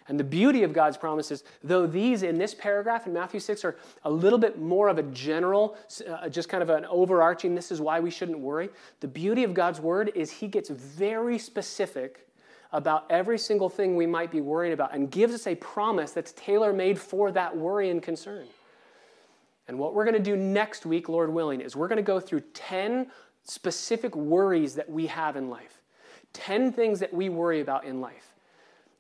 And 0.10 0.20
the 0.20 0.26
beauty 0.26 0.64
of 0.64 0.74
God's 0.74 0.98
promises, 0.98 1.46
though 1.64 1.88
these 1.88 2.22
in 2.22 2.38
this 2.38 2.54
paragraph 2.54 3.08
in 3.08 3.14
Matthew 3.14 3.40
6 3.40 3.64
are 3.64 3.78
a 4.04 4.12
little 4.12 4.40
bit 4.40 4.60
more 4.60 4.90
of 4.90 4.98
a 4.98 5.04
general, 5.04 5.78
uh, 6.06 6.28
just 6.28 6.50
kind 6.50 6.62
of 6.62 6.70
an 6.70 6.84
overarching, 6.84 7.56
this 7.56 7.72
is 7.72 7.80
why 7.80 8.02
we 8.02 8.12
shouldn't 8.12 8.40
worry, 8.40 8.68
the 9.00 9.08
beauty 9.08 9.46
of 9.46 9.54
God's 9.54 9.80
word 9.80 10.12
is 10.16 10.32
He 10.32 10.50
gets 10.50 10.70
very 10.70 11.40
specific 11.40 12.28
about 12.72 13.06
every 13.10 13.38
single 13.38 13.70
thing 13.70 13.96
we 13.96 14.06
might 14.06 14.32
be 14.32 14.42
worrying 14.42 14.74
about 14.74 14.94
and 14.94 15.10
gives 15.10 15.34
us 15.34 15.48
a 15.48 15.56
promise 15.56 16.12
that's 16.12 16.34
tailor 16.34 16.72
made 16.72 17.00
for 17.00 17.32
that 17.32 17.56
worry 17.56 17.90
and 17.90 18.04
concern. 18.04 18.46
And 19.68 19.78
what 19.78 19.94
we're 19.94 20.04
going 20.04 20.16
to 20.16 20.20
do 20.20 20.36
next 20.36 20.86
week, 20.86 21.10
Lord 21.10 21.32
willing, 21.32 21.62
is 21.62 21.76
we're 21.76 21.88
going 21.88 21.98
to 21.98 22.04
go 22.04 22.20
through 22.20 22.42
10 22.54 23.08
specific 23.44 24.16
worries 24.16 24.76
that 24.76 24.90
we 24.90 25.08
have 25.08 25.36
in 25.36 25.50
life, 25.50 25.82
10 26.34 26.72
things 26.72 27.00
that 27.00 27.14
we 27.14 27.30
worry 27.30 27.62
about 27.62 27.86
in 27.86 28.02
life. 28.02 28.36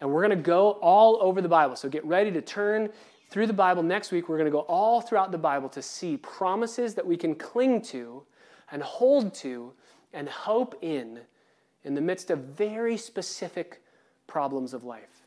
And 0.01 0.09
we're 0.11 0.26
going 0.26 0.38
to 0.38 0.43
go 0.43 0.72
all 0.82 1.17
over 1.22 1.41
the 1.41 1.49
Bible. 1.49 1.76
So 1.76 1.89
get 1.89 2.05
ready 2.05 2.32
to 2.32 2.41
turn 2.41 2.89
through 3.30 3.47
the 3.47 3.53
Bible 3.53 3.84
next 3.84 4.11
week. 4.11 4.30
We're 4.30 4.38
going 4.38 4.45
to 4.45 4.51
go 4.51 4.61
all 4.61 5.01
throughout 5.01 5.32
the 5.32 5.38
Bible 5.38 5.70
to 5.70 5.82
see 5.82 6.17
promises 6.17 6.95
that 6.95 7.05
we 7.05 7.17
can 7.17 7.36
cling 7.36 7.82
to 7.84 8.24
and 8.72 8.82
hold 8.82 9.34
to 9.36 9.74
and 10.13 10.28
hope 10.30 10.78
in 10.82 11.20
in 11.84 11.95
the 11.95 12.01
midst 12.01 12.30
of 12.30 12.39
very 12.39 12.97
specific 12.97 13.82
problems 14.27 14.73
of 14.73 14.84
life. 14.84 15.25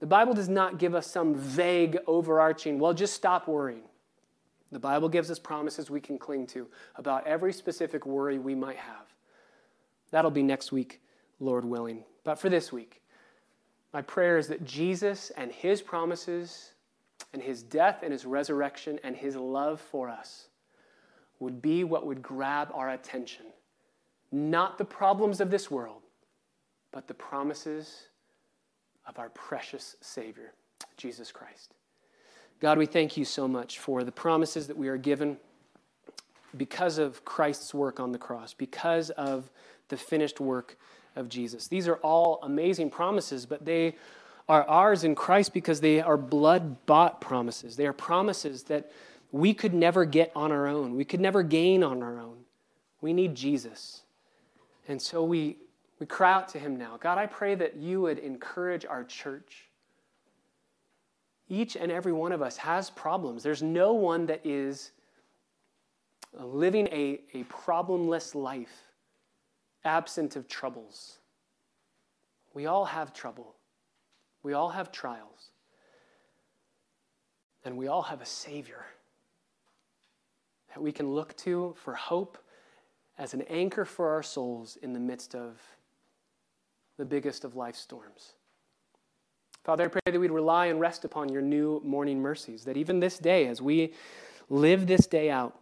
The 0.00 0.06
Bible 0.06 0.34
does 0.34 0.48
not 0.48 0.78
give 0.78 0.94
us 0.94 1.06
some 1.06 1.34
vague, 1.34 1.96
overarching, 2.06 2.78
well, 2.78 2.92
just 2.92 3.14
stop 3.14 3.46
worrying. 3.46 3.84
The 4.72 4.80
Bible 4.80 5.08
gives 5.08 5.30
us 5.30 5.38
promises 5.38 5.90
we 5.90 6.00
can 6.00 6.18
cling 6.18 6.46
to 6.48 6.66
about 6.96 7.26
every 7.26 7.52
specific 7.52 8.06
worry 8.06 8.38
we 8.38 8.54
might 8.54 8.78
have. 8.78 9.06
That'll 10.10 10.30
be 10.30 10.42
next 10.42 10.72
week, 10.72 11.00
Lord 11.40 11.64
willing. 11.64 12.04
But 12.24 12.38
for 12.38 12.48
this 12.48 12.72
week, 12.72 13.02
my 13.92 14.02
prayer 14.02 14.38
is 14.38 14.48
that 14.48 14.64
Jesus 14.64 15.30
and 15.36 15.52
his 15.52 15.82
promises 15.82 16.72
and 17.32 17.42
his 17.42 17.62
death 17.62 18.00
and 18.02 18.12
his 18.12 18.24
resurrection 18.24 18.98
and 19.04 19.14
his 19.14 19.36
love 19.36 19.80
for 19.80 20.08
us 20.08 20.48
would 21.38 21.60
be 21.60 21.84
what 21.84 22.06
would 22.06 22.22
grab 22.22 22.70
our 22.74 22.90
attention 22.90 23.46
not 24.32 24.78
the 24.78 24.84
problems 24.84 25.40
of 25.40 25.50
this 25.50 25.70
world, 25.70 26.02
but 26.90 27.06
the 27.06 27.14
promises 27.14 28.08
of 29.06 29.18
our 29.18 29.28
precious 29.30 29.96
Savior, 30.00 30.52
Jesus 30.96 31.30
Christ. 31.30 31.74
God, 32.60 32.78
we 32.78 32.86
thank 32.86 33.16
you 33.16 33.24
so 33.24 33.46
much 33.46 33.78
for 33.78 34.04
the 34.04 34.12
promises 34.12 34.68
that 34.68 34.76
we 34.76 34.88
are 34.88 34.96
given 34.96 35.36
because 36.56 36.98
of 36.98 37.24
Christ's 37.24 37.74
work 37.74 37.98
on 37.98 38.12
the 38.12 38.18
cross, 38.18 38.54
because 38.54 39.10
of 39.10 39.50
the 39.88 39.96
finished 39.96 40.40
work 40.40 40.76
of 41.16 41.28
Jesus. 41.28 41.66
These 41.68 41.88
are 41.88 41.96
all 41.96 42.38
amazing 42.42 42.90
promises, 42.90 43.46
but 43.46 43.64
they 43.64 43.96
are 44.48 44.64
ours 44.64 45.04
in 45.04 45.14
Christ 45.14 45.52
because 45.52 45.80
they 45.80 46.00
are 46.00 46.16
blood 46.16 46.86
bought 46.86 47.20
promises. 47.20 47.76
They 47.76 47.86
are 47.86 47.92
promises 47.92 48.64
that 48.64 48.90
we 49.30 49.54
could 49.54 49.72
never 49.72 50.04
get 50.04 50.30
on 50.36 50.52
our 50.52 50.66
own, 50.66 50.94
we 50.94 51.04
could 51.04 51.20
never 51.20 51.42
gain 51.42 51.82
on 51.82 52.02
our 52.02 52.18
own. 52.20 52.38
We 53.00 53.12
need 53.12 53.34
Jesus. 53.34 54.02
And 54.92 55.00
so 55.00 55.24
we, 55.24 55.56
we 56.00 56.04
cry 56.04 56.34
out 56.34 56.48
to 56.48 56.58
him 56.58 56.76
now 56.76 56.98
God, 57.00 57.16
I 57.16 57.24
pray 57.24 57.54
that 57.54 57.76
you 57.76 58.02
would 58.02 58.18
encourage 58.18 58.84
our 58.84 59.04
church. 59.04 59.70
Each 61.48 61.76
and 61.76 61.90
every 61.90 62.12
one 62.12 62.30
of 62.30 62.42
us 62.42 62.58
has 62.58 62.90
problems. 62.90 63.42
There's 63.42 63.62
no 63.62 63.94
one 63.94 64.26
that 64.26 64.44
is 64.44 64.92
living 66.38 66.88
a, 66.88 67.22
a 67.32 67.44
problemless 67.44 68.34
life, 68.34 68.82
absent 69.82 70.36
of 70.36 70.46
troubles. 70.46 71.20
We 72.52 72.66
all 72.66 72.84
have 72.84 73.14
trouble. 73.14 73.54
We 74.42 74.52
all 74.52 74.68
have 74.68 74.92
trials. 74.92 75.52
And 77.64 77.78
we 77.78 77.88
all 77.88 78.02
have 78.02 78.20
a 78.20 78.26
Savior 78.26 78.84
that 80.68 80.82
we 80.82 80.92
can 80.92 81.10
look 81.14 81.34
to 81.38 81.74
for 81.82 81.94
hope 81.94 82.36
as 83.18 83.34
an 83.34 83.42
anchor 83.42 83.84
for 83.84 84.10
our 84.10 84.22
souls 84.22 84.76
in 84.82 84.92
the 84.92 85.00
midst 85.00 85.34
of 85.34 85.60
the 86.96 87.04
biggest 87.04 87.44
of 87.44 87.56
life's 87.56 87.78
storms. 87.78 88.32
Father, 89.64 89.84
I 89.84 89.88
pray 89.88 90.00
that 90.06 90.18
we'd 90.18 90.30
rely 90.30 90.66
and 90.66 90.80
rest 90.80 91.04
upon 91.04 91.28
your 91.28 91.42
new 91.42 91.80
morning 91.84 92.20
mercies, 92.20 92.64
that 92.64 92.76
even 92.76 92.98
this 93.00 93.18
day, 93.18 93.46
as 93.46 93.62
we 93.62 93.94
live 94.48 94.86
this 94.86 95.06
day 95.06 95.30
out, 95.30 95.58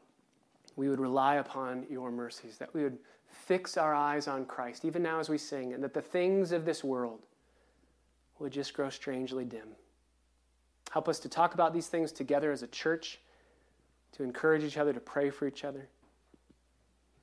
we 0.77 0.89
would 0.89 1.01
rely 1.01 1.37
upon 1.37 1.87
your 1.91 2.11
mercies, 2.11 2.57
that 2.59 2.73
we 2.73 2.83
would 2.83 2.99
fix 3.29 3.77
our 3.77 3.95
eyes 3.95 4.27
on 4.27 4.47
Christ, 4.47 4.85
even 4.85 5.03
now 5.03 5.21
as 5.21 5.29
we 5.29 5.37
sing, 5.37 5.75
and 5.75 5.85
that 5.85 5.93
the 5.93 6.01
things 6.01 6.53
of 6.53 6.65
this 6.65 6.83
world 6.83 7.21
would 8.39 8.53
just 8.53 8.73
grow 8.73 8.89
strangely 8.89 9.45
dim. 9.45 9.69
Help 10.91 11.09
us 11.09 11.19
to 11.21 11.29
talk 11.29 11.55
about 11.55 11.75
these 11.75 11.89
things 11.89 12.11
together 12.11 12.51
as 12.51 12.63
a 12.63 12.67
church, 12.67 13.21
to 14.13 14.23
encourage 14.23 14.65
each 14.65 14.79
other, 14.79 14.93
to 14.93 15.01
pray 15.01 15.31
for 15.31 15.47
each 15.47 15.65
other. 15.65 15.89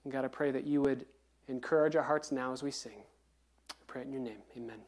And 0.08 0.12
God, 0.14 0.24
I 0.24 0.30
pray 0.30 0.52
that 0.52 0.66
you 0.66 0.82
would 0.84 1.06
encourage 1.50 1.98
our 1.98 2.02
hearts 2.02 2.32
now 2.32 2.54
as 2.54 2.64
we 2.64 2.72
sing. 2.72 3.04
I 3.70 3.84
pray 3.88 4.04
it 4.04 4.08
in 4.08 4.14
your 4.14 4.22
name. 4.22 4.38
Amen. 4.56 4.80